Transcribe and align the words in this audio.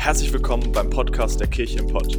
Herzlich 0.00 0.32
willkommen 0.32 0.72
beim 0.72 0.88
Podcast 0.88 1.40
der 1.40 1.46
Kirche 1.46 1.78
im 1.78 1.86
Pott. 1.86 2.16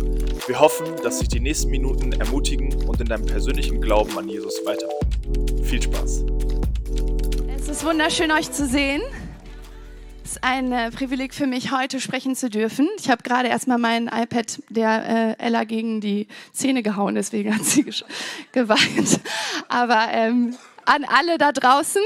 Wir 0.48 0.60
hoffen, 0.60 0.86
dass 1.02 1.18
sich 1.18 1.30
die 1.30 1.40
nächsten 1.40 1.72
Minuten 1.72 2.12
ermutigen 2.12 2.72
und 2.88 3.02
in 3.02 3.08
deinem 3.08 3.26
persönlichen 3.26 3.82
Glauben 3.82 4.16
an 4.20 4.30
Jesus 4.30 4.64
weiterbringen. 4.64 5.66
Viel 5.66 5.82
Spaß. 5.82 6.24
Es 7.58 7.68
ist 7.68 7.84
wunderschön, 7.84 8.32
euch 8.32 8.52
zu 8.52 8.68
sehen. 8.68 9.02
Es 10.24 10.34
ist 10.34 10.44
ein 10.44 10.72
äh, 10.72 10.92
Privileg 10.92 11.34
für 11.34 11.48
mich, 11.48 11.72
heute 11.72 12.00
sprechen 12.00 12.36
zu 12.36 12.52
dürfen. 12.52 12.88
Ich 13.00 13.10
habe 13.10 13.24
gerade 13.24 13.50
erstmal 13.50 13.80
mein 13.80 14.08
iPad 14.08 14.62
der 14.70 15.38
äh, 15.40 15.44
Ella 15.44 15.64
gegen 15.64 16.02
die 16.02 16.28
Zähne 16.54 16.84
gehauen, 16.84 17.16
deswegen 17.16 17.56
hat 17.56 17.66
sie 17.66 17.84
geweint. 18.52 19.20
Aber 19.70 20.06
ähm, 20.12 20.56
an 20.86 21.04
alle 21.04 21.40
da 21.40 21.52
draußen, 21.52 22.04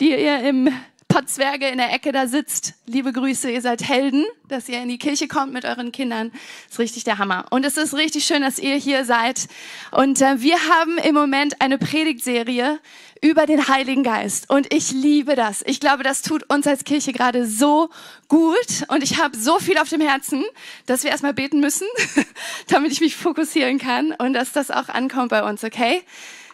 die 0.00 0.08
ihr 0.08 0.42
im 0.48 0.70
Potzwerge 1.10 1.66
in 1.66 1.78
der 1.78 1.92
Ecke 1.92 2.12
da 2.12 2.28
sitzt, 2.28 2.74
liebe 2.86 3.12
Grüße, 3.12 3.50
ihr 3.50 3.60
seid 3.60 3.82
Helden, 3.82 4.24
dass 4.46 4.68
ihr 4.68 4.80
in 4.80 4.88
die 4.88 4.96
Kirche 4.96 5.26
kommt 5.26 5.52
mit 5.52 5.64
euren 5.64 5.90
Kindern. 5.90 6.30
Ist 6.70 6.78
richtig 6.78 7.02
der 7.02 7.18
Hammer. 7.18 7.46
Und 7.50 7.66
es 7.66 7.76
ist 7.76 7.94
richtig 7.94 8.24
schön, 8.24 8.42
dass 8.42 8.60
ihr 8.60 8.76
hier 8.76 9.04
seid. 9.04 9.48
Und 9.90 10.22
äh, 10.22 10.40
wir 10.40 10.54
haben 10.68 10.98
im 10.98 11.16
Moment 11.16 11.60
eine 11.60 11.78
Predigtserie 11.78 12.78
über 13.20 13.46
den 13.46 13.66
Heiligen 13.66 14.04
Geist. 14.04 14.48
Und 14.48 14.72
ich 14.72 14.92
liebe 14.92 15.34
das. 15.34 15.64
Ich 15.66 15.80
glaube, 15.80 16.04
das 16.04 16.22
tut 16.22 16.48
uns 16.48 16.68
als 16.68 16.84
Kirche 16.84 17.12
gerade 17.12 17.44
so 17.44 17.90
gut. 18.28 18.84
Und 18.86 19.02
ich 19.02 19.20
habe 19.20 19.36
so 19.36 19.58
viel 19.58 19.78
auf 19.78 19.88
dem 19.88 20.00
Herzen, 20.00 20.44
dass 20.86 21.02
wir 21.02 21.10
erstmal 21.10 21.34
beten 21.34 21.58
müssen, 21.58 21.88
damit 22.68 22.92
ich 22.92 23.00
mich 23.00 23.16
fokussieren 23.16 23.78
kann 23.78 24.12
und 24.12 24.32
dass 24.32 24.52
das 24.52 24.70
auch 24.70 24.88
ankommt 24.88 25.30
bei 25.30 25.42
uns, 25.42 25.64
okay? 25.64 26.02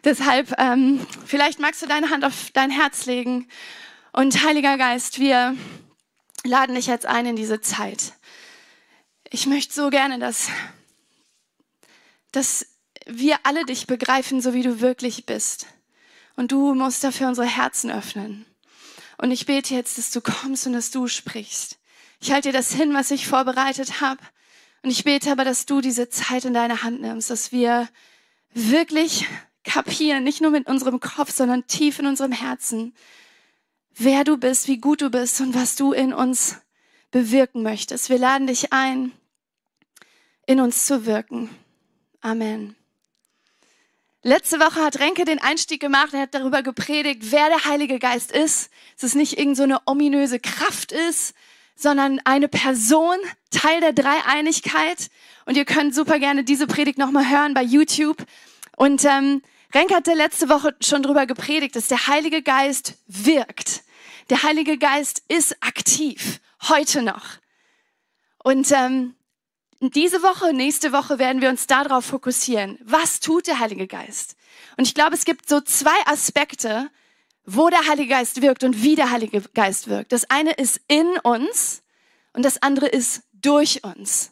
Deshalb, 0.03 0.55
ähm, 0.59 1.07
vielleicht 1.27 1.61
magst 1.61 1.83
du 1.83 1.87
deine 1.87 2.09
Hand 2.09 2.25
auf 2.25 2.51
dein 2.55 2.71
Herz 2.71 3.05
legen 3.05 3.47
und 4.17 4.43
Heiliger 4.43 4.79
Geist, 4.79 5.21
wir 5.21 5.55
laden 6.43 6.75
dich 6.75 6.87
jetzt 6.87 7.05
ein 7.05 7.27
in 7.27 7.37
diese 7.37 7.61
Zeit. 7.61 8.15
Ich 9.29 9.47
möchte 9.47 9.75
so 9.75 9.91
gerne, 9.91 10.19
dass, 10.19 10.49
dass 12.33 12.67
wir 13.05 13.39
alle 13.43 13.67
dich 13.67 13.87
begreifen, 13.87 14.41
so 14.41 14.55
wie 14.55 14.63
du 14.63 14.81
wirklich 14.81 15.27
bist. 15.27 15.67
Und 16.35 16.51
du 16.51 16.75
musst 16.75 17.05
dafür 17.05 17.29
unsere 17.29 17.47
Herzen 17.47 17.91
öffnen. 17.91 18.47
Und 19.19 19.33
ich 19.33 19.45
bete 19.45 19.75
jetzt, 19.75 19.99
dass 19.99 20.11
du 20.11 20.23
kommst 20.23 20.67
und 20.67 20.73
dass 20.73 20.91
du 20.91 21.09
sprichst. 21.09 21.79
Ich 22.19 22.33
halte 22.33 22.49
dir 22.49 22.57
das 22.57 22.73
hin, 22.73 22.95
was 22.95 23.11
ich 23.11 23.27
vorbereitet 23.27 24.01
habe. 24.01 24.23
Und 24.83 24.91
ich 24.91 25.05
bete 25.05 25.31
aber, 25.31 25.45
dass 25.45 25.67
du 25.67 25.83
diese 25.83 26.09
Zeit 26.09 26.47
in 26.47 26.55
deine 26.55 26.83
Hand 26.83 27.03
nimmst, 27.03 27.29
dass 27.29 27.53
wir 27.53 27.87
wirklich 28.55 29.27
kapieren, 29.63 30.25
nicht 30.25 30.41
nur 30.41 30.51
mit 30.53 30.67
unserem 30.69 31.01
Kopf, 31.01 31.33
sondern 31.33 31.67
tief 31.67 31.99
in 31.99 32.07
unserem 32.07 32.33
Herzen, 32.33 32.95
wer 33.97 34.25
du 34.25 34.37
bist, 34.37 34.69
wie 34.69 34.79
gut 34.79 35.01
du 35.03 35.11
bist 35.11 35.41
und 35.41 35.55
was 35.55 35.77
du 35.77 35.93
in 35.93 36.13
uns 36.13 36.57
bewirken 37.11 37.63
möchtest. 37.63 38.11
Wir 38.11 38.19
laden 38.19 38.47
dich 38.47 38.73
ein, 38.73 39.13
in 40.47 40.61
uns 40.61 40.87
zu 40.87 41.07
wirken. 41.07 41.51
Amen. 42.21 42.77
Letzte 44.23 44.59
Woche 44.59 44.83
hat 44.83 44.99
Renke 44.99 45.25
den 45.25 45.39
Einstieg 45.39 45.81
gemacht, 45.81 46.13
er 46.13 46.23
hat 46.23 46.35
darüber 46.35 46.63
gepredigt, 46.63 47.31
wer 47.31 47.49
der 47.49 47.65
Heilige 47.65 48.01
Geist 48.01 48.33
ist. 48.33 48.71
Dass 48.95 49.11
es 49.11 49.15
nicht 49.15 49.39
irgend 49.39 49.57
so 49.57 49.65
ominöse 49.87 50.41
Kraft 50.41 50.91
ist, 50.91 51.35
sondern 51.77 52.21
eine 52.25 52.49
Person, 52.49 53.17
Teil 53.51 53.81
der 53.81 53.93
Dreieinigkeit. 53.93 55.11
Und 55.45 55.57
ihr 55.57 55.65
könnt 55.65 55.95
super 55.95 56.19
gerne 56.19 56.43
diese 56.43 56.67
Predigt 56.67 56.99
nochmal 56.99 57.31
hören 57.31 57.55
bei 57.55 57.63
YouTube. 57.63 58.27
Und 58.77 59.05
ähm, 59.05 59.43
Renke 59.73 59.95
hatte 59.95 60.15
letzte 60.15 60.49
Woche 60.49 60.75
schon 60.81 61.05
darüber 61.05 61.27
gepredigt, 61.27 61.77
dass 61.77 61.87
der 61.87 62.09
Heilige 62.09 62.43
Geist 62.43 62.95
wirkt. 63.07 63.85
Der 64.29 64.43
Heilige 64.43 64.77
Geist 64.77 65.23
ist 65.29 65.57
aktiv, 65.63 66.41
heute 66.69 67.03
noch. 67.03 67.25
Und 68.43 68.73
ähm, 68.73 69.15
diese 69.81 70.23
Woche, 70.23 70.53
nächste 70.53 70.93
Woche 70.93 71.21
werden 71.21 71.41
wir 71.41 71.49
uns 71.49 71.69
darauf 71.69 72.07
fokussieren. 72.07 72.77
Was 72.83 73.21
tut 73.21 73.47
der 73.47 73.61
Heilige 73.61 73.87
Geist? 73.87 74.37
Und 74.77 74.87
ich 74.87 74.95
glaube, 74.95 75.15
es 75.15 75.25
gibt 75.25 75.49
so 75.49 75.61
zwei 75.61 75.97
Aspekte, 76.07 76.91
wo 77.45 77.71
der 77.71 77.87
Heilige 77.87 78.11
Geist 78.11 78.43
wirkt 78.43 78.65
und 78.65 78.83
wie 78.83 78.97
der 78.97 79.13
Heilige 79.13 79.43
Geist 79.55 79.87
wirkt. 79.87 80.11
Das 80.11 80.29
eine 80.29 80.53
ist 80.53 80.81
in 80.89 81.07
uns 81.23 81.83
und 82.33 82.45
das 82.45 82.61
andere 82.61 82.87
ist 82.87 83.23
durch 83.33 83.85
uns. 83.85 84.31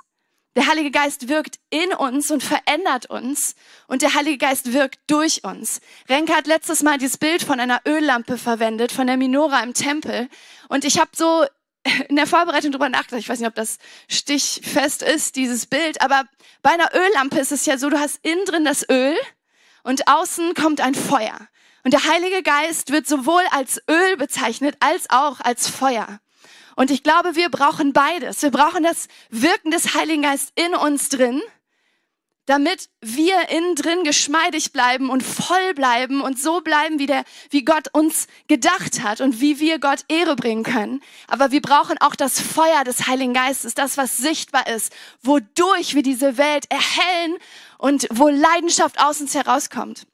Der 0.56 0.68
Heilige 0.68 0.92
Geist 0.92 1.28
wirkt 1.28 1.58
in 1.70 1.92
uns 1.94 2.30
und 2.30 2.42
verändert 2.42 3.06
uns 3.06 3.56
und 3.88 4.02
der 4.02 4.14
Heilige 4.14 4.38
Geist 4.38 4.72
wirkt 4.72 5.00
durch 5.08 5.42
uns. 5.42 5.80
Renke 6.08 6.34
hat 6.34 6.46
letztes 6.46 6.82
Mal 6.82 6.96
dieses 6.96 7.18
Bild 7.18 7.42
von 7.42 7.58
einer 7.58 7.80
Öllampe 7.86 8.38
verwendet, 8.38 8.92
von 8.92 9.08
der 9.08 9.16
Minora 9.16 9.62
im 9.64 9.74
Tempel 9.74 10.28
und 10.68 10.84
ich 10.84 11.00
habe 11.00 11.10
so 11.14 11.44
in 12.08 12.16
der 12.16 12.28
Vorbereitung 12.28 12.70
drüber 12.70 12.88
nachgedacht. 12.88 13.20
Ich 13.20 13.28
weiß 13.28 13.40
nicht, 13.40 13.48
ob 13.48 13.56
das 13.56 13.78
stichfest 14.08 15.02
ist, 15.02 15.34
dieses 15.34 15.66
Bild, 15.66 16.00
aber 16.00 16.24
bei 16.62 16.70
einer 16.70 16.90
Öllampe 16.94 17.40
ist 17.40 17.52
es 17.52 17.66
ja 17.66 17.76
so, 17.76 17.90
du 17.90 17.98
hast 17.98 18.20
innen 18.22 18.44
drin 18.44 18.64
das 18.64 18.88
Öl 18.88 19.16
und 19.82 20.06
außen 20.08 20.54
kommt 20.54 20.80
ein 20.80 20.94
Feuer. 20.94 21.48
Und 21.82 21.92
der 21.92 22.04
Heilige 22.04 22.42
Geist 22.42 22.92
wird 22.92 23.06
sowohl 23.06 23.42
als 23.50 23.82
Öl 23.90 24.16
bezeichnet 24.16 24.76
als 24.80 25.10
auch 25.10 25.40
als 25.40 25.68
Feuer. 25.68 26.20
Und 26.76 26.90
ich 26.90 27.02
glaube, 27.02 27.36
wir 27.36 27.48
brauchen 27.48 27.92
beides. 27.92 28.42
Wir 28.42 28.50
brauchen 28.50 28.82
das 28.82 29.08
Wirken 29.30 29.70
des 29.70 29.94
Heiligen 29.94 30.22
Geistes 30.22 30.52
in 30.56 30.74
uns 30.74 31.08
drin, 31.08 31.40
damit 32.46 32.90
wir 33.00 33.48
innen 33.48 33.74
drin 33.74 34.04
geschmeidig 34.04 34.72
bleiben 34.72 35.08
und 35.08 35.22
voll 35.22 35.74
bleiben 35.74 36.20
und 36.20 36.38
so 36.38 36.60
bleiben, 36.60 36.98
wie, 36.98 37.06
der, 37.06 37.24
wie 37.50 37.64
Gott 37.64 37.88
uns 37.92 38.26
gedacht 38.48 39.02
hat 39.02 39.20
und 39.20 39.40
wie 39.40 39.60
wir 39.60 39.78
Gott 39.78 40.04
Ehre 40.08 40.36
bringen 40.36 40.62
können. 40.62 41.00
Aber 41.26 41.52
wir 41.52 41.62
brauchen 41.62 41.96
auch 42.00 42.14
das 42.14 42.40
Feuer 42.40 42.84
des 42.84 43.06
Heiligen 43.06 43.32
Geistes, 43.32 43.74
das, 43.74 43.96
was 43.96 44.18
sichtbar 44.18 44.66
ist, 44.66 44.92
wodurch 45.22 45.94
wir 45.94 46.02
diese 46.02 46.36
Welt 46.36 46.66
erhellen 46.70 47.38
und 47.78 48.06
wo 48.10 48.28
Leidenschaft 48.28 49.00
aus 49.00 49.20
uns 49.20 49.34
herauskommt. 49.34 50.06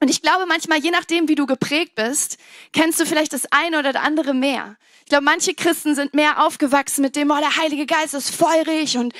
Und 0.00 0.08
ich 0.08 0.20
glaube 0.20 0.46
manchmal, 0.46 0.78
je 0.78 0.90
nachdem, 0.90 1.28
wie 1.28 1.36
du 1.36 1.46
geprägt 1.46 1.94
bist, 1.94 2.36
kennst 2.72 2.98
du 2.98 3.06
vielleicht 3.06 3.32
das 3.32 3.46
eine 3.52 3.78
oder 3.78 3.92
das 3.92 4.02
andere 4.02 4.34
mehr. 4.34 4.76
Glaube, 5.12 5.26
manche 5.26 5.52
Christen 5.52 5.94
sind 5.94 6.14
mehr 6.14 6.42
aufgewachsen 6.42 7.02
mit 7.02 7.16
dem, 7.16 7.30
oh, 7.30 7.38
der 7.38 7.58
Heilige 7.58 7.84
Geist 7.84 8.14
ist 8.14 8.34
feurig 8.34 8.96
und 8.96 9.12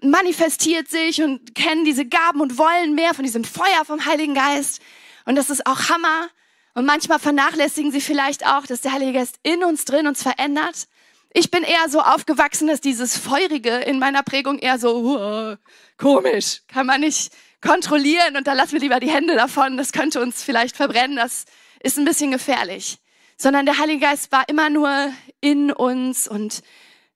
manifestiert 0.00 0.86
sich 0.86 1.20
und 1.20 1.56
kennen 1.56 1.84
diese 1.84 2.06
Gaben 2.06 2.40
und 2.40 2.58
wollen 2.58 2.94
mehr 2.94 3.12
von 3.12 3.24
diesem 3.24 3.42
Feuer 3.42 3.84
vom 3.84 4.06
Heiligen 4.06 4.34
Geist. 4.34 4.80
Und 5.24 5.34
das 5.34 5.50
ist 5.50 5.66
auch 5.66 5.88
Hammer. 5.88 6.28
Und 6.74 6.84
manchmal 6.84 7.18
vernachlässigen 7.18 7.90
sie 7.90 8.00
vielleicht 8.00 8.46
auch, 8.46 8.66
dass 8.66 8.82
der 8.82 8.92
Heilige 8.92 9.14
Geist 9.14 9.40
in 9.42 9.64
uns 9.64 9.84
drin 9.84 10.06
uns 10.06 10.22
verändert. 10.22 10.86
Ich 11.32 11.50
bin 11.50 11.64
eher 11.64 11.88
so 11.88 12.02
aufgewachsen, 12.02 12.68
dass 12.68 12.80
dieses 12.80 13.18
Feurige 13.18 13.78
in 13.78 13.98
meiner 13.98 14.22
Prägung 14.22 14.60
eher 14.60 14.78
so, 14.78 14.96
uh, 14.96 15.56
komisch, 15.98 16.62
kann 16.68 16.86
man 16.86 17.00
nicht 17.00 17.32
kontrollieren 17.60 18.36
und 18.36 18.46
da 18.46 18.52
lassen 18.52 18.74
wir 18.74 18.80
lieber 18.80 19.00
die 19.00 19.10
Hände 19.10 19.34
davon, 19.34 19.76
das 19.76 19.90
könnte 19.90 20.20
uns 20.20 20.44
vielleicht 20.44 20.76
verbrennen, 20.76 21.16
das 21.16 21.46
ist 21.82 21.98
ein 21.98 22.04
bisschen 22.04 22.30
gefährlich 22.30 23.00
sondern 23.42 23.66
der 23.66 23.78
Heilige 23.78 24.06
Geist 24.06 24.30
war 24.30 24.48
immer 24.48 24.70
nur 24.70 25.12
in 25.42 25.70
uns 25.70 26.26
und 26.26 26.62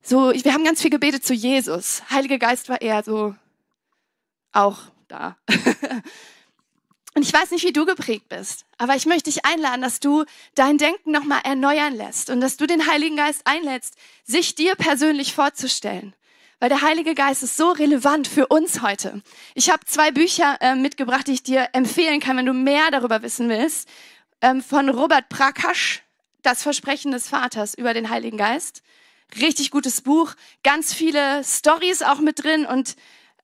so, 0.03 0.33
wir 0.33 0.53
haben 0.53 0.65
ganz 0.65 0.83
viel 0.83 0.91
gebetet 0.91 1.25
zu 1.25 1.33
Jesus. 1.33 2.03
Heilige 2.11 2.39
Geist 2.39 2.69
war 2.69 2.83
eher 2.83 3.03
so 3.03 3.35
auch 4.53 4.79
da. 5.09 5.37
Und 7.17 7.23
ich 7.23 7.33
weiß 7.33 7.51
nicht, 7.51 7.65
wie 7.65 7.73
du 7.73 7.87
geprägt 7.87 8.29
bist, 8.29 8.67
aber 8.77 8.95
ich 8.95 9.07
möchte 9.07 9.31
dich 9.31 9.47
einladen, 9.47 9.81
dass 9.81 10.01
du 10.01 10.27
dein 10.55 10.77
Denken 10.77 11.13
nochmal 11.13 11.41
erneuern 11.45 11.95
lässt 11.97 12.29
und 12.29 12.43
dass 12.43 12.59
du 12.59 12.67
den 12.67 12.87
Heiligen 12.87 13.17
Geist 13.17 13.41
einlädst, 13.47 13.95
sich 14.25 14.55
dir 14.55 14.75
persönlich 14.75 15.33
vorzustellen. 15.33 16.15
Weil 16.61 16.69
der 16.69 16.83
Heilige 16.83 17.15
Geist 17.15 17.43
ist 17.43 17.57
so 17.57 17.71
relevant 17.71 18.29
für 18.29 18.49
uns 18.49 18.83
heute. 18.83 19.23
Ich 19.55 19.71
habe 19.71 19.87
zwei 19.87 20.11
Bücher 20.11 20.59
äh, 20.61 20.75
mitgebracht, 20.75 21.27
die 21.27 21.33
ich 21.33 21.43
dir 21.43 21.71
empfehlen 21.73 22.21
kann, 22.21 22.37
wenn 22.37 22.45
du 22.45 22.53
mehr 22.53 22.91
darüber 22.91 23.23
wissen 23.23 23.49
willst. 23.49 23.89
Ähm, 24.43 24.63
von 24.63 24.91
Robert 24.91 25.31
Prakash, 25.31 26.03
das 26.47 26.63
Versprechen 26.63 27.11
des 27.11 27.29
Vaters 27.29 27.75
über 27.75 27.93
den 27.93 28.09
Heiligen 28.09 28.39
Geist. 28.39 28.83
Richtig 29.41 29.73
gutes 29.73 30.01
Buch, 30.01 30.35
ganz 30.63 30.95
viele 30.95 31.43
Stories 31.43 32.03
auch 32.03 32.21
mit 32.21 32.45
drin 32.45 32.65
und 32.65 32.95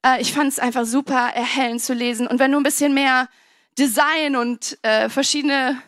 äh, 0.07 0.21
ich 0.21 0.33
fand 0.33 0.49
es 0.53 0.61
einfach 0.61 0.87
super 0.87 1.33
erhellend 1.35 1.83
zu 1.83 1.95
lesen. 1.95 2.29
Und 2.29 2.39
wenn 2.39 2.53
du 2.53 2.59
ein 2.59 2.63
bisschen 2.63 2.95
mehr 2.95 3.29
Design 3.77 4.37
und 4.37 4.79
äh, 4.83 5.09
verschiedene 5.09 5.83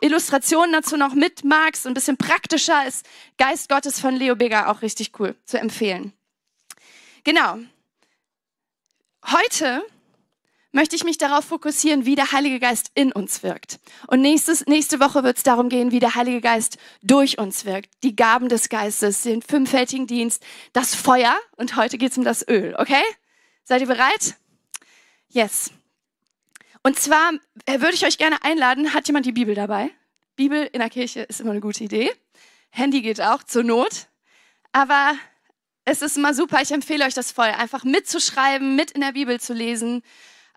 Illustrationen 0.00 0.72
dazu 0.72 0.96
noch 0.96 1.12
mitmagst, 1.12 1.86
ein 1.86 1.92
bisschen 1.92 2.16
praktischer 2.16 2.86
ist 2.86 3.06
Geist 3.36 3.68
Gottes 3.68 4.00
von 4.00 4.16
Leo 4.16 4.34
Bega 4.34 4.70
auch 4.70 4.80
richtig 4.80 5.12
cool 5.20 5.34
zu 5.44 5.58
empfehlen. 5.58 6.14
Genau. 7.24 7.58
Heute 9.26 9.84
möchte 10.72 10.96
ich 10.96 11.04
mich 11.04 11.18
darauf 11.18 11.44
fokussieren, 11.44 12.04
wie 12.04 12.14
der 12.14 12.32
Heilige 12.32 12.60
Geist 12.60 12.90
in 12.94 13.12
uns 13.12 13.42
wirkt. 13.42 13.80
Und 14.06 14.20
nächstes, 14.20 14.66
nächste 14.66 15.00
Woche 15.00 15.24
wird 15.24 15.38
es 15.38 15.42
darum 15.42 15.68
gehen, 15.68 15.92
wie 15.92 16.00
der 16.00 16.14
Heilige 16.14 16.40
Geist 16.40 16.78
durch 17.02 17.38
uns 17.38 17.64
wirkt. 17.64 17.90
Die 18.02 18.14
Gaben 18.14 18.48
des 18.48 18.68
Geistes, 18.68 19.22
den 19.22 19.42
fünffältigen 19.42 20.06
Dienst, 20.06 20.44
das 20.72 20.94
Feuer 20.94 21.36
und 21.56 21.76
heute 21.76 21.98
geht 21.98 22.12
es 22.12 22.18
um 22.18 22.24
das 22.24 22.46
Öl, 22.46 22.74
okay? 22.78 23.02
Seid 23.64 23.80
ihr 23.80 23.86
bereit? 23.86 24.36
Yes. 25.28 25.70
Und 26.82 26.98
zwar 26.98 27.32
äh, 27.66 27.80
würde 27.80 27.94
ich 27.94 28.06
euch 28.06 28.18
gerne 28.18 28.42
einladen, 28.44 28.94
hat 28.94 29.06
jemand 29.08 29.26
die 29.26 29.32
Bibel 29.32 29.54
dabei? 29.54 29.90
Bibel 30.36 30.68
in 30.72 30.78
der 30.80 30.90
Kirche 30.90 31.22
ist 31.22 31.40
immer 31.40 31.50
eine 31.50 31.60
gute 31.60 31.84
Idee. 31.84 32.12
Handy 32.70 33.02
geht 33.02 33.20
auch 33.20 33.42
zur 33.42 33.64
Not. 33.64 34.06
Aber 34.72 35.14
es 35.84 36.02
ist 36.02 36.16
immer 36.16 36.34
super. 36.34 36.60
Ich 36.62 36.70
empfehle 36.70 37.04
euch 37.04 37.14
das 37.14 37.32
voll, 37.32 37.46
einfach 37.48 37.82
mitzuschreiben, 37.82 38.76
mit 38.76 38.92
in 38.92 39.00
der 39.00 39.12
Bibel 39.12 39.40
zu 39.40 39.54
lesen 39.54 40.02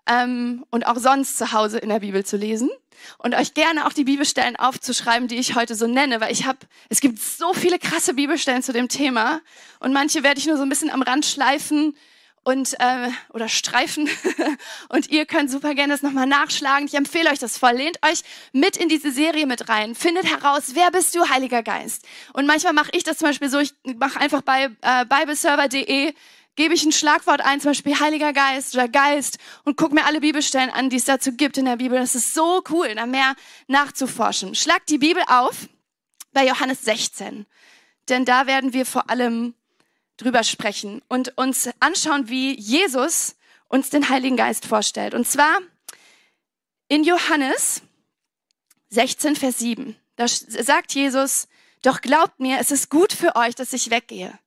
ähm, 0.06 0.64
und 0.70 0.86
auch 0.86 0.98
sonst 0.98 1.38
zu 1.38 1.52
Hause 1.52 1.78
in 1.78 1.88
der 1.88 2.00
Bibel 2.00 2.24
zu 2.24 2.36
lesen 2.36 2.70
und 3.18 3.34
euch 3.34 3.54
gerne 3.54 3.86
auch 3.86 3.92
die 3.92 4.04
Bibelstellen 4.04 4.56
aufzuschreiben, 4.56 5.28
die 5.28 5.36
ich 5.36 5.54
heute 5.54 5.74
so 5.74 5.86
nenne, 5.86 6.20
weil 6.20 6.32
ich 6.32 6.46
habe, 6.46 6.58
es 6.88 7.00
gibt 7.00 7.20
so 7.20 7.52
viele 7.52 7.78
krasse 7.78 8.14
Bibelstellen 8.14 8.62
zu 8.62 8.72
dem 8.72 8.88
Thema 8.88 9.40
und 9.80 9.92
manche 9.92 10.22
werde 10.22 10.38
ich 10.38 10.46
nur 10.46 10.56
so 10.56 10.62
ein 10.62 10.68
bisschen 10.68 10.90
am 10.90 11.02
Rand 11.02 11.26
schleifen 11.26 11.96
und 12.44 12.74
äh, 12.80 13.08
oder 13.32 13.48
streifen 13.48 14.08
und 14.88 15.10
ihr 15.10 15.26
könnt 15.26 15.50
super 15.50 15.74
gerne 15.74 15.92
das 15.92 16.02
nochmal 16.02 16.26
nachschlagen. 16.26 16.86
Ich 16.86 16.94
empfehle 16.94 17.30
euch 17.30 17.38
das 17.38 17.56
voll. 17.56 17.72
Lehnt 17.72 17.98
euch 18.04 18.22
mit 18.52 18.76
in 18.76 18.88
diese 18.88 19.12
Serie 19.12 19.46
mit 19.46 19.68
rein. 19.68 19.94
Findet 19.94 20.24
heraus, 20.24 20.72
wer 20.74 20.90
bist 20.90 21.14
du, 21.14 21.28
Heiliger 21.28 21.62
Geist. 21.62 22.04
Und 22.32 22.46
manchmal 22.46 22.72
mache 22.72 22.90
ich 22.94 23.04
das 23.04 23.18
zum 23.18 23.28
Beispiel 23.28 23.48
so, 23.48 23.60
ich 23.60 23.74
mache 23.96 24.18
einfach 24.18 24.42
bei 24.42 24.70
äh, 24.80 25.04
bibleserver.de 25.06 26.14
gebe 26.56 26.74
ich 26.74 26.84
ein 26.84 26.92
Schlagwort 26.92 27.40
ein, 27.40 27.60
zum 27.60 27.70
Beispiel 27.70 27.98
Heiliger 27.98 28.32
Geist 28.32 28.74
oder 28.74 28.88
Geist 28.88 29.38
und 29.64 29.76
gucke 29.76 29.94
mir 29.94 30.04
alle 30.04 30.20
Bibelstellen 30.20 30.70
an, 30.70 30.90
die 30.90 30.96
es 30.96 31.04
dazu 31.04 31.32
gibt 31.32 31.56
in 31.58 31.64
der 31.64 31.76
Bibel. 31.76 31.98
Das 31.98 32.14
ist 32.14 32.34
so 32.34 32.62
cool, 32.70 32.94
da 32.94 33.06
mehr 33.06 33.34
nachzuforschen. 33.68 34.54
Schlag 34.54 34.84
die 34.86 34.98
Bibel 34.98 35.22
auf 35.28 35.68
bei 36.32 36.46
Johannes 36.46 36.82
16, 36.84 37.46
denn 38.08 38.24
da 38.24 38.46
werden 38.46 38.72
wir 38.72 38.86
vor 38.86 39.08
allem 39.10 39.54
drüber 40.16 40.44
sprechen 40.44 41.02
und 41.08 41.36
uns 41.38 41.70
anschauen, 41.80 42.28
wie 42.28 42.58
Jesus 42.58 43.36
uns 43.68 43.90
den 43.90 44.08
Heiligen 44.08 44.36
Geist 44.36 44.66
vorstellt. 44.66 45.14
Und 45.14 45.26
zwar 45.26 45.58
in 46.88 47.04
Johannes 47.04 47.82
16, 48.90 49.36
Vers 49.36 49.58
7. 49.58 49.96
Da 50.16 50.28
sagt 50.28 50.92
Jesus, 50.94 51.48
doch 51.80 52.02
glaubt 52.02 52.38
mir, 52.38 52.58
es 52.60 52.70
ist 52.70 52.90
gut 52.90 53.12
für 53.12 53.34
euch, 53.34 53.54
dass 53.54 53.72
ich 53.72 53.90
weggehe. 53.90 54.38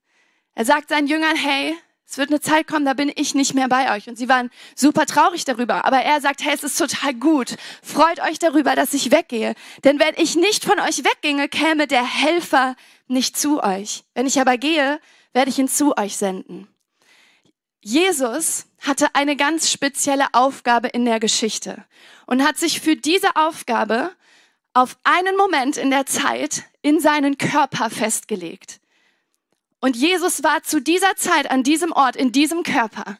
Er 0.54 0.66
sagt 0.66 0.90
seinen 0.90 1.08
Jüngern, 1.08 1.36
hey, 1.36 1.76
es 2.08 2.18
wird 2.18 2.30
eine 2.30 2.40
Zeit 2.40 2.68
kommen, 2.68 2.86
da 2.86 2.94
bin 2.94 3.12
ich 3.16 3.34
nicht 3.34 3.56
mehr 3.56 3.68
bei 3.68 3.96
euch. 3.96 4.08
Und 4.08 4.18
sie 4.18 4.30
waren 4.30 4.52
super 4.76 5.06
traurig 5.06 5.44
darüber. 5.44 5.86
Aber 5.86 5.98
er 5.98 6.22
sagt, 6.22 6.44
hey, 6.44 6.54
es 6.54 6.64
ist 6.64 6.78
total 6.78 7.14
gut. 7.14 7.56
Freut 7.82 8.22
euch 8.22 8.40
darüber, 8.40 8.76
dass 8.76 8.94
ich 8.94 9.12
weggehe. 9.12 9.56
Denn 9.84 10.00
wenn 10.00 10.14
ich 10.18 10.36
nicht 10.36 10.66
von 10.66 10.80
euch 10.80 11.04
wegginge, 11.04 11.50
käme 11.50 11.88
der 11.88 12.06
Helfer 12.06 12.76
nicht 13.08 13.38
zu 13.38 13.62
euch. 13.64 14.04
Wenn 14.14 14.28
ich 14.28 14.40
aber 14.40 14.58
gehe, 14.58 15.00
werde 15.34 15.50
ich 15.50 15.60
ihn 15.60 15.68
zu 15.68 15.98
euch 15.98 16.16
senden. 16.16 16.68
Jesus 17.82 18.66
hatte 18.82 19.14
eine 19.14 19.36
ganz 19.36 19.72
spezielle 19.72 20.28
Aufgabe 20.34 20.88
in 20.88 21.06
der 21.06 21.20
Geschichte 21.20 21.86
und 22.26 22.44
hat 22.44 22.58
sich 22.58 22.82
für 22.82 22.96
diese 22.96 23.36
Aufgabe 23.36 24.12
auf 24.74 24.98
einen 25.04 25.38
Moment 25.38 25.78
in 25.78 25.90
der 25.90 26.06
Zeit 26.06 26.64
in 26.82 27.00
seinen 27.00 27.38
Körper 27.38 27.90
festgelegt. 27.90 28.80
Und 29.86 29.96
Jesus 29.96 30.42
war 30.42 30.64
zu 30.64 30.82
dieser 30.82 31.16
Zeit 31.16 31.52
an 31.52 31.62
diesem 31.62 31.92
Ort, 31.92 32.16
in 32.16 32.32
diesem 32.32 32.64
Körper. 32.64 33.20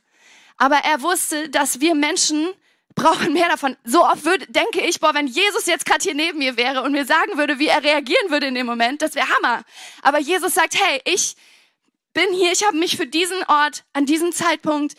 Aber 0.58 0.78
er 0.78 1.04
wusste, 1.04 1.48
dass 1.50 1.80
wir 1.80 1.94
Menschen 1.94 2.50
brauchen 2.96 3.34
mehr 3.34 3.50
davon. 3.50 3.78
So 3.84 4.04
oft 4.04 4.26
würde, 4.26 4.48
denke 4.48 4.82
ich, 4.82 5.00
boah, 5.00 5.14
wenn 5.14 5.28
Jesus 5.28 5.68
jetzt 5.68 5.86
gerade 5.86 6.02
hier 6.02 6.16
neben 6.16 6.40
mir 6.40 6.58
wäre 6.58 6.82
und 6.82 6.92
mir 6.92 7.06
sagen 7.06 7.38
würde, 7.38 7.60
wie 7.60 7.68
er 7.68 7.84
reagieren 7.84 8.32
würde 8.32 8.48
in 8.48 8.56
dem 8.56 8.66
Moment, 8.66 9.04
das 9.04 9.14
wäre 9.14 9.30
Hammer. 9.30 9.64
Aber 10.02 10.18
Jesus 10.18 10.56
sagt, 10.56 10.76
hey, 10.82 11.02
ich 11.06 11.36
bin 12.14 12.34
hier, 12.34 12.52
ich 12.52 12.66
habe 12.66 12.78
mich 12.78 12.98
für 12.98 13.06
diesen 13.06 13.44
Ort 13.44 13.84
an 13.94 14.08
diesem 14.08 14.32
Zeitpunkt 14.32 14.96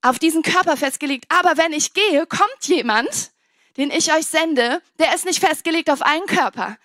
auf 0.00 0.18
diesen 0.18 0.40
Körper 0.40 0.78
festgelegt. 0.78 1.26
Aber 1.28 1.58
wenn 1.58 1.74
ich 1.74 1.92
gehe, 1.92 2.24
kommt 2.26 2.62
jemand, 2.62 3.32
den 3.76 3.90
ich 3.90 4.14
euch 4.14 4.24
sende, 4.24 4.80
der 4.98 5.14
ist 5.14 5.26
nicht 5.26 5.44
festgelegt 5.44 5.90
auf 5.90 6.00
einen 6.00 6.24
Körper. 6.24 6.78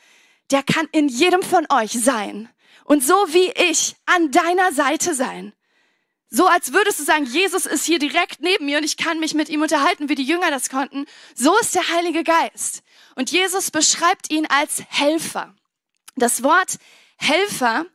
Der 0.52 0.64
kann 0.64 0.90
in 0.92 1.08
jedem 1.08 1.44
von 1.44 1.66
euch 1.70 1.94
sein. 1.94 2.50
Und 2.88 3.04
so 3.04 3.16
wie 3.34 3.52
ich 3.70 3.98
an 4.06 4.32
deiner 4.32 4.72
Seite 4.72 5.14
sein. 5.14 5.52
So 6.30 6.48
als 6.48 6.72
würdest 6.72 7.00
du 7.00 7.04
sagen, 7.04 7.26
Jesus 7.26 7.66
ist 7.66 7.84
hier 7.84 8.00
direkt 8.00 8.40
neben 8.40 8.66
mir 8.66 8.78
und 8.78 8.86
ich 8.86 8.96
kann 8.96 9.20
mich 9.20 9.34
mit 9.34 9.50
ihm 9.50 9.62
unterhalten, 9.62 10.08
wie 10.08 10.16
die 10.16 10.24
Jünger 10.24 10.52
das 10.52 10.70
konnten. 10.70 11.06
So 11.36 11.58
ist 11.60 11.76
der 11.76 11.90
Heilige 11.90 12.24
Geist. 12.24 12.84
Und 13.16 13.30
Jesus 13.30 13.72
beschreibt 13.72 14.32
ihn 14.32 14.46
als 14.46 14.84
Helfer. 14.88 15.54
Das 16.16 16.44
Wort 16.44 16.78
Helfer 17.18 17.86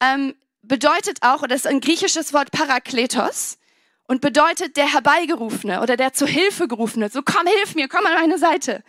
ähm, 0.00 0.34
bedeutet 0.62 1.18
auch, 1.20 1.42
oder 1.42 1.54
ist 1.54 1.66
ein 1.66 1.82
griechisches 1.82 2.32
Wort 2.32 2.50
Parakletos 2.50 3.58
und 4.06 4.22
bedeutet 4.22 4.78
der 4.78 4.90
Herbeigerufene 4.90 5.82
oder 5.82 5.98
der 5.98 6.14
zu 6.14 6.26
Hilfe 6.26 6.66
gerufene. 6.66 7.10
So 7.10 7.20
komm, 7.20 7.46
hilf 7.46 7.74
mir, 7.74 7.88
komm 7.88 8.06
an 8.06 8.14
meine 8.14 8.38
Seite. 8.38 8.82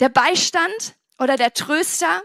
Der 0.00 0.08
Beistand 0.08 0.96
oder 1.16 1.36
der 1.36 1.54
Tröster, 1.54 2.22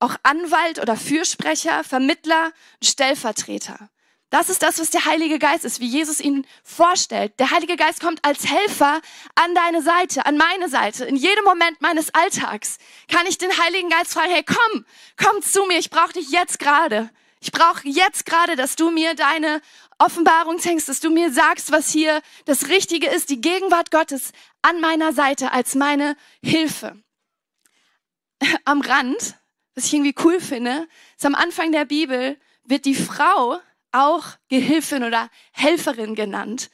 auch 0.00 0.16
Anwalt 0.22 0.78
oder 0.80 0.96
Fürsprecher, 0.96 1.84
Vermittler, 1.84 2.52
Stellvertreter. 2.82 3.88
Das 4.30 4.50
ist 4.50 4.62
das, 4.62 4.78
was 4.78 4.90
der 4.90 5.06
Heilige 5.06 5.38
Geist 5.38 5.64
ist, 5.64 5.80
wie 5.80 5.86
Jesus 5.86 6.20
ihn 6.20 6.46
vorstellt. 6.62 7.32
Der 7.38 7.50
Heilige 7.50 7.76
Geist 7.76 8.00
kommt 8.00 8.22
als 8.24 8.46
Helfer 8.46 9.00
an 9.34 9.54
deine 9.54 9.80
Seite, 9.80 10.26
an 10.26 10.36
meine 10.36 10.68
Seite. 10.68 11.06
In 11.06 11.16
jedem 11.16 11.44
Moment 11.44 11.80
meines 11.80 12.12
Alltags 12.12 12.76
kann 13.10 13.26
ich 13.26 13.38
den 13.38 13.56
Heiligen 13.58 13.88
Geist 13.88 14.12
fragen, 14.12 14.30
hey, 14.30 14.44
komm, 14.44 14.84
komm 15.16 15.40
zu 15.40 15.64
mir, 15.64 15.78
ich 15.78 15.88
brauche 15.88 16.12
dich 16.12 16.30
jetzt 16.30 16.58
gerade. 16.58 17.08
Ich 17.40 17.52
brauche 17.52 17.88
jetzt 17.88 18.26
gerade, 18.26 18.54
dass 18.56 18.76
du 18.76 18.90
mir 18.90 19.14
deine 19.14 19.62
Offenbarung 19.98 20.60
schenkst, 20.60 20.88
dass 20.88 21.00
du 21.00 21.08
mir 21.08 21.32
sagst, 21.32 21.72
was 21.72 21.90
hier 21.90 22.20
das 22.44 22.68
Richtige 22.68 23.08
ist, 23.08 23.30
die 23.30 23.40
Gegenwart 23.40 23.90
Gottes 23.90 24.32
an 24.60 24.80
meiner 24.80 25.12
Seite 25.12 25.52
als 25.52 25.74
meine 25.74 26.16
Hilfe. 26.42 27.02
Am 28.64 28.82
Rand, 28.82 29.36
was 29.78 29.84
ich 29.84 29.94
irgendwie 29.94 30.14
cool 30.24 30.40
finde, 30.40 30.88
ist 31.16 31.24
am 31.24 31.36
Anfang 31.36 31.70
der 31.70 31.84
Bibel 31.84 32.36
wird 32.64 32.84
die 32.84 32.96
Frau 32.96 33.60
auch 33.92 34.24
Gehilfin 34.48 35.04
oder 35.04 35.30
Helferin 35.52 36.16
genannt. 36.16 36.68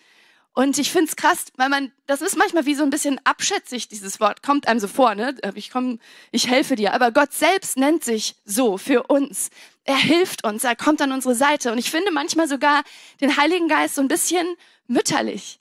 Und 0.55 0.79
ich 0.79 0.91
finde 0.91 1.11
es 1.11 1.17
krass, 1.17 1.47
weil 1.57 1.69
man, 1.69 1.93
das 2.07 2.23
ist 2.23 2.39
manchmal 2.39 2.65
wie 2.65 2.75
so 2.75 2.83
ein 2.83 2.89
bisschen 2.89 3.21
abschätzig, 3.25 3.89
dieses 3.89 4.21
Wort, 4.21 4.43
kommt 4.43 4.69
einem 4.69 4.81
so 4.81 4.89
vor, 4.89 5.15
ne? 5.15 5.37
Ich 5.55 5.71
komm, 5.71 6.01
ich 6.31 6.49
helfe 6.49 6.77
dir. 6.77 6.95
Aber 6.95 7.13
Gott 7.13 7.35
selbst 7.35 7.77
nennt 7.77 8.05
sich 8.05 8.37
so 8.47 8.79
für 8.79 9.03
uns. 9.03 9.51
Er 9.85 9.99
hilft 9.99 10.43
uns, 10.43 10.65
er 10.65 10.75
kommt 10.75 11.03
an 11.03 11.13
unsere 11.13 11.35
Seite. 11.35 11.73
Und 11.73 11.77
ich 11.77 11.91
finde 11.91 12.11
manchmal 12.11 12.49
sogar 12.49 12.85
den 13.21 13.37
Heiligen 13.37 13.69
Geist 13.69 13.97
so 13.97 14.01
ein 14.01 14.09
bisschen 14.09 14.47
mütterlich. 14.87 15.61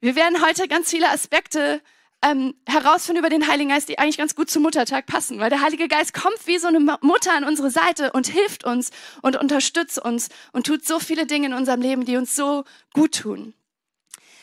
Wir 0.00 0.14
werden 0.14 0.46
heute 0.46 0.68
ganz 0.68 0.90
viele 0.90 1.10
Aspekte 1.10 1.82
ähm, 2.24 2.54
herausfinden 2.66 3.20
über 3.20 3.28
den 3.28 3.46
Heiligen 3.46 3.68
Geist, 3.68 3.88
die 3.88 3.98
eigentlich 3.98 4.16
ganz 4.16 4.34
gut 4.34 4.50
zum 4.50 4.62
Muttertag 4.62 5.04
passen, 5.04 5.38
weil 5.40 5.50
der 5.50 5.60
Heilige 5.60 5.88
Geist 5.88 6.14
kommt 6.14 6.46
wie 6.46 6.58
so 6.58 6.68
eine 6.68 6.80
Mutter 6.80 7.34
an 7.34 7.44
unsere 7.44 7.70
Seite 7.70 8.12
und 8.12 8.26
hilft 8.26 8.64
uns 8.64 8.90
und 9.20 9.36
unterstützt 9.36 9.98
uns 9.98 10.30
und 10.52 10.66
tut 10.66 10.86
so 10.86 10.98
viele 10.98 11.26
Dinge 11.26 11.48
in 11.48 11.54
unserem 11.54 11.82
Leben, 11.82 12.06
die 12.06 12.16
uns 12.16 12.34
so 12.34 12.64
gut 12.94 13.20
tun. 13.20 13.52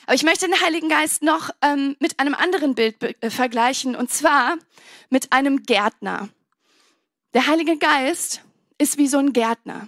Aber 0.06 0.14
ich 0.14 0.24
möchte 0.24 0.46
den 0.46 0.62
Heiligen 0.62 0.90
Geist 0.90 1.24
noch 1.24 1.50
ähm, 1.62 1.96
mit 2.00 2.20
einem 2.20 2.36
anderen 2.36 2.76
Bild 2.76 3.02
äh, 3.02 3.30
vergleichen, 3.32 3.96
und 3.96 4.12
zwar 4.12 4.58
mit 5.10 5.32
einem 5.32 5.64
Gärtner. 5.64 6.30
Der 7.34 7.48
Heilige 7.48 7.78
Geist 7.78 8.42
ist 8.78 8.98
wie 8.98 9.08
so 9.08 9.18
ein 9.18 9.34
Gärtner. 9.34 9.88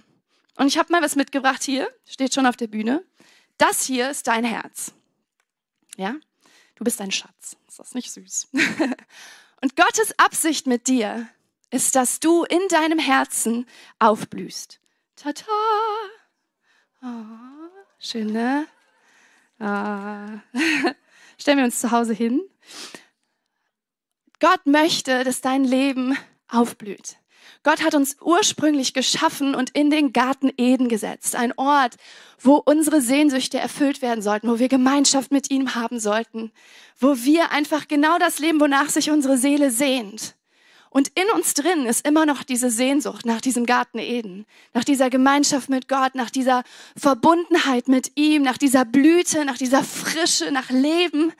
Und 0.56 0.66
ich 0.66 0.78
habe 0.78 0.92
mal 0.92 1.02
was 1.02 1.14
mitgebracht 1.14 1.62
hier, 1.62 1.88
steht 2.08 2.34
schon 2.34 2.46
auf 2.46 2.56
der 2.56 2.68
Bühne. 2.68 3.04
Das 3.56 3.84
hier 3.84 4.10
ist 4.10 4.26
dein 4.26 4.44
Herz. 4.44 4.92
Ja? 5.96 6.16
Du 6.76 6.84
bist 6.84 7.00
ein 7.00 7.12
Schatz. 7.12 7.56
Ist 7.74 7.80
das 7.80 7.94
nicht 7.94 8.12
süß? 8.12 8.50
und 9.60 9.74
Gottes 9.74 10.16
Absicht 10.16 10.68
mit 10.68 10.86
dir 10.86 11.28
ist, 11.72 11.96
dass 11.96 12.20
du 12.20 12.44
in 12.44 12.60
deinem 12.68 13.00
Herzen 13.00 13.66
aufblühst. 13.98 14.78
Tata! 15.16 15.42
Oh, 17.02 17.08
schön, 17.98 18.28
ne? 18.28 18.68
Ah. 19.58 20.38
Stellen 21.36 21.58
wir 21.58 21.64
uns 21.64 21.80
zu 21.80 21.90
Hause 21.90 22.12
hin. 22.14 22.48
Gott 24.38 24.66
möchte, 24.66 25.24
dass 25.24 25.40
dein 25.40 25.64
Leben 25.64 26.16
aufblüht. 26.46 27.16
Gott 27.64 27.82
hat 27.82 27.94
uns 27.94 28.18
ursprünglich 28.20 28.92
geschaffen 28.92 29.54
und 29.54 29.70
in 29.70 29.90
den 29.90 30.12
Garten 30.12 30.52
Eden 30.56 30.88
gesetzt. 30.88 31.34
Ein 31.34 31.52
Ort, 31.56 31.96
wo 32.38 32.56
unsere 32.56 33.00
Sehnsüchte 33.00 33.58
erfüllt 33.58 34.02
werden 34.02 34.22
sollten, 34.22 34.48
wo 34.48 34.58
wir 34.58 34.68
Gemeinschaft 34.68 35.32
mit 35.32 35.50
ihm 35.50 35.74
haben 35.74 35.98
sollten, 35.98 36.52
wo 37.00 37.16
wir 37.16 37.50
einfach 37.50 37.88
genau 37.88 38.18
das 38.18 38.38
leben, 38.38 38.60
wonach 38.60 38.90
sich 38.90 39.10
unsere 39.10 39.38
Seele 39.38 39.70
sehnt. 39.70 40.36
Und 40.90 41.10
in 41.16 41.28
uns 41.34 41.54
drin 41.54 41.86
ist 41.86 42.06
immer 42.06 42.24
noch 42.24 42.44
diese 42.44 42.70
Sehnsucht 42.70 43.26
nach 43.26 43.40
diesem 43.40 43.66
Garten 43.66 43.98
Eden, 43.98 44.46
nach 44.74 44.84
dieser 44.84 45.10
Gemeinschaft 45.10 45.68
mit 45.68 45.88
Gott, 45.88 46.14
nach 46.14 46.30
dieser 46.30 46.62
Verbundenheit 46.96 47.88
mit 47.88 48.12
ihm, 48.14 48.42
nach 48.42 48.58
dieser 48.58 48.84
Blüte, 48.84 49.44
nach 49.44 49.58
dieser 49.58 49.82
Frische, 49.82 50.52
nach 50.52 50.70
Leben. 50.70 51.32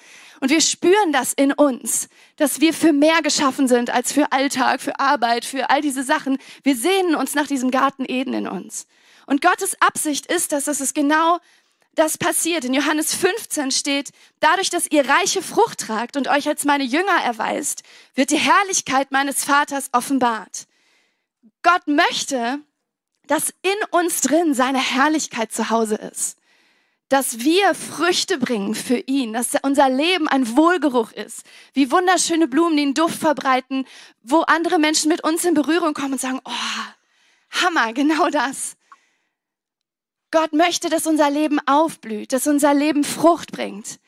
Und 0.44 0.50
wir 0.50 0.60
spüren 0.60 1.10
das 1.10 1.32
in 1.32 1.54
uns, 1.54 2.10
dass 2.36 2.60
wir 2.60 2.74
für 2.74 2.92
mehr 2.92 3.22
geschaffen 3.22 3.66
sind 3.66 3.88
als 3.88 4.12
für 4.12 4.30
Alltag, 4.30 4.82
für 4.82 5.00
Arbeit, 5.00 5.46
für 5.46 5.70
all 5.70 5.80
diese 5.80 6.02
Sachen. 6.02 6.36
Wir 6.62 6.76
sehnen 6.76 7.14
uns 7.14 7.34
nach 7.34 7.46
diesem 7.46 7.70
Garten 7.70 8.04
Eden 8.06 8.34
in 8.34 8.46
uns. 8.46 8.86
Und 9.24 9.40
Gottes 9.40 9.74
Absicht 9.80 10.26
ist, 10.26 10.52
dass 10.52 10.68
es 10.68 10.92
genau 10.92 11.38
das 11.94 12.18
passiert. 12.18 12.66
In 12.66 12.74
Johannes 12.74 13.14
15 13.14 13.70
steht, 13.70 14.10
dadurch, 14.40 14.68
dass 14.68 14.90
ihr 14.90 15.08
reiche 15.08 15.40
Frucht 15.40 15.80
tragt 15.80 16.14
und 16.14 16.28
euch 16.28 16.46
als 16.46 16.66
meine 16.66 16.84
Jünger 16.84 17.22
erweist, 17.24 17.82
wird 18.14 18.30
die 18.30 18.36
Herrlichkeit 18.36 19.12
meines 19.12 19.44
Vaters 19.44 19.88
offenbart. 19.92 20.66
Gott 21.62 21.86
möchte, 21.86 22.58
dass 23.28 23.48
in 23.62 23.98
uns 23.98 24.20
drin 24.20 24.52
seine 24.52 24.78
Herrlichkeit 24.78 25.52
zu 25.52 25.70
Hause 25.70 25.94
ist. 25.94 26.36
Dass 27.08 27.40
wir 27.40 27.74
Früchte 27.74 28.38
bringen 28.38 28.74
für 28.74 28.96
ihn, 28.96 29.34
dass 29.34 29.52
unser 29.62 29.88
Leben 29.88 30.26
ein 30.26 30.56
Wohlgeruch 30.56 31.12
ist, 31.12 31.42
wie 31.74 31.90
wunderschöne 31.90 32.48
Blumen, 32.48 32.76
die 32.76 32.82
einen 32.82 32.94
Duft 32.94 33.18
verbreiten, 33.18 33.86
wo 34.22 34.40
andere 34.40 34.78
Menschen 34.78 35.08
mit 35.08 35.22
uns 35.22 35.44
in 35.44 35.54
Berührung 35.54 35.94
kommen 35.94 36.14
und 36.14 36.20
sagen, 36.20 36.40
oh, 36.44 37.62
Hammer, 37.62 37.92
genau 37.92 38.30
das. 38.30 38.76
Gott 40.30 40.52
möchte, 40.52 40.88
dass 40.88 41.06
unser 41.06 41.30
Leben 41.30 41.60
aufblüht, 41.66 42.32
dass 42.32 42.46
unser 42.48 42.74
Leben 42.74 43.04
Frucht 43.04 43.52
bringt. 43.52 44.00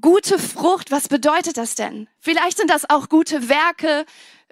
Gute 0.00 0.38
Frucht, 0.38 0.90
was 0.90 1.06
bedeutet 1.08 1.56
das 1.56 1.76
denn? 1.76 2.08
Vielleicht 2.18 2.56
sind 2.56 2.70
das 2.70 2.90
auch 2.90 3.08
gute 3.08 3.48
Werke, 3.48 4.04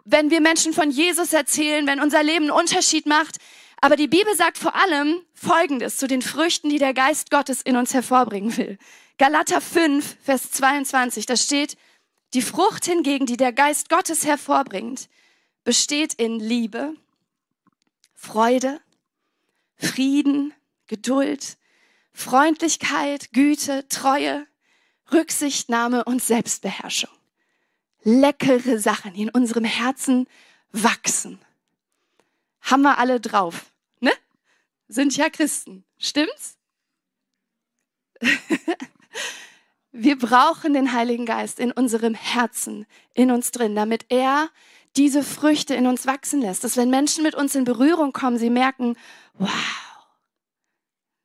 wenn 0.04 0.30
wir 0.30 0.40
Menschen 0.40 0.72
von 0.72 0.90
Jesus 0.90 1.32
erzählen, 1.32 1.86
wenn 1.86 2.00
unser 2.00 2.22
Leben 2.22 2.44
einen 2.44 2.52
Unterschied 2.52 3.06
macht. 3.06 3.38
Aber 3.84 3.96
die 3.96 4.06
Bibel 4.06 4.32
sagt 4.36 4.58
vor 4.58 4.76
allem 4.76 5.22
Folgendes 5.34 5.96
zu 5.96 6.06
den 6.06 6.22
Früchten, 6.22 6.70
die 6.70 6.78
der 6.78 6.94
Geist 6.94 7.32
Gottes 7.32 7.62
in 7.62 7.76
uns 7.76 7.92
hervorbringen 7.92 8.56
will. 8.56 8.78
Galater 9.18 9.60
5, 9.60 10.18
Vers 10.22 10.52
22, 10.52 11.26
da 11.26 11.36
steht, 11.36 11.76
die 12.32 12.42
Frucht 12.42 12.84
hingegen, 12.84 13.26
die 13.26 13.36
der 13.36 13.52
Geist 13.52 13.88
Gottes 13.88 14.24
hervorbringt, 14.24 15.08
besteht 15.64 16.14
in 16.14 16.38
Liebe, 16.38 16.94
Freude, 18.14 18.80
Frieden, 19.74 20.54
Geduld, 20.86 21.58
Freundlichkeit, 22.12 23.32
Güte, 23.32 23.88
Treue, 23.88 24.46
Rücksichtnahme 25.12 26.04
und 26.04 26.22
Selbstbeherrschung. 26.22 27.10
Leckere 28.04 28.78
Sachen, 28.78 29.14
die 29.14 29.22
in 29.22 29.30
unserem 29.30 29.64
Herzen 29.64 30.28
wachsen. 30.70 31.40
Haben 32.60 32.82
wir 32.82 32.98
alle 32.98 33.18
drauf? 33.20 33.71
Sind 34.92 35.16
ja 35.16 35.30
Christen, 35.30 35.86
stimmt's? 35.96 36.58
wir 39.92 40.18
brauchen 40.18 40.74
den 40.74 40.92
Heiligen 40.92 41.24
Geist 41.24 41.58
in 41.58 41.72
unserem 41.72 42.12
Herzen, 42.12 42.84
in 43.14 43.30
uns 43.30 43.52
drin, 43.52 43.74
damit 43.74 44.04
er 44.10 44.50
diese 44.96 45.22
Früchte 45.22 45.74
in 45.74 45.86
uns 45.86 46.06
wachsen 46.06 46.42
lässt. 46.42 46.62
Dass 46.62 46.76
wenn 46.76 46.90
Menschen 46.90 47.22
mit 47.22 47.34
uns 47.34 47.54
in 47.54 47.64
Berührung 47.64 48.12
kommen, 48.12 48.36
sie 48.36 48.50
merken, 48.50 48.98
wow, 49.32 49.48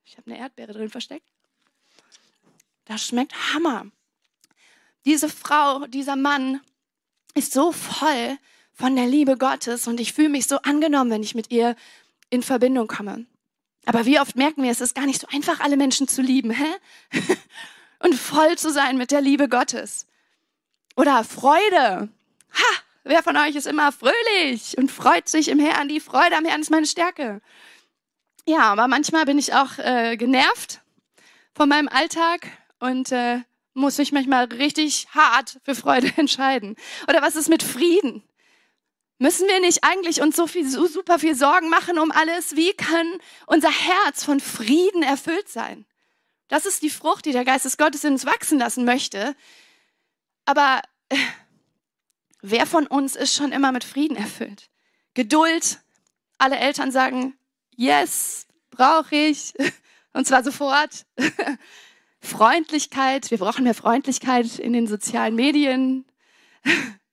ich 0.06 0.16
habe 0.16 0.32
eine 0.32 0.40
Erdbeere 0.40 0.72
drin 0.72 0.90
versteckt. 0.90 1.28
Das 2.86 3.06
schmeckt 3.06 3.54
Hammer. 3.54 3.88
Diese 5.04 5.28
Frau, 5.28 5.88
dieser 5.88 6.16
Mann 6.16 6.62
ist 7.34 7.52
so 7.52 7.74
voll 7.74 8.38
von 8.72 8.96
der 8.96 9.08
Liebe 9.08 9.38
Gottes 9.38 9.88
und 9.88 10.00
ich 10.00 10.14
fühle 10.14 10.30
mich 10.30 10.48
so 10.48 10.56
angenommen, 10.60 11.12
wenn 11.12 11.24
ich 11.24 11.36
mit 11.36 11.52
ihr 11.52 11.76
in 12.30 12.44
Verbindung 12.44 12.88
komme. 12.88 13.28
Aber 13.88 14.06
wie 14.06 14.20
oft 14.20 14.36
merken 14.36 14.64
wir, 14.64 14.72
es 14.72 14.82
ist 14.82 14.96
gar 14.96 15.06
nicht 15.06 15.22
so 15.22 15.28
einfach, 15.32 15.62
alle 15.62 15.78
Menschen 15.78 16.10
zu 16.10 16.22
lieben, 16.22 16.52
hä? 16.52 16.66
und 18.00 18.16
voll 18.16 18.58
zu 18.58 18.70
sein 18.70 18.98
mit 18.98 19.12
der 19.12 19.22
Liebe 19.22 19.48
Gottes. 19.48 20.08
Oder 20.98 21.24
Freude. 21.24 22.10
Ha! 22.54 22.82
Wer 23.06 23.24
von 23.24 23.38
euch 23.38 23.56
ist 23.56 23.66
immer 23.66 23.94
fröhlich 23.94 24.78
und 24.78 24.92
freut 24.92 25.30
sich 25.30 25.48
im 25.48 25.60
Herrn? 25.60 25.88
Die 25.88 26.02
Freude 26.02 26.36
am 26.36 26.44
Herrn 26.44 26.60
ist 26.60 26.70
meine 26.70 26.86
Stärke. 26.86 27.42
Ja, 28.46 28.64
aber 28.74 28.90
manchmal 28.90 29.24
bin 29.24 29.40
ich 29.40 29.54
auch 29.54 29.78
äh, 29.78 30.18
genervt 30.18 30.82
von 31.54 31.70
meinem 31.70 31.88
Alltag 31.88 32.46
und 32.80 33.14
äh, 33.14 33.40
muss 33.74 33.98
mich 34.00 34.12
manchmal 34.12 34.46
richtig 34.46 35.08
hart 35.16 35.62
für 35.64 35.76
Freude 35.76 36.12
entscheiden. 36.18 36.76
Oder 37.08 37.22
was 37.22 37.38
ist 37.38 37.48
mit 37.48 37.64
Frieden? 37.64 38.22
Müssen 39.20 39.48
wir 39.48 39.60
nicht 39.60 39.84
eigentlich 39.84 40.22
uns 40.22 40.36
so 40.36 40.46
viel, 40.46 40.68
so 40.68 40.86
super 40.86 41.18
viel 41.18 41.36
Sorgen 41.36 41.70
machen 41.70 41.98
um 41.98 42.12
alles? 42.12 42.56
Wie 42.56 42.74
kann 42.74 43.08
unser 43.48 43.72
Herz 43.72 44.24
von 44.24 44.40
Frieden 44.40 45.02
erfüllt 45.02 45.50
sein? 45.50 45.86
Das 46.50 46.66
ist 46.66 46.84
die 46.84 46.90
Frucht, 46.90 47.26
die 47.26 47.32
der 47.32 47.44
Geist 47.44 47.66
des 47.66 47.78
Gottes 47.78 48.04
in 48.04 48.14
uns 48.14 48.26
wachsen 48.26 48.60
lassen 48.60 48.86
möchte. 48.86 49.36
Aber 50.46 50.82
äh, 51.10 51.18
wer 52.42 52.66
von 52.68 52.88
uns 52.88 53.16
ist 53.16 53.36
schon 53.36 53.52
immer 53.52 53.72
mit 53.72 53.84
Frieden 53.84 54.16
erfüllt? 54.16 54.70
Geduld. 55.14 55.80
Alle 56.38 56.58
Eltern 56.58 56.92
sagen, 56.92 57.36
yes, 57.76 58.48
brauche 58.70 59.16
ich. 59.16 59.54
Und 60.14 60.28
zwar 60.28 60.44
sofort. 60.44 61.06
Freundlichkeit, 62.20 63.32
wir 63.32 63.38
brauchen 63.38 63.64
mehr 63.64 63.74
Freundlichkeit 63.74 64.60
in 64.60 64.74
den 64.74 64.88
sozialen 64.88 65.36
Medien. 65.36 66.06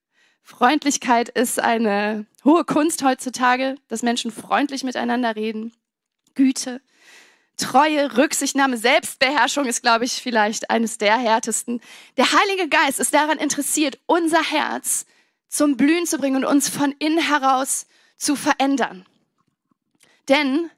Freundlichkeit 0.45 1.31
ist 1.31 1.59
eine 1.59 2.27
hohe 2.45 2.65
Kunst 2.65 3.03
heutzutage, 3.03 3.77
dass 3.89 4.03
Menschen 4.03 4.31
freundlich 4.31 4.85
miteinander 4.85 5.35
reden. 5.35 5.73
Güte, 6.35 6.83
Treue, 7.57 8.17
Rücksichtnahme, 8.17 8.77
Selbstbeherrschung 8.77 9.65
ist, 9.67 9.81
glaube 9.81 10.05
ich, 10.05 10.13
vielleicht 10.13 10.71
eines 10.71 10.99
der 10.99 11.17
härtesten. 11.17 11.81
Der 12.19 12.27
Heilige 12.33 12.69
Geist 12.69 13.01
ist 13.01 13.15
daran 13.15 13.39
interessiert, 13.39 13.99
unser 14.07 14.43
Herz 14.43 15.07
zum 15.49 15.77
Blühen 15.77 16.05
zu 16.05 16.19
bringen 16.19 16.37
und 16.37 16.45
uns 16.45 16.69
von 16.69 16.93
innen 16.99 17.23
heraus 17.23 17.87
zu 18.17 18.37
verändern. 18.37 19.07
Denn 20.29 20.69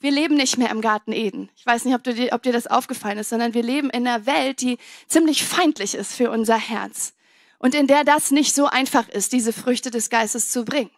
wir 0.00 0.10
leben 0.10 0.34
nicht 0.34 0.56
mehr 0.58 0.70
im 0.70 0.80
Garten 0.80 1.12
Eden. 1.12 1.50
Ich 1.56 1.66
weiß 1.66 1.84
nicht, 1.84 1.94
ob, 1.94 2.02
dir, 2.02 2.32
ob 2.32 2.42
dir 2.42 2.52
das 2.52 2.66
aufgefallen 2.66 3.18
ist, 3.18 3.28
sondern 3.28 3.54
wir 3.54 3.62
leben 3.62 3.90
in 3.90 4.06
einer 4.06 4.26
Welt, 4.26 4.60
die 4.60 4.78
ziemlich 5.06 5.44
feindlich 5.44 5.94
ist 5.94 6.14
für 6.14 6.30
unser 6.30 6.58
Herz 6.58 7.12
und 7.58 7.74
in 7.74 7.86
der 7.86 8.04
das 8.04 8.30
nicht 8.30 8.54
so 8.54 8.66
einfach 8.66 9.08
ist, 9.08 9.32
diese 9.32 9.52
Früchte 9.52 9.90
des 9.90 10.10
Geistes 10.10 10.50
zu 10.50 10.64
bringen. 10.64 10.90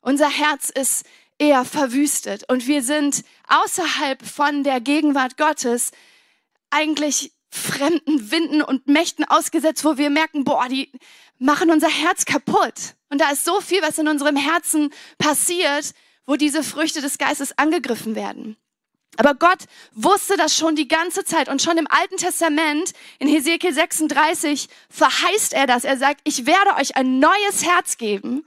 Unser 0.00 0.30
Herz 0.30 0.70
ist 0.70 1.04
eher 1.38 1.64
verwüstet 1.64 2.44
und 2.48 2.66
wir 2.66 2.82
sind 2.82 3.24
außerhalb 3.48 4.24
von 4.24 4.62
der 4.62 4.80
Gegenwart 4.80 5.36
Gottes 5.36 5.90
eigentlich 6.70 7.32
fremden 7.50 8.30
Winden 8.30 8.62
und 8.62 8.86
Mächten 8.86 9.24
ausgesetzt, 9.24 9.84
wo 9.84 9.96
wir 9.96 10.10
merken, 10.10 10.44
boah, 10.44 10.68
die 10.68 10.90
machen 11.38 11.70
unser 11.70 11.88
Herz 11.88 12.24
kaputt. 12.24 12.94
Und 13.08 13.20
da 13.20 13.30
ist 13.30 13.44
so 13.44 13.60
viel, 13.60 13.82
was 13.82 13.98
in 13.98 14.08
unserem 14.08 14.36
Herzen 14.36 14.90
passiert, 15.18 15.92
wo 16.26 16.36
diese 16.36 16.62
Früchte 16.62 17.00
des 17.00 17.18
Geistes 17.18 17.56
angegriffen 17.56 18.14
werden. 18.14 18.56
Aber 19.16 19.34
Gott 19.34 19.64
wusste 19.92 20.36
das 20.36 20.56
schon 20.56 20.76
die 20.76 20.88
ganze 20.88 21.24
Zeit 21.24 21.48
und 21.48 21.62
schon 21.62 21.78
im 21.78 21.86
Alten 21.88 22.16
Testament, 22.16 22.92
in 23.18 23.28
Hesekiel 23.28 23.72
36, 23.72 24.68
verheißt 24.90 25.52
er 25.52 25.66
das. 25.66 25.84
Er 25.84 25.96
sagt, 25.96 26.20
ich 26.24 26.46
werde 26.46 26.76
euch 26.76 26.96
ein 26.96 27.18
neues 27.18 27.64
Herz 27.64 27.98
geben, 27.98 28.46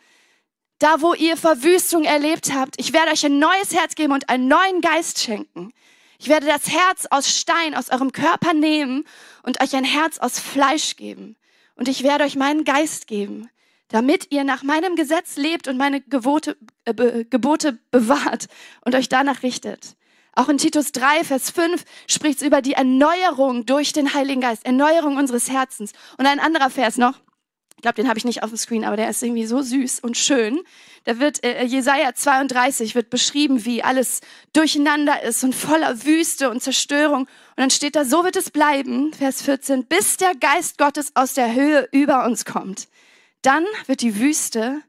da 0.79 1.01
wo 1.01 1.13
ihr 1.13 1.38
Verwüstung 1.38 2.03
erlebt 2.03 2.53
habt. 2.53 2.75
Ich 2.79 2.93
werde 2.93 3.11
euch 3.11 3.25
ein 3.25 3.39
neues 3.39 3.73
Herz 3.73 3.95
geben 3.95 4.13
und 4.13 4.29
einen 4.29 4.47
neuen 4.47 4.81
Geist 4.81 5.19
schenken. 5.19 5.73
Ich 6.19 6.27
werde 6.27 6.47
das 6.47 6.69
Herz 6.69 7.07
aus 7.09 7.29
Stein 7.29 7.75
aus 7.75 7.89
eurem 7.89 8.11
Körper 8.11 8.53
nehmen 8.53 9.05
und 9.43 9.61
euch 9.61 9.75
ein 9.75 9.85
Herz 9.85 10.17
aus 10.19 10.39
Fleisch 10.39 10.95
geben. 10.95 11.38
Und 11.75 11.88
ich 11.88 12.03
werde 12.03 12.25
euch 12.25 12.35
meinen 12.35 12.65
Geist 12.65 13.07
geben 13.07 13.49
damit 13.89 14.31
ihr 14.31 14.43
nach 14.43 14.63
meinem 14.63 14.95
Gesetz 14.95 15.35
lebt 15.35 15.67
und 15.67 15.77
meine 15.77 15.99
Gebote, 16.01 16.55
äh, 16.85 17.25
Gebote 17.25 17.79
bewahrt 17.91 18.47
und 18.85 18.95
euch 18.95 19.09
danach 19.09 19.43
richtet. 19.43 19.95
Auch 20.33 20.50
in 20.50 20.57
Titus 20.57 20.91
3, 20.91 21.24
Vers 21.24 21.50
5 21.50 21.83
spricht 22.07 22.41
es 22.41 22.48
über 22.48 22.62
die 22.62 22.74
Erneuerung 22.74 23.65
durch 23.65 23.93
den 23.93 24.13
Heiligen 24.13 24.41
Geist, 24.41 24.65
Erneuerung 24.65 25.17
unseres 25.17 25.50
Herzens. 25.50 25.91
Und 26.17 26.25
ein 26.25 26.39
anderer 26.39 26.69
Vers 26.69 26.98
noch, 26.98 27.19
ich 27.79 27.81
glaube, 27.81 27.95
den 27.95 28.09
habe 28.09 28.19
ich 28.19 28.25
nicht 28.25 28.43
auf 28.43 28.50
dem 28.50 28.57
Screen, 28.57 28.83
aber 28.83 28.98
der 28.98 29.09
ist 29.09 29.24
irgendwie 29.24 29.45
so 29.45 29.62
süß 29.62 30.01
und 30.01 30.17
schön. 30.17 30.59
Da 31.05 31.17
wird 31.19 31.45
äh, 31.45 31.63
Jesaja 31.63 32.13
32 32.13 32.93
wird 32.93 33.09
beschrieben, 33.09 33.63
wie 33.63 33.81
alles 33.81 34.19
durcheinander 34.51 35.24
ist 35.24 35.45
und 35.45 35.55
voller 35.55 36.03
Wüste 36.03 36.50
und 36.50 36.62
Zerstörung. 36.62 37.21
Und 37.21 37.29
dann 37.55 37.69
steht 37.69 37.95
da, 37.95 38.03
so 38.03 38.25
wird 38.25 38.36
es 38.36 38.51
bleiben, 38.51 39.13
Vers 39.13 39.41
14, 39.43 39.86
bis 39.86 40.17
der 40.17 40.36
Geist 40.36 40.77
Gottes 40.77 41.15
aus 41.15 41.36
der 41.36 41.53
Höhe 41.53 41.88
über 41.93 42.25
uns 42.25 42.43
kommt. 42.43 42.89
Dann 43.43 43.63
wird 43.88 44.01
die 44.01 44.19
Wüste 44.19 44.81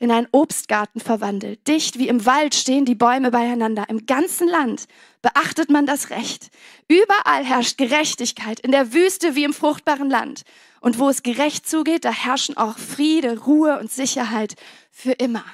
in 0.00 0.10
einen 0.10 0.28
Obstgarten 0.32 0.98
verwandelt. 0.98 1.68
Dicht 1.68 1.98
wie 1.98 2.08
im 2.08 2.24
Wald 2.24 2.54
stehen 2.54 2.86
die 2.86 2.94
Bäume 2.94 3.30
beieinander. 3.30 3.84
Im 3.88 4.06
ganzen 4.06 4.48
Land 4.48 4.86
beachtet 5.20 5.70
man 5.70 5.84
das 5.84 6.08
Recht. 6.08 6.48
Überall 6.88 7.44
herrscht 7.44 7.76
Gerechtigkeit, 7.76 8.58
in 8.60 8.72
der 8.72 8.94
Wüste 8.94 9.36
wie 9.36 9.44
im 9.44 9.52
fruchtbaren 9.52 10.08
Land. 10.08 10.42
Und 10.80 10.98
wo 10.98 11.10
es 11.10 11.22
gerecht 11.22 11.68
zugeht, 11.68 12.06
da 12.06 12.12
herrschen 12.12 12.56
auch 12.56 12.78
Friede, 12.78 13.40
Ruhe 13.40 13.78
und 13.78 13.92
Sicherheit 13.92 14.54
für 14.90 15.12
immer. 15.12 15.44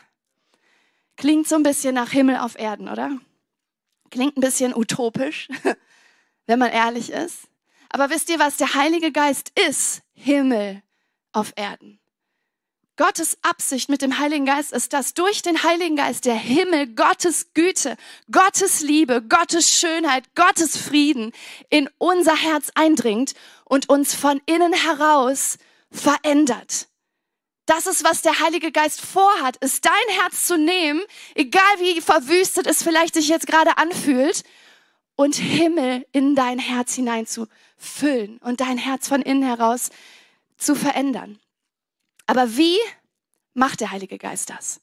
Klingt 1.17 1.49
so 1.49 1.57
ein 1.57 1.65
bisschen 1.65 1.97
nach 1.97 2.11
Himmel 2.11 2.37
auf 2.37 2.57
Erden, 2.57 2.89
oder? 2.89 3.19
Klingt 4.11 4.37
ein 4.37 4.43
bisschen 4.43 4.77
utopisch, 4.77 5.49
wenn 6.47 6.61
man 6.61 6.71
ehrlich 6.71 7.11
ist. 7.11 7.49
Aber 7.89 8.11
wisst 8.11 8.31
ihr, 8.31 8.39
was 8.39 8.59
der 8.59 8.75
Heilige 8.75 9.11
Geist 9.11 9.51
ist? 9.69 10.03
Himmel 10.15 10.83
auf 11.33 11.53
Erden. 11.57 11.99
Gottes 12.97 13.37
Absicht 13.43 13.89
mit 13.91 14.01
dem 14.01 14.19
Heiligen 14.19 14.47
Geist 14.47 14.73
ist, 14.73 14.93
dass 14.93 15.13
durch 15.13 15.43
den 15.43 15.63
Heiligen 15.63 15.97
Geist 15.97 16.25
der 16.25 16.35
Himmel, 16.35 16.87
Gottes 16.95 17.53
Güte, 17.53 17.97
Gottes 18.33 18.81
Liebe, 18.81 19.23
Gottes 19.23 19.71
Schönheit, 19.71 20.35
Gottes 20.35 20.77
Frieden 20.77 21.33
in 21.69 21.91
unser 21.99 22.35
Herz 22.35 22.71
eindringt 22.75 23.35
und 23.65 23.89
uns 23.89 24.15
von 24.15 24.41
innen 24.47 24.73
heraus 24.73 25.59
verändert. 25.91 26.89
Das 27.67 27.87
ist, 27.87 28.05
was 28.05 28.23
der 28.23 28.41
Heilige 28.41 28.73
Geist 28.73 29.01
vorhat, 29.01 29.57
ist 29.57 29.85
dein 29.85 30.21
Herz 30.21 30.47
zu 30.47 30.57
nehmen, 30.57 31.03
egal 31.35 31.63
wie 31.79 32.01
verwüstet 32.01 32.67
es 32.67 32.83
vielleicht 32.83 33.15
sich 33.15 33.29
jetzt 33.29 33.47
gerade 33.47 33.77
anfühlt, 33.77 34.45
und 35.17 35.37
Himmel 35.37 36.07
in 36.13 36.35
dein 36.35 36.59
Herz 36.59 36.95
hinein 36.95 37.27
zu 37.27 37.49
füllen 37.77 38.39
und 38.39 38.61
dein 38.61 38.79
Herz 38.79 39.09
von 39.09 39.23
innen 39.23 39.43
heraus 39.43 39.91
zu 40.59 40.75
verändern. 40.75 41.39
Aber 42.27 42.57
wie 42.57 42.77
macht 43.55 43.81
der 43.81 43.91
Heilige 43.91 44.19
Geist 44.19 44.51
das? 44.51 44.81